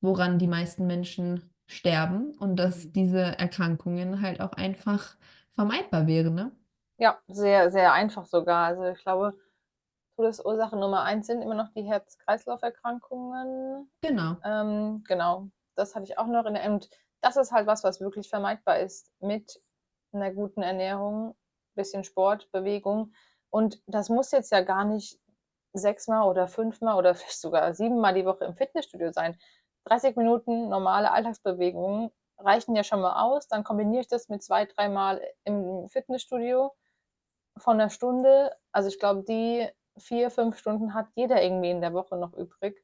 woran 0.00 0.38
die 0.38 0.46
meisten 0.48 0.86
Menschen 0.86 1.42
sterben 1.66 2.32
und 2.38 2.56
dass 2.56 2.92
diese 2.92 3.20
Erkrankungen 3.20 4.22
halt 4.22 4.40
auch 4.40 4.52
einfach 4.52 5.16
vermeidbar 5.54 6.06
wären, 6.06 6.34
ne? 6.34 6.52
Ja, 6.98 7.18
sehr, 7.28 7.70
sehr 7.70 7.92
einfach 7.92 8.24
sogar. 8.24 8.66
Also 8.66 8.84
ich 8.84 9.02
glaube, 9.02 9.34
Todesursache 10.16 10.76
Nummer 10.76 11.02
eins 11.02 11.26
sind 11.26 11.42
immer 11.42 11.54
noch 11.54 11.68
die 11.74 11.82
Herz-Kreislauf-Erkrankungen. 11.82 13.90
Genau. 14.00 14.36
Ähm, 14.44 15.04
genau, 15.06 15.48
das 15.74 15.94
hatte 15.94 16.04
ich 16.04 16.18
auch 16.18 16.26
noch 16.26 16.46
in 16.46 16.54
der, 16.54 16.72
und 16.72 16.88
das 17.20 17.36
ist 17.36 17.52
halt 17.52 17.66
was, 17.66 17.84
was 17.84 18.00
wirklich 18.00 18.28
vermeidbar 18.28 18.78
ist 18.78 19.12
mit 19.20 19.60
einer 20.12 20.32
guten 20.32 20.62
Ernährung, 20.62 21.36
bisschen 21.74 22.04
Sport, 22.04 22.50
Bewegung. 22.50 23.12
Und 23.50 23.82
das 23.86 24.08
muss 24.08 24.30
jetzt 24.30 24.52
ja 24.52 24.62
gar 24.62 24.86
nicht 24.86 25.20
sechsmal 25.74 26.26
oder 26.28 26.48
fünfmal 26.48 26.96
oder 26.96 27.14
vielleicht 27.14 27.40
sogar 27.40 27.74
siebenmal 27.74 28.14
die 28.14 28.24
Woche 28.24 28.46
im 28.46 28.56
Fitnessstudio 28.56 29.12
sein. 29.12 29.38
30 29.84 30.16
Minuten 30.16 30.70
normale 30.70 31.12
Alltagsbewegungen 31.12 32.10
reichen 32.38 32.74
ja 32.74 32.84
schon 32.84 33.02
mal 33.02 33.22
aus. 33.22 33.48
Dann 33.48 33.64
kombiniere 33.64 34.00
ich 34.00 34.08
das 34.08 34.28
mit 34.28 34.42
zwei, 34.42 34.64
dreimal 34.64 35.22
im 35.44 35.88
Fitnessstudio 35.88 36.72
von 37.56 37.80
einer 37.80 37.90
Stunde. 37.90 38.52
Also 38.72 38.88
ich 38.88 38.98
glaube, 38.98 39.22
die 39.22 39.66
vier, 39.98 40.30
fünf 40.30 40.58
Stunden 40.58 40.94
hat 40.94 41.08
jeder 41.14 41.42
irgendwie 41.42 41.70
in 41.70 41.80
der 41.80 41.92
Woche 41.92 42.16
noch 42.16 42.34
übrig. 42.34 42.82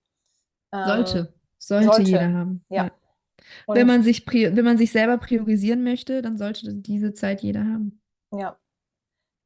Ähm, 0.72 0.84
Sollte. 0.86 1.34
Sollte 1.58 1.86
sollte. 1.86 2.02
jeder 2.02 2.32
haben. 2.32 2.64
Ja. 2.68 2.84
Ja. 2.86 2.92
Wenn 3.66 3.86
man 3.86 4.02
sich 4.02 4.26
wenn 4.26 4.64
man 4.64 4.78
sich 4.78 4.92
selber 4.92 5.18
priorisieren 5.18 5.82
möchte, 5.84 6.22
dann 6.22 6.36
sollte 6.38 6.74
diese 6.74 7.14
Zeit 7.14 7.42
jeder 7.42 7.60
haben. 7.60 8.00
Ja. 8.32 8.58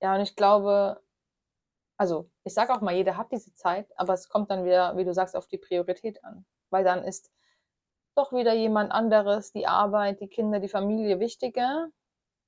Ja, 0.00 0.14
und 0.14 0.20
ich 0.20 0.36
glaube, 0.36 1.00
also 1.96 2.30
ich 2.44 2.54
sage 2.54 2.74
auch 2.74 2.80
mal, 2.80 2.94
jeder 2.94 3.16
hat 3.16 3.32
diese 3.32 3.54
Zeit, 3.54 3.88
aber 3.98 4.14
es 4.14 4.28
kommt 4.28 4.50
dann 4.50 4.64
wieder, 4.64 4.96
wie 4.96 5.04
du 5.04 5.14
sagst, 5.14 5.34
auf 5.34 5.46
die 5.46 5.58
Priorität 5.58 6.22
an. 6.24 6.44
Weil 6.70 6.84
dann 6.84 7.04
ist 7.04 7.32
doch 8.14 8.32
wieder 8.32 8.54
jemand 8.54 8.92
anderes, 8.92 9.52
die 9.52 9.66
Arbeit, 9.66 10.20
die 10.20 10.28
Kinder, 10.28 10.60
die 10.60 10.68
Familie 10.68 11.20
wichtiger. 11.20 11.88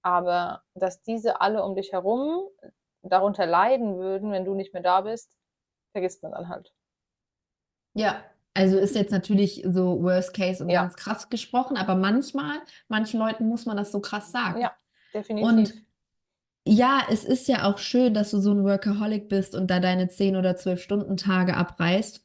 Aber 0.08 0.62
dass 0.74 1.02
diese 1.02 1.42
alle 1.42 1.62
um 1.62 1.74
dich 1.74 1.92
herum 1.92 2.48
darunter 3.02 3.44
leiden 3.44 3.98
würden, 3.98 4.32
wenn 4.32 4.46
du 4.46 4.54
nicht 4.54 4.72
mehr 4.72 4.82
da 4.82 5.02
bist, 5.02 5.36
vergisst 5.92 6.22
man 6.22 6.32
dann 6.32 6.48
halt. 6.48 6.72
Ja, 7.92 8.24
also 8.54 8.78
ist 8.78 8.94
jetzt 8.94 9.12
natürlich 9.12 9.62
so 9.68 10.02
Worst 10.02 10.32
Case 10.32 10.64
und 10.64 10.70
Ja. 10.70 10.82
ganz 10.82 10.96
krass 10.96 11.28
gesprochen, 11.28 11.76
aber 11.76 11.94
manchmal, 11.94 12.56
manchen 12.88 13.20
Leuten 13.20 13.48
muss 13.48 13.66
man 13.66 13.76
das 13.76 13.92
so 13.92 14.00
krass 14.00 14.32
sagen. 14.32 14.62
Ja, 14.62 14.72
definitiv. 15.12 15.46
Und 15.50 15.74
ja, 16.66 17.02
es 17.10 17.24
ist 17.24 17.46
ja 17.46 17.64
auch 17.64 17.76
schön, 17.76 18.14
dass 18.14 18.30
du 18.30 18.40
so 18.40 18.52
ein 18.52 18.64
Workaholic 18.64 19.28
bist 19.28 19.54
und 19.54 19.70
da 19.70 19.78
deine 19.78 20.08
10 20.08 20.36
oder 20.36 20.56
12 20.56 20.80
Stunden 20.80 21.18
Tage 21.18 21.54
abreißt. 21.54 22.24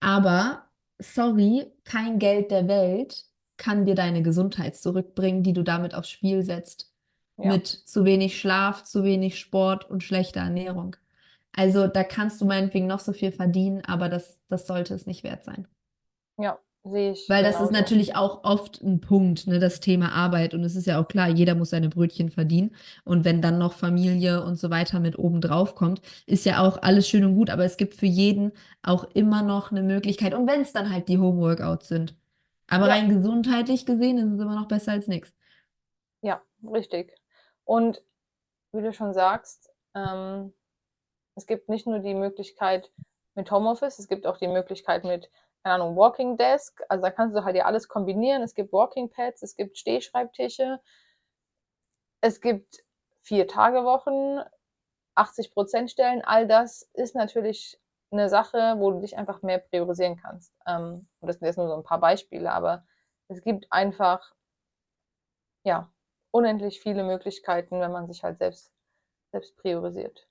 Aber 0.00 0.68
sorry, 0.98 1.72
kein 1.84 2.18
Geld 2.18 2.50
der 2.50 2.68
Welt 2.68 3.24
kann 3.56 3.84
dir 3.86 3.94
deine 3.94 4.22
Gesundheit 4.22 4.76
zurückbringen, 4.76 5.42
die 5.42 5.52
du 5.52 5.62
damit 5.62 5.94
aufs 5.94 6.10
Spiel 6.10 6.42
setzt. 6.42 6.92
Ja. 7.38 7.48
Mit 7.52 7.66
zu 7.66 8.04
wenig 8.04 8.38
Schlaf, 8.38 8.84
zu 8.84 9.04
wenig 9.04 9.38
Sport 9.38 9.88
und 9.90 10.02
schlechter 10.02 10.40
Ernährung. 10.40 10.96
Also 11.52 11.86
da 11.86 12.04
kannst 12.04 12.40
du 12.40 12.44
meinetwegen 12.46 12.86
noch 12.86 13.00
so 13.00 13.12
viel 13.12 13.32
verdienen, 13.32 13.82
aber 13.84 14.08
das, 14.08 14.40
das 14.48 14.66
sollte 14.66 14.94
es 14.94 15.06
nicht 15.06 15.24
wert 15.24 15.44
sein. 15.44 15.66
Ja, 16.36 16.58
Sehe 16.84 17.12
ich 17.12 17.28
Weil 17.28 17.44
das 17.44 17.60
ist 17.60 17.70
genauso. 17.70 17.72
natürlich 17.72 18.16
auch 18.16 18.42
oft 18.42 18.82
ein 18.82 19.00
Punkt, 19.00 19.46
ne, 19.46 19.60
das 19.60 19.78
Thema 19.78 20.10
Arbeit. 20.12 20.52
Und 20.52 20.64
es 20.64 20.74
ist 20.74 20.86
ja 20.86 21.00
auch 21.00 21.06
klar, 21.06 21.28
jeder 21.28 21.54
muss 21.54 21.70
seine 21.70 21.88
Brötchen 21.88 22.28
verdienen. 22.30 22.74
Und 23.04 23.24
wenn 23.24 23.40
dann 23.40 23.58
noch 23.58 23.72
Familie 23.74 24.42
und 24.42 24.56
so 24.58 24.68
weiter 24.70 24.98
mit 24.98 25.16
oben 25.16 25.40
drauf 25.40 25.76
kommt, 25.76 26.02
ist 26.26 26.44
ja 26.44 26.60
auch 26.60 26.82
alles 26.82 27.08
schön 27.08 27.24
und 27.24 27.36
gut. 27.36 27.50
Aber 27.50 27.64
es 27.64 27.76
gibt 27.76 27.94
für 27.94 28.06
jeden 28.06 28.50
auch 28.82 29.04
immer 29.14 29.42
noch 29.42 29.70
eine 29.70 29.82
Möglichkeit. 29.82 30.34
Und 30.34 30.48
wenn 30.48 30.62
es 30.62 30.72
dann 30.72 30.90
halt 30.92 31.08
die 31.08 31.18
Homeworkouts 31.18 31.86
sind. 31.88 32.16
Aber 32.72 32.86
Ja. 32.86 32.94
rein 32.94 33.08
gesundheitlich 33.10 33.84
gesehen 33.86 34.18
ist 34.18 34.32
es 34.32 34.40
immer 34.40 34.54
noch 34.54 34.66
besser 34.68 34.92
als 34.92 35.06
nichts. 35.06 35.34
Ja, 36.22 36.42
richtig. 36.64 37.14
Und 37.64 38.02
wie 38.72 38.82
du 38.82 38.92
schon 38.92 39.12
sagst, 39.12 39.70
ähm, 39.94 40.54
es 41.34 41.46
gibt 41.46 41.68
nicht 41.68 41.86
nur 41.86 41.98
die 41.98 42.14
Möglichkeit 42.14 42.90
mit 43.34 43.50
Homeoffice, 43.50 43.98
es 43.98 44.08
gibt 44.08 44.26
auch 44.26 44.38
die 44.38 44.48
Möglichkeit 44.48 45.04
mit, 45.04 45.30
keine 45.62 45.76
Ahnung, 45.76 45.96
Walking 45.96 46.36
Desk. 46.36 46.80
Also 46.88 47.02
da 47.02 47.10
kannst 47.10 47.36
du 47.36 47.44
halt 47.44 47.56
ja 47.56 47.66
alles 47.66 47.88
kombinieren. 47.88 48.42
Es 48.42 48.54
gibt 48.54 48.72
Walking 48.72 49.10
Pads, 49.10 49.42
es 49.42 49.56
gibt 49.56 49.76
Stehschreibtische, 49.78 50.80
es 52.22 52.40
gibt 52.40 52.84
Vier-Tage-Wochen, 53.22 54.40
80% 55.14 55.90
Stellen. 55.90 56.22
All 56.22 56.46
das 56.48 56.88
ist 56.94 57.14
natürlich 57.14 57.78
eine 58.12 58.28
Sache, 58.28 58.74
wo 58.78 58.90
du 58.90 59.00
dich 59.00 59.16
einfach 59.16 59.42
mehr 59.42 59.58
priorisieren 59.58 60.16
kannst. 60.16 60.54
Ähm, 60.66 61.08
und 61.20 61.28
das 61.28 61.38
sind 61.38 61.46
jetzt 61.46 61.56
nur 61.56 61.68
so 61.68 61.74
ein 61.74 61.84
paar 61.84 62.00
Beispiele, 62.00 62.52
aber 62.52 62.86
es 63.28 63.42
gibt 63.42 63.66
einfach, 63.72 64.34
ja, 65.64 65.92
unendlich 66.30 66.80
viele 66.80 67.04
Möglichkeiten, 67.04 67.80
wenn 67.80 67.92
man 67.92 68.06
sich 68.06 68.22
halt 68.22 68.38
selbst, 68.38 68.72
selbst 69.32 69.56
priorisiert. 69.56 70.28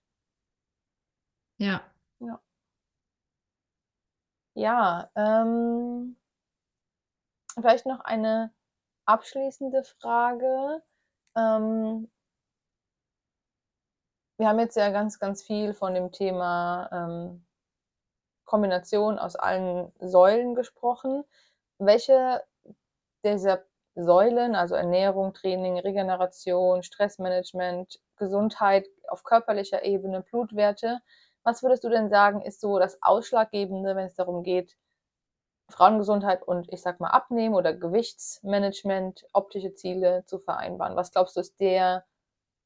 Ja. 2.19 2.41
Ja, 4.55 5.09
ähm, 5.15 6.17
vielleicht 7.55 7.85
noch 7.85 8.01
eine 8.01 8.53
abschließende 9.05 9.83
Frage. 9.83 10.83
Ähm, 11.37 12.11
wir 14.37 14.47
haben 14.47 14.59
jetzt 14.59 14.75
ja 14.75 14.89
ganz, 14.89 15.19
ganz 15.19 15.43
viel 15.43 15.73
von 15.73 15.93
dem 15.93 16.11
Thema 16.11 16.89
ähm, 16.91 17.45
Kombination 18.51 19.17
aus 19.17 19.37
allen 19.37 19.93
Säulen 19.99 20.55
gesprochen. 20.55 21.23
Welche 21.77 22.43
dieser 23.23 23.63
Säulen, 23.95 24.55
also 24.55 24.75
Ernährung, 24.75 25.33
Training, 25.33 25.79
Regeneration, 25.79 26.83
Stressmanagement, 26.83 28.01
Gesundheit 28.17 28.87
auf 29.07 29.23
körperlicher 29.23 29.85
Ebene, 29.85 30.19
Blutwerte, 30.21 30.99
was 31.43 31.63
würdest 31.63 31.85
du 31.85 31.89
denn 31.89 32.09
sagen, 32.09 32.41
ist 32.41 32.59
so 32.59 32.77
das 32.77 33.01
Ausschlaggebende, 33.01 33.95
wenn 33.95 34.07
es 34.07 34.15
darum 34.15 34.43
geht, 34.43 34.75
Frauengesundheit 35.69 36.43
und 36.43 36.71
ich 36.73 36.81
sag 36.81 36.99
mal 36.99 37.11
Abnehmen 37.11 37.55
oder 37.55 37.73
Gewichtsmanagement, 37.73 39.25
optische 39.31 39.73
Ziele 39.75 40.25
zu 40.25 40.39
vereinbaren? 40.39 40.97
Was 40.97 41.13
glaubst 41.13 41.37
du, 41.37 41.39
ist 41.39 41.57
der 41.61 42.03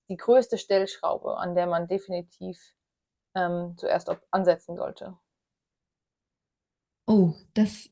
die 0.10 0.18
größte 0.18 0.58
Stellschraube, 0.58 1.38
an 1.38 1.54
der 1.54 1.68
man 1.68 1.88
definitiv 1.88 2.74
ähm, 3.36 3.76
zuerst 3.78 4.10
ansetzen 4.32 4.78
sollte? 4.78 5.16
Oh, 7.06 7.34
das 7.54 7.90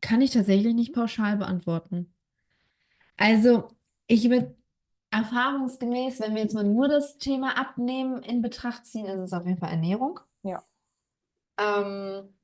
kann 0.00 0.20
ich 0.20 0.30
tatsächlich 0.32 0.74
nicht 0.74 0.94
pauschal 0.94 1.36
beantworten. 1.36 2.14
Also, 3.16 3.68
ich 4.06 4.28
würde 4.30 4.56
erfahrungsgemäß, 5.10 6.20
wenn 6.20 6.34
wir 6.34 6.42
jetzt 6.42 6.54
mal 6.54 6.64
nur 6.64 6.88
das 6.88 7.18
Thema 7.18 7.58
Abnehmen 7.58 8.22
in 8.22 8.42
Betracht 8.42 8.86
ziehen, 8.86 9.06
ist 9.06 9.18
es 9.18 9.32
auf 9.32 9.46
jeden 9.46 9.58
Fall 9.58 9.70
Ernährung. 9.70 10.20
Ja. 10.42 10.62
Ähm, 11.58 12.34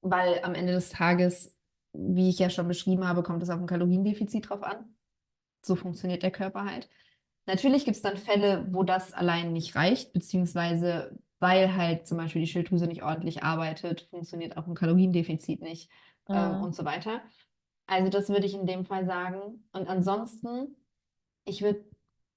weil 0.00 0.40
am 0.42 0.54
Ende 0.54 0.72
des 0.72 0.90
Tages, 0.90 1.54
wie 1.92 2.28
ich 2.30 2.38
ja 2.38 2.50
schon 2.50 2.68
beschrieben 2.68 3.06
habe, 3.06 3.22
kommt 3.22 3.42
es 3.42 3.50
auf 3.50 3.60
ein 3.60 3.66
Kaloriendefizit 3.66 4.48
drauf 4.48 4.62
an. 4.62 4.96
So 5.64 5.76
funktioniert 5.76 6.22
der 6.22 6.30
Körper 6.30 6.64
halt. 6.64 6.88
Natürlich 7.46 7.84
gibt 7.84 7.96
es 7.96 8.02
dann 8.02 8.16
Fälle, 8.16 8.66
wo 8.70 8.84
das 8.84 9.12
allein 9.12 9.52
nicht 9.52 9.74
reicht, 9.74 10.12
beziehungsweise 10.12 11.18
weil 11.42 11.76
halt 11.76 12.06
zum 12.08 12.18
Beispiel 12.18 12.42
die 12.42 12.48
Schilddrüse 12.48 12.86
nicht 12.88 13.04
ordentlich 13.04 13.44
arbeitet, 13.44 14.02
funktioniert 14.10 14.56
auch 14.58 14.68
ein 14.68 14.76
Kaloriendefizit 14.76 15.62
nicht 15.62 15.90
ähm, 16.32 16.56
Mhm. 16.56 16.62
und 16.62 16.76
so 16.76 16.86
weiter. 16.86 17.22
Also 17.86 18.10
das 18.10 18.28
würde 18.30 18.46
ich 18.46 18.54
in 18.54 18.66
dem 18.66 18.86
Fall 18.86 19.06
sagen. 19.06 19.68
Und 19.72 19.88
ansonsten, 19.88 20.76
ich 21.44 21.62
würde, 21.62 21.84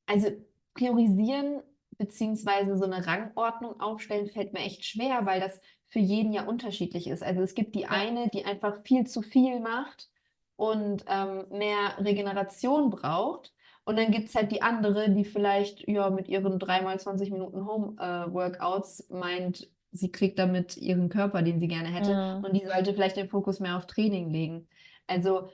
also 0.07 0.29
priorisieren 0.75 1.63
beziehungsweise 1.97 2.77
so 2.77 2.85
eine 2.85 3.07
Rangordnung 3.07 3.81
aufstellen, 3.81 4.27
fällt 4.27 4.53
mir 4.53 4.59
echt 4.61 4.85
schwer, 4.85 5.25
weil 5.25 5.41
das 5.41 5.61
für 5.89 5.99
jeden 5.99 6.33
ja 6.33 6.45
unterschiedlich 6.47 7.07
ist. 7.07 7.23
Also 7.23 7.41
es 7.41 7.55
gibt 7.55 7.75
die 7.75 7.87
Ja. 7.87 7.87
eine, 7.87 8.29
die 8.29 8.45
einfach 8.45 8.83
viel 8.83 9.07
zu 9.07 9.23
viel 9.23 9.61
macht 9.61 10.09
und 10.57 11.05
ähm, 11.07 11.45
mehr 11.51 11.97
Regeneration 11.99 12.91
braucht. 12.91 13.54
Und 13.85 13.97
dann 13.97 14.11
gibt 14.11 14.29
es 14.29 14.35
halt 14.35 14.51
die 14.51 14.61
andere, 14.63 15.11
die 15.11 15.25
vielleicht 15.25 15.87
ja 15.87 16.09
mit 16.09 16.27
ihren 16.27 16.57
dreimal 16.59 16.99
20 16.99 17.31
Minuten 17.31 17.65
Home-Workouts 17.67 19.09
meint, 19.09 19.69
sie 19.91 20.11
kriegt 20.11 20.39
damit 20.39 20.75
ihren 20.75 21.09
Körper, 21.09 21.43
den 21.43 21.59
sie 21.59 21.67
gerne 21.67 21.89
hätte. 21.89 22.13
Mhm. 22.13 22.43
Und 22.43 22.53
die 22.53 22.65
sollte 22.65 22.93
vielleicht 22.93 23.17
den 23.17 23.29
Fokus 23.29 23.59
mehr 23.59 23.77
auf 23.77 23.85
Training 23.85 24.29
legen. 24.31 24.67
Also 25.07 25.49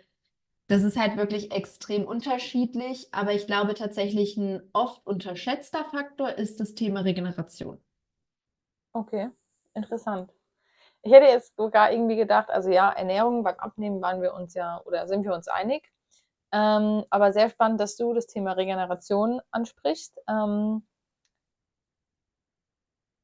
das 0.67 0.83
ist 0.83 0.97
halt 0.97 1.17
wirklich 1.17 1.51
extrem 1.51 2.05
unterschiedlich, 2.05 3.09
aber 3.11 3.33
ich 3.33 3.45
glaube 3.45 3.73
tatsächlich 3.73 4.37
ein 4.37 4.61
oft 4.71 5.05
unterschätzter 5.05 5.83
Faktor 5.83 6.29
ist 6.29 6.61
das 6.61 6.73
Thema 6.73 7.01
Regeneration. 7.01 7.77
Okay, 8.93 9.29
interessant. 9.73 10.31
Ich 11.01 11.11
hätte 11.11 11.25
jetzt 11.25 11.57
sogar 11.57 11.91
irgendwie 11.91 12.15
gedacht, 12.15 12.49
also 12.49 12.69
ja, 12.69 12.89
Ernährung 12.89 13.43
beim 13.43 13.57
Abnehmen 13.57 14.01
waren 14.01 14.21
wir 14.21 14.33
uns 14.33 14.53
ja 14.53 14.81
oder 14.85 15.07
sind 15.07 15.25
wir 15.25 15.33
uns 15.33 15.49
einig. 15.49 15.91
Ähm, 16.53 17.05
aber 17.09 17.31
sehr 17.31 17.49
spannend, 17.49 17.79
dass 17.79 17.95
du 17.95 18.13
das 18.13 18.27
Thema 18.27 18.53
Regeneration 18.53 19.41
ansprichst. 19.51 20.19
Ähm, 20.27 20.85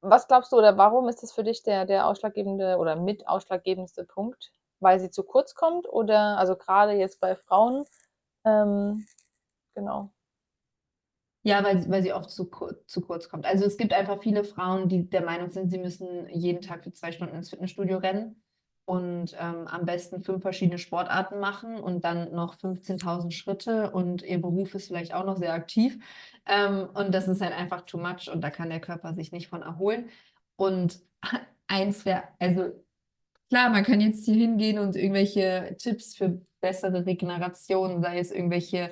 was 0.01 0.27
glaubst 0.27 0.51
du 0.51 0.57
oder 0.57 0.77
warum 0.77 1.09
ist 1.09 1.23
das 1.23 1.33
für 1.33 1.43
dich 1.43 1.63
der, 1.63 1.85
der 1.85 2.07
ausschlaggebende 2.07 2.77
oder 2.77 2.95
mit 2.95 3.27
ausschlaggebendste 3.27 4.05
Punkt? 4.05 4.51
Weil 4.79 4.99
sie 4.99 5.09
zu 5.09 5.23
kurz 5.23 5.55
kommt 5.55 5.89
oder 5.89 6.37
also 6.37 6.55
gerade 6.55 6.93
jetzt 6.93 7.19
bei 7.19 7.35
Frauen? 7.35 7.83
Ähm, 8.45 9.05
genau. 9.75 10.11
Ja, 11.43 11.63
weil, 11.63 11.89
weil 11.89 12.03
sie 12.03 12.13
oft 12.13 12.29
zu, 12.29 12.49
zu 12.85 13.01
kurz 13.01 13.29
kommt. 13.29 13.45
Also 13.45 13.65
es 13.65 13.77
gibt 13.77 13.93
einfach 13.93 14.21
viele 14.21 14.43
Frauen, 14.43 14.87
die 14.87 15.09
der 15.09 15.23
Meinung 15.23 15.49
sind, 15.49 15.71
sie 15.71 15.79
müssen 15.79 16.29
jeden 16.29 16.61
Tag 16.61 16.83
für 16.83 16.91
zwei 16.91 17.11
Stunden 17.11 17.35
ins 17.35 17.49
Fitnessstudio 17.49 17.97
rennen 17.97 18.41
und 18.87 19.35
ähm, 19.39 19.67
am 19.67 19.85
besten 19.85 20.21
fünf 20.23 20.43
verschiedene 20.43 20.79
Sportarten 20.79 21.39
machen 21.41 21.75
und 21.77 22.05
dann 22.05 22.33
noch 22.33 22.55
15.000 22.57 23.31
Schritte 23.31 23.91
und 23.91 24.23
ihr 24.23 24.41
Beruf 24.41 24.75
ist 24.75 24.87
vielleicht 24.87 25.13
auch 25.13 25.25
noch 25.25 25.37
sehr 25.37 25.53
aktiv. 25.53 25.99
Ähm, 26.45 26.87
und 26.93 27.13
das 27.13 27.27
ist 27.27 27.41
halt 27.41 27.53
einfach 27.53 27.81
too 27.81 27.97
much 27.99 28.29
und 28.33 28.41
da 28.41 28.49
kann 28.49 28.69
der 28.69 28.79
Körper 28.79 29.13
sich 29.13 29.33
nicht 29.33 29.49
von 29.49 29.61
erholen. 29.61 30.09
Und 30.55 31.01
eins 31.67 32.05
wäre, 32.05 32.23
also 32.39 32.71
klar, 33.49 33.69
man 33.69 33.83
kann 33.83 34.01
jetzt 34.01 34.25
hier 34.25 34.35
hingehen 34.35 34.79
und 34.79 34.95
irgendwelche 34.95 35.75
Tipps 35.79 36.15
für 36.15 36.41
bessere 36.61 37.05
Regeneration, 37.05 38.01
sei 38.01 38.19
es 38.19 38.31
irgendwelche 38.31 38.91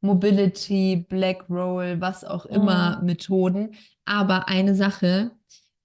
Mobility, 0.00 1.06
Black 1.08 1.48
Roll, 1.50 2.00
was 2.00 2.24
auch 2.24 2.46
immer 2.46 3.00
Mhm. 3.00 3.06
Methoden. 3.06 3.76
Aber 4.04 4.48
eine 4.48 4.74
Sache, 4.74 5.32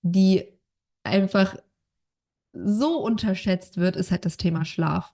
die 0.01 0.59
einfach 1.03 1.55
so 2.65 2.97
unterschätzt 3.03 3.77
wird, 3.77 3.95
ist 3.95 4.11
halt 4.11 4.25
das 4.25 4.37
Thema 4.37 4.65
Schlaf. 4.65 5.13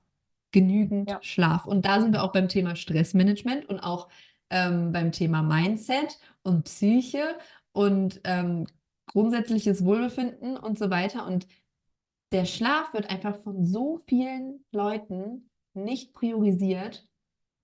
Genügend 0.51 1.09
Ja. 1.09 1.19
Schlaf. 1.21 1.65
Und 1.65 1.85
da 1.85 1.99
sind 1.99 2.13
wir 2.13 2.23
auch 2.23 2.31
beim 2.31 2.47
Thema 2.47 2.75
Stressmanagement 2.75 3.67
und 3.67 3.79
auch 3.79 4.07
ähm, 4.49 4.91
beim 4.91 5.11
Thema 5.11 5.41
Mindset 5.41 6.19
und 6.43 6.65
Psyche 6.65 7.37
und 7.71 8.21
ähm, 8.23 8.67
grundsätzliches 9.07 9.83
Wohlbefinden 9.83 10.57
und 10.57 10.77
so 10.77 10.89
weiter. 10.89 11.25
Und 11.25 11.47
der 12.31 12.45
Schlaf 12.45 12.93
wird 12.93 13.09
einfach 13.09 13.37
von 13.37 13.65
so 13.65 13.97
vielen 14.07 14.63
Leuten 14.71 15.49
nicht 15.73 16.13
priorisiert. 16.13 17.07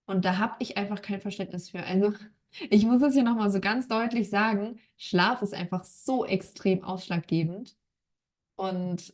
Und 0.07 0.25
da 0.25 0.37
habe 0.37 0.55
ich 0.59 0.77
einfach 0.77 1.01
kein 1.01 1.21
Verständnis 1.21 1.69
für. 1.69 1.83
Also, 1.83 2.13
ich 2.71 2.85
muss 2.85 3.01
es 3.01 3.13
hier 3.13 3.23
nochmal 3.23 3.51
so 3.51 3.59
ganz 3.59 3.87
deutlich 3.87 4.29
sagen: 4.29 4.79
Schlaf 4.97 5.41
ist 5.41 5.53
einfach 5.53 5.83
so 5.83 6.25
extrem 6.25 6.83
ausschlaggebend. 6.83 7.77
Und 8.55 9.13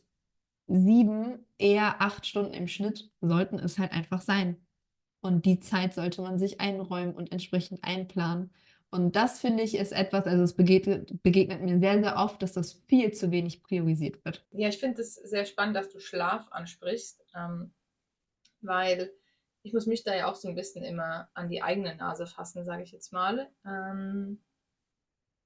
sieben, 0.66 1.46
eher 1.58 2.00
acht 2.00 2.26
Stunden 2.26 2.54
im 2.54 2.68
Schnitt 2.68 3.10
sollten 3.20 3.58
es 3.58 3.78
halt 3.78 3.92
einfach 3.92 4.20
sein. 4.20 4.66
Und 5.20 5.44
die 5.44 5.60
Zeit 5.60 5.94
sollte 5.94 6.22
man 6.22 6.38
sich 6.38 6.60
einräumen 6.60 7.14
und 7.14 7.32
entsprechend 7.32 7.82
einplanen. 7.82 8.52
Und 8.90 9.16
das 9.16 9.40
finde 9.40 9.62
ich 9.62 9.76
ist 9.76 9.92
etwas, 9.92 10.26
also 10.26 10.42
es 10.44 10.54
begegnet, 10.54 11.22
begegnet 11.22 11.60
mir 11.60 11.80
sehr, 11.80 12.00
sehr 12.00 12.16
oft, 12.16 12.40
dass 12.42 12.52
das 12.52 12.74
viel 12.86 13.12
zu 13.12 13.30
wenig 13.30 13.62
priorisiert 13.62 14.24
wird. 14.24 14.46
Ja, 14.52 14.68
ich 14.68 14.78
finde 14.78 15.02
es 15.02 15.14
sehr 15.14 15.44
spannend, 15.44 15.76
dass 15.76 15.90
du 15.90 15.98
Schlaf 15.98 16.46
ansprichst, 16.50 17.24
ähm, 17.34 17.72
weil 18.60 19.12
ich 19.62 19.72
muss 19.72 19.86
mich 19.86 20.04
da 20.04 20.14
ja 20.14 20.30
auch 20.30 20.36
so 20.36 20.48
ein 20.48 20.54
bisschen 20.54 20.84
immer 20.84 21.28
an 21.34 21.48
die 21.48 21.62
eigene 21.62 21.96
Nase 21.96 22.26
fassen, 22.26 22.64
sage 22.64 22.84
ich 22.84 22.92
jetzt 22.92 23.12
mal. 23.12 23.50
Ähm, 23.66 24.40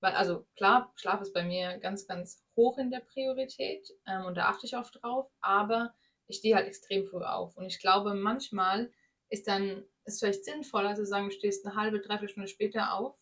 also 0.01 0.46
klar, 0.57 0.92
Schlaf 0.96 1.20
ist 1.20 1.34
bei 1.34 1.42
mir 1.42 1.78
ganz, 1.78 2.07
ganz 2.07 2.44
hoch 2.57 2.78
in 2.78 2.90
der 2.90 3.01
Priorität 3.01 3.88
ähm, 4.07 4.26
und 4.26 4.36
da 4.36 4.46
achte 4.46 4.66
ich 4.66 4.76
auch 4.76 4.90
drauf, 4.90 5.30
aber 5.40 5.94
ich 6.26 6.38
stehe 6.38 6.57
halt 6.57 6.66
extrem 6.66 7.07
früh 7.07 7.22
auf. 7.22 7.57
Und 7.57 7.66
ich 7.66 7.80
glaube, 7.80 8.14
manchmal 8.14 8.92
ist 9.28 9.46
dann 9.46 9.84
ist 10.05 10.20
vielleicht 10.20 10.44
sinnvoller 10.44 10.94
zu 10.94 11.05
sagen, 11.07 11.28
du 11.28 11.34
stehst 11.34 11.66
eine 11.66 11.76
halbe, 11.76 12.01
dreiviertel 12.01 12.30
Stunde 12.30 12.48
später 12.48 12.94
auf, 12.94 13.16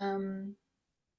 ähm, 0.00 0.56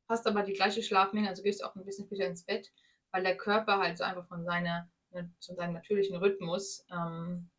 hast 0.09 0.27
aber 0.27 0.43
die 0.43 0.53
gleiche 0.53 0.83
Schlafmenge, 0.83 1.29
also 1.29 1.43
gehst 1.43 1.63
auch 1.63 1.75
ein 1.75 1.85
bisschen 1.85 2.05
später 2.05 2.25
ins 2.25 2.43
Bett, 2.43 2.71
weil 3.11 3.23
der 3.23 3.37
Körper 3.37 3.79
halt 3.79 3.97
so 3.97 4.03
einfach 4.03 4.27
von 4.27 4.43
seiner, 4.43 4.89
von 5.11 5.55
seinem 5.55 5.73
natürlichen 5.73 6.17
Rhythmus, 6.17 6.85
ähm, 6.91 7.49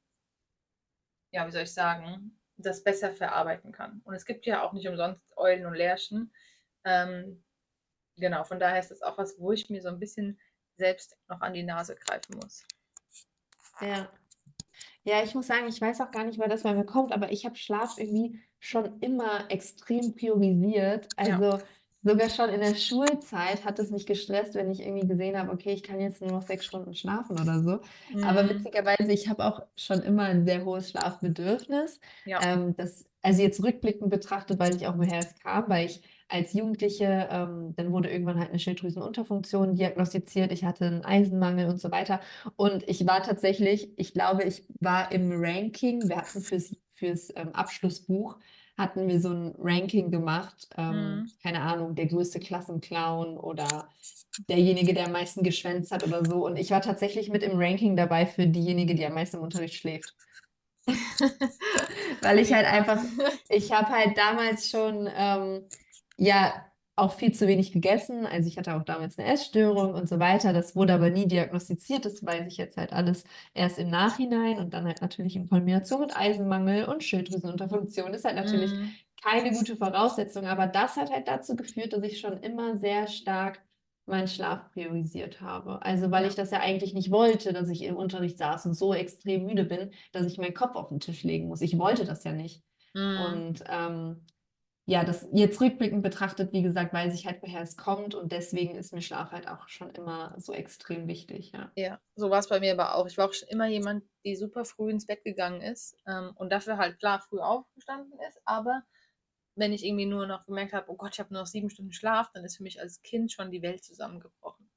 ja, 1.31 1.47
wie 1.47 1.53
soll 1.53 1.63
ich 1.63 1.75
sagen, 1.75 2.39
das 2.57 2.83
besser 2.83 3.13
verarbeiten 3.13 3.73
kann. 3.73 4.01
Und 4.05 4.15
es 4.15 4.25
gibt 4.25 4.47
ja 4.47 4.63
auch 4.63 4.73
nicht 4.73 4.89
umsonst 4.89 5.37
Eulen 5.37 5.67
und 5.67 5.75
Lärchen. 5.75 6.33
Ähm, 6.89 7.45
genau, 8.17 8.45
von 8.45 8.59
daher 8.59 8.81
ist 8.81 8.91
das 8.91 9.03
auch 9.03 9.19
was, 9.19 9.39
wo 9.39 9.53
ich 9.53 9.69
mir 9.69 9.83
so 9.83 9.89
ein 9.89 9.99
bisschen 9.99 10.39
selbst 10.77 11.17
noch 11.29 11.41
an 11.41 11.55
die 11.55 11.63
Nase 11.63 11.97
greifen 11.97 12.37
muss. 12.37 12.65
Ja. 13.81 14.09
Ja, 15.05 15.23
ich 15.23 15.35
muss 15.35 15.47
sagen, 15.47 15.69
ich 15.69 15.81
weiß 15.81 16.01
auch 16.01 16.11
gar 16.11 16.25
nicht, 16.25 16.39
wer 16.39 16.49
das 16.49 16.63
bei 16.63 16.75
mir 16.75 16.85
kommt, 16.85 17.13
aber 17.13 17.31
ich 17.33 17.45
habe 17.47 17.57
Schlaf 17.57 17.97
irgendwie 17.99 18.41
schon 18.59 19.01
immer 19.01 19.51
extrem 19.51 20.15
priorisiert. 20.15 21.09
Ja. 21.19 21.39
Also 21.39 21.65
sogar 22.03 22.29
schon 22.31 22.51
in 22.51 22.61
der 22.61 22.75
Schulzeit 22.75 23.65
hat 23.65 23.79
es 23.79 23.91
mich 23.91 24.07
gestresst, 24.07 24.55
wenn 24.55 24.71
ich 24.71 24.81
irgendwie 24.81 25.07
gesehen 25.07 25.39
habe, 25.39 25.51
okay, 25.51 25.73
ich 25.73 25.83
kann 25.83 26.01
jetzt 26.01 26.21
nur 26.21 26.31
noch 26.31 26.43
sechs 26.43 26.65
Stunden 26.67 26.95
schlafen 26.95 27.41
oder 27.41 27.63
so. 27.63 27.81
Aber 28.23 28.43
Mhm. 28.45 28.51
witzigerweise, 28.51 29.11
ich 29.13 29.29
habe 29.29 29.45
auch 29.45 29.63
schon 29.77 30.03
immer 30.03 30.25
ein 30.25 30.45
sehr 30.45 30.65
hohes 30.65 30.91
Schlafbedürfnis. 30.91 32.01
Ja. 32.25 32.41
Ähm, 32.43 32.77
das, 32.77 33.09
also 33.23 33.43
jetzt 33.43 33.63
rückblickend 33.63 34.11
betrachtet, 34.11 34.59
weiß 34.59 34.77
ich 34.77 34.87
auch, 34.87 34.99
woher 34.99 35.19
es 35.21 35.35
kam, 35.39 35.69
weil 35.69 35.87
ich 35.87 36.03
als 36.29 36.53
Jugendliche, 36.53 37.29
ähm, 37.31 37.75
dann 37.77 37.93
wurde 37.93 38.11
irgendwann 38.11 38.39
halt 38.39 38.51
eine 38.51 38.59
Schilddrüsenunterfunktion 38.59 39.75
diagnostiziert, 39.77 40.53
ich 40.53 40.65
hatte 40.65 40.87
einen 40.87 41.05
Eisenmangel 41.05 41.69
und 41.69 41.81
so 41.81 41.91
weiter. 41.91 42.21
Und 42.57 42.89
ich 42.89 43.07
war 43.07 43.23
tatsächlich, 43.23 43.91
ich 43.99 44.13
glaube, 44.13 44.45
ich 44.45 44.65
war 44.81 45.11
im 45.13 45.31
Ranking, 45.33 46.09
wir 46.09 46.17
hatten 46.19 46.41
fürs, 46.43 46.75
fürs 46.93 47.31
ähm, 47.37 47.51
Abschlussbuch, 47.55 48.39
hatten 48.77 49.09
wir 49.09 49.21
so 49.21 49.31
ein 49.31 49.55
Ranking 49.59 50.11
gemacht, 50.11 50.69
ähm, 50.77 51.25
Mhm. 51.25 51.33
keine 51.43 51.61
Ahnung, 51.63 51.95
der 51.95 52.07
größte 52.07 52.41
Klassenclown 52.41 53.37
oder 53.39 53.89
derjenige, 54.49 54.95
der 54.95 55.07
am 55.07 55.13
meisten 55.13 55.43
geschwänzt 55.43 55.91
hat 55.93 56.05
oder 56.07 56.25
so. 56.25 56.45
Und 56.47 56.57
ich 56.59 56.71
war 56.71 56.81
tatsächlich 56.81 57.29
mit 57.31 57.43
im 57.43 57.59
Ranking 57.59 57.97
dabei 57.97 58.27
für 58.27 58.47
diejenige, 58.47 58.95
die 58.95 59.05
am 59.07 59.15
meisten 59.15 59.37
im 59.39 59.43
Unterricht 59.43 59.75
schläft. 59.75 60.15
Weil 62.23 62.39
ich 62.39 62.53
halt 62.53 62.67
einfach, 62.67 63.01
ich 63.49 63.73
habe 63.73 63.89
halt 63.91 64.17
damals 64.17 64.69
schon, 64.71 65.09
ähm, 65.15 65.63
ja, 66.19 66.65
auch 66.97 67.13
viel 67.13 67.33
zu 67.33 67.47
wenig 67.47 67.73
gegessen. 67.73 68.27
Also 68.27 68.49
ich 68.49 68.59
hatte 68.59 68.75
auch 68.75 68.83
damals 68.83 69.19
eine 69.19 69.29
Essstörung 69.33 69.95
und 69.95 70.09
so 70.09 70.19
weiter. 70.19 70.53
Das 70.53 70.75
wurde 70.75 70.95
aber 70.95 71.11
nie 71.11 71.29
diagnostiziert. 71.29 72.05
Das 72.05 72.25
weiß 72.25 72.47
ich 72.49 72.57
jetzt 72.57 72.77
halt 72.77 72.93
alles 72.93 73.25
erst 73.55 73.79
im 73.79 73.89
Nachhinein 73.91 74.59
und 74.59 74.75
dann 74.75 74.85
halt 74.87 75.01
natürlich 75.01 75.37
in 75.37 75.49
Kombination 75.49 76.01
mit 76.01 76.17
Eisenmangel 76.17 76.87
und 76.87 77.05
Schilddrüsenunterfunktion 77.05 78.15
ist 78.15 78.25
halt 78.25 78.35
natürlich 78.37 78.75
Mhm. 78.75 78.97
keine 79.23 79.53
gute 79.53 79.77
Voraussetzung. 79.77 80.47
Aber 80.47 80.67
das 80.67 80.97
hat 80.97 81.11
halt 81.13 81.29
dazu 81.29 81.55
geführt, 81.57 81.93
dass 81.93 82.03
ich 82.03 82.21
schon 82.21 82.39
immer 82.39 82.77
sehr 82.79 83.07
stark 83.07 83.63
meinen 84.07 84.27
Schlaf 84.29 84.71
priorisiert 84.73 85.41
habe. 85.41 85.83
Also 85.83 86.11
weil 86.11 86.27
ich 86.27 86.35
das 86.35 86.51
ja 86.51 86.61
eigentlich 86.61 86.95
nicht 86.95 87.11
wollte, 87.11 87.53
dass 87.53 87.69
ich 87.69 87.83
im 87.83 87.97
Unterricht 87.97 88.39
saß 88.39 88.67
und 88.67 88.75
so 88.75 88.95
extrem 88.95 89.45
müde 89.47 89.65
bin, 89.65 89.91
dass 90.13 90.27
ich 90.27 90.39
meinen 90.39 90.55
Kopf 90.55 90.75
auf 90.77 90.89
den 90.89 91.01
Tisch 91.01 91.23
legen 91.25 91.47
muss. 91.49 91.61
Ich 91.61 91.79
wollte 91.79 92.05
das 92.05 92.25
ja 92.25 92.33
nicht. 92.33 92.63
Mhm. 92.95 93.35
Und 93.35 93.65
ähm, 93.69 94.27
ja, 94.89 95.05
das 95.05 95.29
jetzt 95.35 95.61
rückblickend 95.61 96.03
betrachtet, 96.03 96.55
wie 96.55 96.63
gesagt, 96.63 96.95
weiß 96.95 97.13
ich 97.13 97.27
halt, 97.27 97.43
woher 97.43 97.61
es 97.61 97.77
kommt 97.77 98.15
und 98.15 98.33
deswegen 98.33 98.75
ist 98.75 98.95
mir 98.95 99.03
Schlaf 99.03 99.33
halt 99.33 99.47
auch 99.47 99.69
schon 99.69 99.91
immer 99.91 100.35
so 100.39 100.55
extrem 100.55 101.07
wichtig, 101.07 101.53
ja. 101.53 101.71
Ja, 101.77 102.01
so 102.15 102.31
war 102.31 102.39
es 102.39 102.49
bei 102.49 102.59
mir 102.59 102.73
aber 102.73 102.95
auch. 102.95 103.07
Ich 103.07 103.19
war 103.19 103.29
auch 103.29 103.35
schon 103.35 103.49
immer 103.49 103.67
jemand, 103.67 104.03
die 104.25 104.35
super 104.35 104.65
früh 104.65 104.91
ins 104.91 105.05
Bett 105.05 105.25
gegangen 105.25 105.61
ist 105.61 105.95
ähm, 106.07 106.33
und 106.37 106.51
dafür 106.51 106.79
halt 106.79 106.99
klar 107.01 107.21
früh 107.21 107.39
aufgestanden 107.39 108.19
ist. 108.31 108.41
Aber 108.47 108.83
wenn 109.57 109.75
ich 109.75 109.85
irgendwie 109.85 110.07
nur 110.07 110.27
noch 110.27 110.47
gemerkt 110.47 110.73
habe, 110.73 110.91
oh 110.91 110.97
Gott, 110.97 111.13
ich 111.13 111.21
habe 111.21 111.35
nur 111.35 111.43
noch 111.43 111.49
sieben 111.49 111.69
Stunden 111.69 111.93
Schlaf, 111.93 112.31
dann 112.33 112.47
ist 112.47 112.57
für 112.57 112.63
mich 112.63 112.81
als 112.81 113.03
Kind 113.03 113.31
schon 113.31 113.51
die 113.51 113.61
Welt 113.61 113.85
zusammengebrochen. 113.85 114.71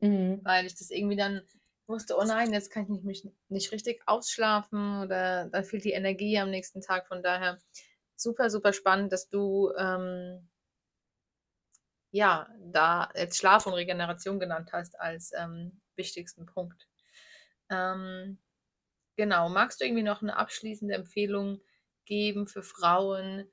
Mhm. 0.00 0.40
Weil 0.42 0.64
ich 0.64 0.74
das 0.74 0.90
irgendwie 0.90 1.16
dann 1.16 1.42
wusste, 1.86 2.16
oh 2.16 2.24
nein, 2.24 2.54
jetzt 2.54 2.70
kann 2.70 2.84
ich 2.84 2.88
nicht, 2.88 3.04
mich 3.04 3.34
nicht 3.50 3.72
richtig 3.72 4.00
ausschlafen 4.06 5.02
oder 5.02 5.50
dann 5.50 5.64
fehlt 5.64 5.84
die 5.84 5.92
Energie 5.92 6.38
am 6.38 6.48
nächsten 6.48 6.80
Tag. 6.80 7.08
Von 7.08 7.22
daher 7.22 7.58
super, 8.22 8.50
super 8.50 8.72
spannend, 8.72 9.12
dass 9.12 9.28
du 9.28 9.72
ähm, 9.76 10.48
ja 12.10 12.48
da 12.58 13.10
jetzt 13.14 13.38
Schlaf 13.38 13.66
und 13.66 13.74
Regeneration 13.74 14.40
genannt 14.40 14.70
hast 14.72 14.98
als 14.98 15.32
ähm, 15.36 15.80
wichtigsten 15.96 16.46
Punkt. 16.46 16.86
Ähm, 17.70 18.38
genau, 19.16 19.48
magst 19.48 19.80
du 19.80 19.84
irgendwie 19.84 20.02
noch 20.02 20.22
eine 20.22 20.36
abschließende 20.36 20.94
Empfehlung 20.94 21.60
geben 22.04 22.48
für 22.48 22.62
Frauen, 22.62 23.50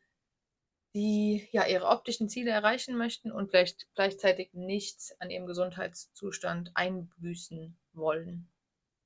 die 0.93 1.47
ja 1.51 1.67
ihre 1.67 1.85
optischen 1.85 2.29
Ziele 2.29 2.51
erreichen 2.51 2.97
möchten 2.97 3.31
und 3.31 3.49
vielleicht 3.51 3.87
gleichzeitig 3.93 4.53
nichts 4.53 5.19
an 5.21 5.29
ihrem 5.29 5.45
Gesundheitszustand 5.45 6.71
einbüßen 6.73 7.77
wollen? 7.93 8.49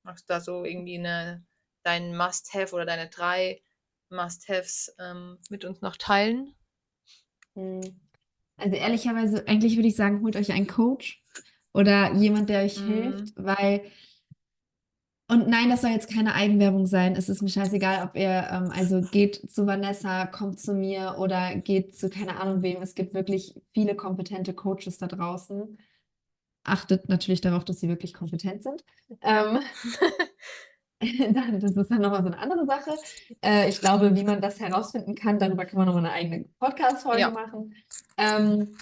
Magst 0.02 0.28
du 0.28 0.34
da 0.34 0.40
so 0.40 0.64
irgendwie 0.64 0.98
eine, 0.98 1.44
dein 1.82 2.16
Must-Have 2.16 2.74
oder 2.74 2.86
deine 2.86 3.08
drei 3.08 3.62
Must-Haves 4.12 4.94
ähm, 4.98 5.38
mit 5.50 5.64
uns 5.64 5.80
noch 5.80 5.96
teilen? 5.96 6.54
Mhm. 7.54 8.00
Also 8.56 8.76
ehrlicherweise, 8.76 9.46
eigentlich 9.48 9.76
würde 9.76 9.88
ich 9.88 9.96
sagen, 9.96 10.22
holt 10.22 10.36
euch 10.36 10.52
einen 10.52 10.66
Coach 10.66 11.24
oder 11.72 12.12
jemand, 12.14 12.48
der 12.48 12.62
euch 12.64 12.78
Mhm. 12.78 12.92
hilft, 12.92 13.32
weil 13.36 13.82
und 15.28 15.48
nein, 15.48 15.70
das 15.70 15.80
soll 15.80 15.92
jetzt 15.92 16.12
keine 16.12 16.34
Eigenwerbung 16.34 16.86
sein. 16.86 17.16
Es 17.16 17.30
ist 17.30 17.40
mir 17.40 17.48
scheißegal, 17.48 18.04
ob 18.06 18.16
ihr, 18.16 18.48
ähm, 18.52 18.70
also 18.70 19.00
geht 19.00 19.50
zu 19.50 19.66
Vanessa, 19.66 20.26
kommt 20.26 20.60
zu 20.60 20.74
mir 20.74 21.16
oder 21.18 21.56
geht 21.56 21.96
zu 21.96 22.10
keine 22.10 22.38
Ahnung 22.38 22.60
wem. 22.60 22.82
Es 22.82 22.94
gibt 22.94 23.14
wirklich 23.14 23.54
viele 23.72 23.94
kompetente 23.94 24.52
Coaches 24.52 24.98
da 24.98 25.06
draußen. 25.06 25.78
Achtet 26.64 27.08
natürlich 27.08 27.40
darauf, 27.40 27.64
dass 27.64 27.80
sie 27.80 27.88
wirklich 27.88 28.12
kompetent 28.12 28.62
sind. 28.62 28.84
Ähm, 29.22 29.60
das 31.60 31.76
ist 31.76 31.90
dann 31.90 32.00
nochmal 32.00 32.22
so 32.22 32.28
eine 32.28 32.38
andere 32.38 32.66
Sache. 32.66 32.94
Äh, 33.44 33.68
ich 33.68 33.80
glaube, 33.80 34.14
wie 34.14 34.24
man 34.24 34.40
das 34.40 34.60
herausfinden 34.60 35.14
kann, 35.14 35.38
darüber 35.38 35.64
kann 35.64 35.78
man 35.78 35.86
nochmal 35.86 36.04
eine 36.06 36.14
eigene 36.14 36.44
Podcast-Folge 36.58 37.20
Ja. 37.20 37.30
machen. 37.30 37.74
Ähm, 38.16 38.76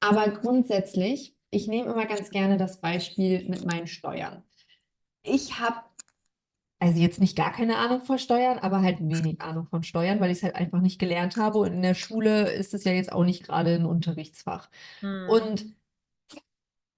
aber 0.00 0.28
grundsätzlich, 0.30 1.34
ich 1.50 1.66
nehme 1.68 1.90
immer 1.92 2.06
ganz 2.06 2.30
gerne 2.30 2.56
das 2.56 2.80
Beispiel 2.80 3.48
mit 3.48 3.64
meinen 3.64 3.86
Steuern. 3.86 4.42
Ich 5.22 5.58
habe 5.58 5.80
also 6.78 7.00
jetzt 7.00 7.20
nicht 7.20 7.36
gar 7.36 7.52
keine 7.52 7.78
Ahnung 7.78 8.02
von 8.02 8.18
Steuern, 8.18 8.58
aber 8.58 8.82
halt 8.82 9.00
wenig 9.00 9.40
Ahnung 9.40 9.66
von 9.66 9.82
Steuern, 9.82 10.20
weil 10.20 10.30
ich 10.30 10.38
es 10.38 10.42
halt 10.42 10.56
einfach 10.56 10.80
nicht 10.80 10.98
gelernt 10.98 11.36
habe. 11.38 11.58
Und 11.58 11.72
in 11.72 11.82
der 11.82 11.94
Schule 11.94 12.52
ist 12.52 12.74
es 12.74 12.84
ja 12.84 12.92
jetzt 12.92 13.12
auch 13.12 13.24
nicht 13.24 13.44
gerade 13.44 13.74
ein 13.74 13.86
Unterrichtsfach. 13.86 14.68
Hm. 15.00 15.28
Und 15.28 15.74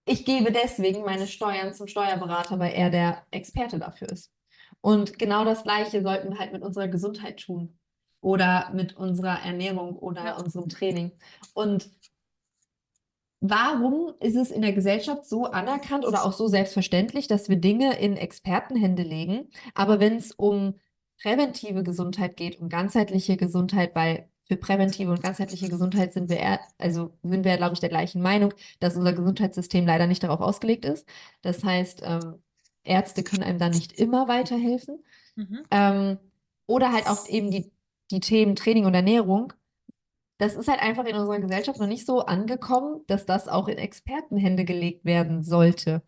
ich 0.04 0.24
gebe 0.24 0.50
deswegen 0.50 1.04
meine 1.04 1.26
Steuern 1.26 1.74
zum 1.74 1.86
Steuerberater, 1.86 2.58
weil 2.58 2.72
er 2.72 2.90
der 2.90 3.26
Experte 3.30 3.78
dafür 3.78 4.08
ist. 4.08 4.32
Und 4.80 5.18
genau 5.18 5.44
das 5.44 5.62
Gleiche 5.64 6.02
sollten 6.02 6.30
wir 6.30 6.38
halt 6.38 6.52
mit 6.52 6.62
unserer 6.62 6.88
Gesundheit 6.88 7.40
tun 7.40 7.78
oder 8.20 8.70
mit 8.74 8.96
unserer 8.96 9.40
Ernährung 9.42 9.96
oder 9.96 10.24
Ja. 10.24 10.36
unserem 10.38 10.68
Training. 10.68 11.12
Und 11.54 11.90
warum 13.40 14.14
ist 14.20 14.36
es 14.36 14.50
in 14.50 14.62
der 14.62 14.72
Gesellschaft 14.72 15.24
so 15.26 15.46
anerkannt 15.46 16.04
oder 16.06 16.24
auch 16.24 16.32
so 16.32 16.48
selbstverständlich, 16.48 17.28
dass 17.28 17.48
wir 17.48 17.56
Dinge 17.56 17.98
in 17.98 18.16
Expertenhände 18.16 19.02
legen, 19.02 19.48
aber 19.74 20.00
wenn 20.00 20.16
es 20.16 20.32
um 20.32 20.74
präventive 21.20 21.82
Gesundheit 21.82 22.36
geht, 22.36 22.60
um 22.60 22.68
ganzheitliche 22.68 23.36
Gesundheit, 23.36 23.94
weil 23.94 24.28
für 24.48 24.56
präventive 24.56 25.10
und 25.10 25.22
ganzheitliche 25.22 25.68
Gesundheit 25.68 26.12
sind 26.14 26.30
wir, 26.30 26.38
eher, 26.38 26.60
also 26.78 27.12
sind 27.22 27.44
wir, 27.44 27.56
glaube 27.58 27.74
ich, 27.74 27.80
der 27.80 27.90
gleichen 27.90 28.22
Meinung, 28.22 28.54
dass 28.80 28.96
unser 28.96 29.12
Gesundheitssystem 29.12 29.86
leider 29.86 30.06
nicht 30.06 30.22
darauf 30.22 30.40
ausgelegt 30.40 30.84
ist. 30.84 31.06
Das 31.42 31.62
heißt, 31.64 32.02
ähm, 32.04 32.42
Ärzte 32.88 33.22
können 33.22 33.42
einem 33.42 33.58
da 33.58 33.68
nicht 33.68 33.92
immer 33.92 34.28
weiterhelfen. 34.28 35.04
Mhm. 35.36 35.64
Ähm, 35.70 36.18
oder 36.66 36.92
halt 36.92 37.06
auch 37.06 37.28
eben 37.28 37.50
die, 37.50 37.70
die 38.10 38.20
Themen 38.20 38.56
Training 38.56 38.86
und 38.86 38.94
Ernährung. 38.94 39.52
Das 40.38 40.54
ist 40.54 40.68
halt 40.68 40.80
einfach 40.80 41.04
in 41.04 41.16
unserer 41.16 41.40
Gesellschaft 41.40 41.80
noch 41.80 41.86
nicht 41.86 42.06
so 42.06 42.20
angekommen, 42.26 43.00
dass 43.06 43.26
das 43.26 43.48
auch 43.48 43.66
in 43.68 43.78
Expertenhände 43.78 44.64
gelegt 44.64 45.04
werden 45.04 45.42
sollte. 45.42 46.02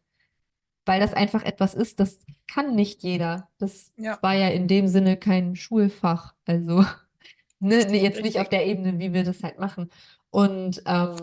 Weil 0.87 1.01
das 1.01 1.15
einfach 1.15 1.45
etwas 1.45 1.75
ist, 1.75 2.01
das 2.01 2.21
kann 2.47 2.75
nicht 2.75 3.03
jeder. 3.03 3.49
Das 3.59 3.93
Ja. 3.97 4.19
war 4.23 4.35
ja 4.35 4.49
in 4.49 4.67
dem 4.69 4.89
Sinne 4.89 5.17
kein 5.17 5.57
Schulfach. 5.57 6.35
Also, 6.47 6.85
ne, 7.61 7.85
ne, 7.87 8.01
jetzt 8.03 8.23
nicht 8.23 8.39
auf 8.41 8.49
der 8.49 8.67
Ebene, 8.67 8.99
wie 8.99 9.13
wir 9.13 9.25
das 9.25 9.43
halt 9.43 9.59
machen. 9.59 9.91
Und 10.31 10.83
ähm, 10.87 11.17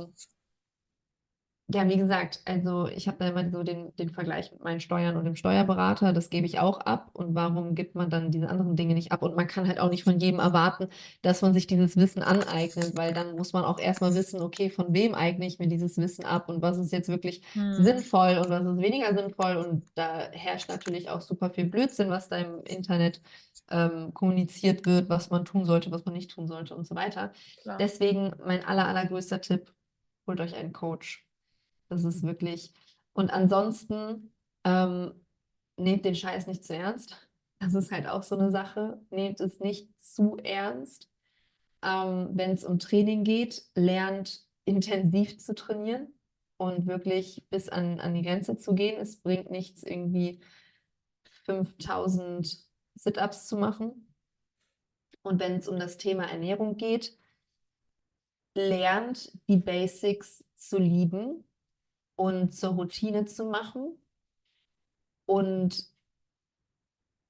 Ja, 1.70 1.89
wie 1.89 1.97
gesagt, 1.97 2.39
also 2.45 2.88
ich 2.88 3.09
habe 3.09 3.18
da 3.20 3.28
immer 3.28 3.51
so 3.51 3.61
den, 3.61 3.93
den 3.97 4.09
Vergleich 4.09 4.53
mit 4.53 4.63
meinen 4.63 4.80
Steuern 4.80 5.18
und 5.18 5.26
dem 5.26 5.36
Steuerberater, 5.36 6.13
das 6.13 6.30
gebe 6.30 6.45
ich 6.45 6.59
auch 6.59 6.80
ab. 6.80 7.09
Und 7.11 7.36
warum 7.36 7.76
gibt 7.76 7.93
man 7.93 8.09
dann 8.09 8.32
diese 8.32 8.47
anderen 8.47 8.78
Dinge 8.78 8.93
nicht 8.93 9.11
ab? 9.11 9.22
Und 9.22 9.36
man 9.36 9.47
kann 9.47 9.68
halt 9.68 9.78
auch 9.82 9.89
nicht 9.89 10.05
von 10.05 10.18
jedem 10.18 10.39
erwarten, 10.39 10.88
dass 11.24 11.41
man 11.41 11.53
sich 11.53 11.68
dieses 11.68 11.97
Wissen 11.97 12.24
aneignet, 12.24 12.95
weil 12.95 13.13
dann 13.13 13.36
muss 13.36 13.51
man 13.51 13.65
auch 13.65 13.80
erstmal 13.80 14.15
wissen, 14.15 14.41
okay, 14.41 14.70
von 14.70 14.93
wem 14.93 15.13
eigne 15.13 15.45
ich 15.45 15.59
mir 15.59 15.68
dieses 15.68 15.97
Wissen 15.97 16.24
ab 16.24 16.47
und 16.47 16.61
was 16.61 16.78
ist 16.78 16.93
jetzt 16.93 17.09
wirklich 17.09 17.41
Hm. 17.53 17.74
sinnvoll 17.84 18.38
und 18.38 18.49
was 18.49 18.61
ist 18.65 18.78
weniger 18.78 19.13
sinnvoll. 19.13 19.57
Und 19.57 19.84
da 19.95 20.30
herrscht 20.32 20.70
natürlich 20.70 21.09
auch 21.09 21.20
super 21.20 21.49
viel 21.49 21.65
Blödsinn, 21.65 22.09
was 22.09 22.30
da 22.30 22.38
im 22.38 22.63
Internet 22.63 23.22
ähm, 23.70 24.13
kommuniziert 24.13 24.86
wird, 24.86 25.09
was 25.09 25.30
man 25.32 25.43
tun 25.43 25.65
sollte, 25.65 25.91
was 25.91 26.05
man 26.05 26.13
nicht 26.13 26.32
tun 26.32 26.47
sollte 26.47 26.76
und 26.78 26.88
so 26.88 26.95
weiter. 26.95 27.34
Klar. 27.61 27.78
Deswegen 27.78 28.32
mein 28.45 28.63
aller, 28.63 28.88
allergrößter 28.88 29.41
Tipp, 29.41 29.74
holt 30.28 30.39
euch 30.39 30.55
einen 30.55 30.72
Coach. 30.72 31.26
Das 31.89 32.03
ist 32.03 32.23
wirklich. 32.23 32.73
Und 33.13 33.29
ansonsten 33.31 34.33
ähm, 34.63 35.13
nehmt 35.77 36.05
den 36.05 36.15
Scheiß 36.15 36.47
nicht 36.47 36.65
zu 36.65 36.75
ernst. 36.75 37.15
Das 37.59 37.73
ist 37.73 37.91
halt 37.91 38.07
auch 38.07 38.23
so 38.23 38.38
eine 38.38 38.51
Sache. 38.51 39.01
Nehmt 39.09 39.39
es 39.39 39.59
nicht 39.59 39.89
zu 39.99 40.38
ernst. 40.38 41.09
Ähm, 41.81 42.29
wenn 42.33 42.51
es 42.51 42.63
um 42.63 42.79
Training 42.79 43.23
geht, 43.23 43.63
lernt 43.75 44.45
intensiv 44.65 45.39
zu 45.39 45.55
trainieren 45.55 46.13
und 46.57 46.88
wirklich 46.88 47.47
bis 47.49 47.69
an, 47.69 47.99
an 47.99 48.13
die 48.13 48.23
Grenze 48.23 48.57
zu 48.57 48.75
gehen. 48.75 48.99
Es 48.99 49.21
bringt 49.21 49.49
nichts, 49.49 49.83
irgendwie 49.83 50.41
5000 51.45 52.65
Sit-ups 52.95 53.47
zu 53.47 53.57
machen. 53.57 54.13
Und 55.21 55.39
wenn 55.39 55.55
es 55.55 55.67
um 55.67 55.79
das 55.79 55.97
Thema 55.97 56.25
Ernährung 56.25 56.77
geht, 56.77 57.17
lernt 58.55 59.31
die 59.47 59.57
Basics 59.57 60.43
zu 60.55 60.79
lieben 60.79 61.46
und 62.18 62.53
zur 62.53 62.72
Routine 62.72 63.26
zu 63.26 63.45
machen 63.45 63.97
und 65.26 65.86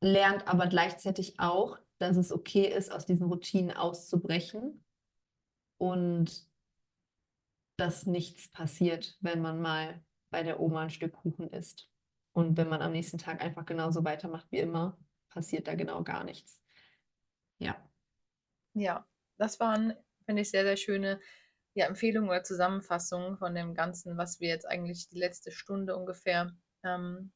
lernt 0.01 0.47
aber 0.47 0.67
gleichzeitig 0.67 1.39
auch, 1.39 1.77
dass 1.99 2.17
es 2.17 2.31
okay 2.31 2.65
ist, 2.65 2.91
aus 2.91 3.05
diesen 3.05 3.27
Routinen 3.27 3.75
auszubrechen 3.75 4.83
und 5.77 6.47
dass 7.75 8.05
nichts 8.05 8.47
passiert, 8.49 9.17
wenn 9.19 9.41
man 9.41 9.61
mal 9.61 10.03
bei 10.29 10.41
der 10.41 10.59
Oma 10.59 10.83
ein 10.83 10.89
Stück 10.89 11.13
Kuchen 11.13 11.49
isst. 11.49 11.89
Und 12.31 12.57
wenn 12.57 12.69
man 12.69 12.81
am 12.81 12.91
nächsten 12.91 13.17
Tag 13.17 13.41
einfach 13.41 13.65
genauso 13.65 14.03
weitermacht 14.03 14.47
wie 14.51 14.59
immer, 14.59 14.97
passiert 15.29 15.67
da 15.67 15.75
genau 15.75 16.03
gar 16.03 16.23
nichts. 16.23 16.61
Ja. 17.59 17.75
Ja, 18.73 19.05
das 19.37 19.59
waren, 19.59 19.93
finde 20.25 20.43
ich, 20.43 20.49
sehr, 20.49 20.63
sehr 20.63 20.77
schöne 20.77 21.19
ja, 21.77 21.85
Empfehlungen 21.85 22.31
oder 22.31 22.43
Zusammenfassungen 22.43 23.37
von 23.37 23.53
dem 23.53 23.75
Ganzen, 23.75 24.17
was 24.17 24.39
wir 24.39 24.49
jetzt 24.49 24.65
eigentlich 24.65 25.09
die 25.09 25.19
letzte 25.19 25.51
Stunde 25.51 25.95
ungefähr 25.95 26.51
ähm, 26.83 27.31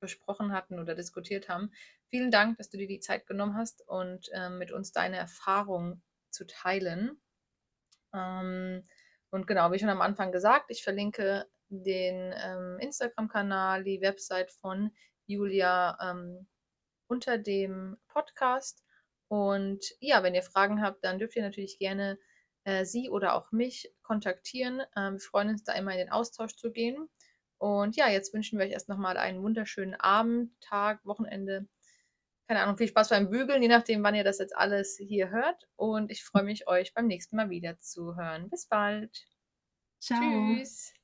besprochen 0.00 0.50
hatten 0.50 0.80
oder 0.80 0.96
diskutiert 0.96 1.48
haben. 1.48 1.70
Vielen 2.08 2.32
Dank, 2.32 2.58
dass 2.58 2.68
du 2.68 2.78
dir 2.78 2.88
die 2.88 2.98
Zeit 2.98 3.28
genommen 3.28 3.56
hast 3.56 3.86
und 3.86 4.28
ähm, 4.32 4.58
mit 4.58 4.72
uns 4.72 4.90
deine 4.90 5.18
Erfahrungen 5.18 6.02
zu 6.30 6.48
teilen. 6.48 7.22
Ähm, 8.12 8.82
und 9.30 9.46
genau, 9.46 9.70
wie 9.70 9.78
schon 9.78 9.88
am 9.88 10.00
Anfang 10.00 10.32
gesagt, 10.32 10.72
ich 10.72 10.82
verlinke 10.82 11.46
den 11.68 12.34
ähm, 12.44 12.78
Instagram-Kanal, 12.80 13.84
die 13.84 14.00
Website 14.00 14.50
von 14.50 14.90
Julia 15.26 15.96
ähm, 16.02 16.48
unter 17.06 17.38
dem 17.38 17.98
Podcast. 18.08 18.84
Und 19.28 19.84
ja, 20.00 20.24
wenn 20.24 20.34
ihr 20.34 20.42
Fragen 20.42 20.82
habt, 20.82 21.04
dann 21.04 21.20
dürft 21.20 21.36
ihr 21.36 21.42
natürlich 21.42 21.78
gerne 21.78 22.18
äh, 22.64 22.84
sie 22.84 23.10
oder 23.10 23.34
auch 23.34 23.52
mich 23.52 23.92
kontaktieren. 24.02 24.82
Ähm, 24.96 25.14
wir 25.14 25.20
freuen 25.20 25.50
uns 25.50 25.64
da 25.64 25.72
immer 25.74 25.92
in 25.92 25.98
den 25.98 26.10
Austausch 26.10 26.56
zu 26.56 26.70
gehen. 26.72 27.08
Und 27.58 27.96
ja, 27.96 28.08
jetzt 28.08 28.32
wünschen 28.32 28.58
wir 28.58 28.66
euch 28.66 28.72
erst 28.72 28.88
nochmal 28.88 29.16
einen 29.16 29.42
wunderschönen 29.42 29.94
Abend, 29.94 30.58
Tag, 30.60 31.04
Wochenende. 31.04 31.68
Keine 32.48 32.62
Ahnung, 32.62 32.78
viel 32.78 32.88
Spaß 32.88 33.10
beim 33.10 33.30
Bügeln, 33.30 33.62
je 33.62 33.68
nachdem, 33.68 34.02
wann 34.02 34.14
ihr 34.14 34.24
das 34.24 34.38
jetzt 34.38 34.56
alles 34.56 34.96
hier 34.96 35.30
hört. 35.30 35.68
Und 35.76 36.10
ich 36.10 36.24
freue 36.24 36.42
mich, 36.42 36.66
euch 36.68 36.94
beim 36.94 37.06
nächsten 37.06 37.36
Mal 37.36 37.50
wieder 37.50 37.78
zu 37.78 38.16
hören. 38.16 38.48
Bis 38.50 38.66
bald. 38.66 39.26
Ciao. 40.00 40.20
Tschüss. 40.20 40.99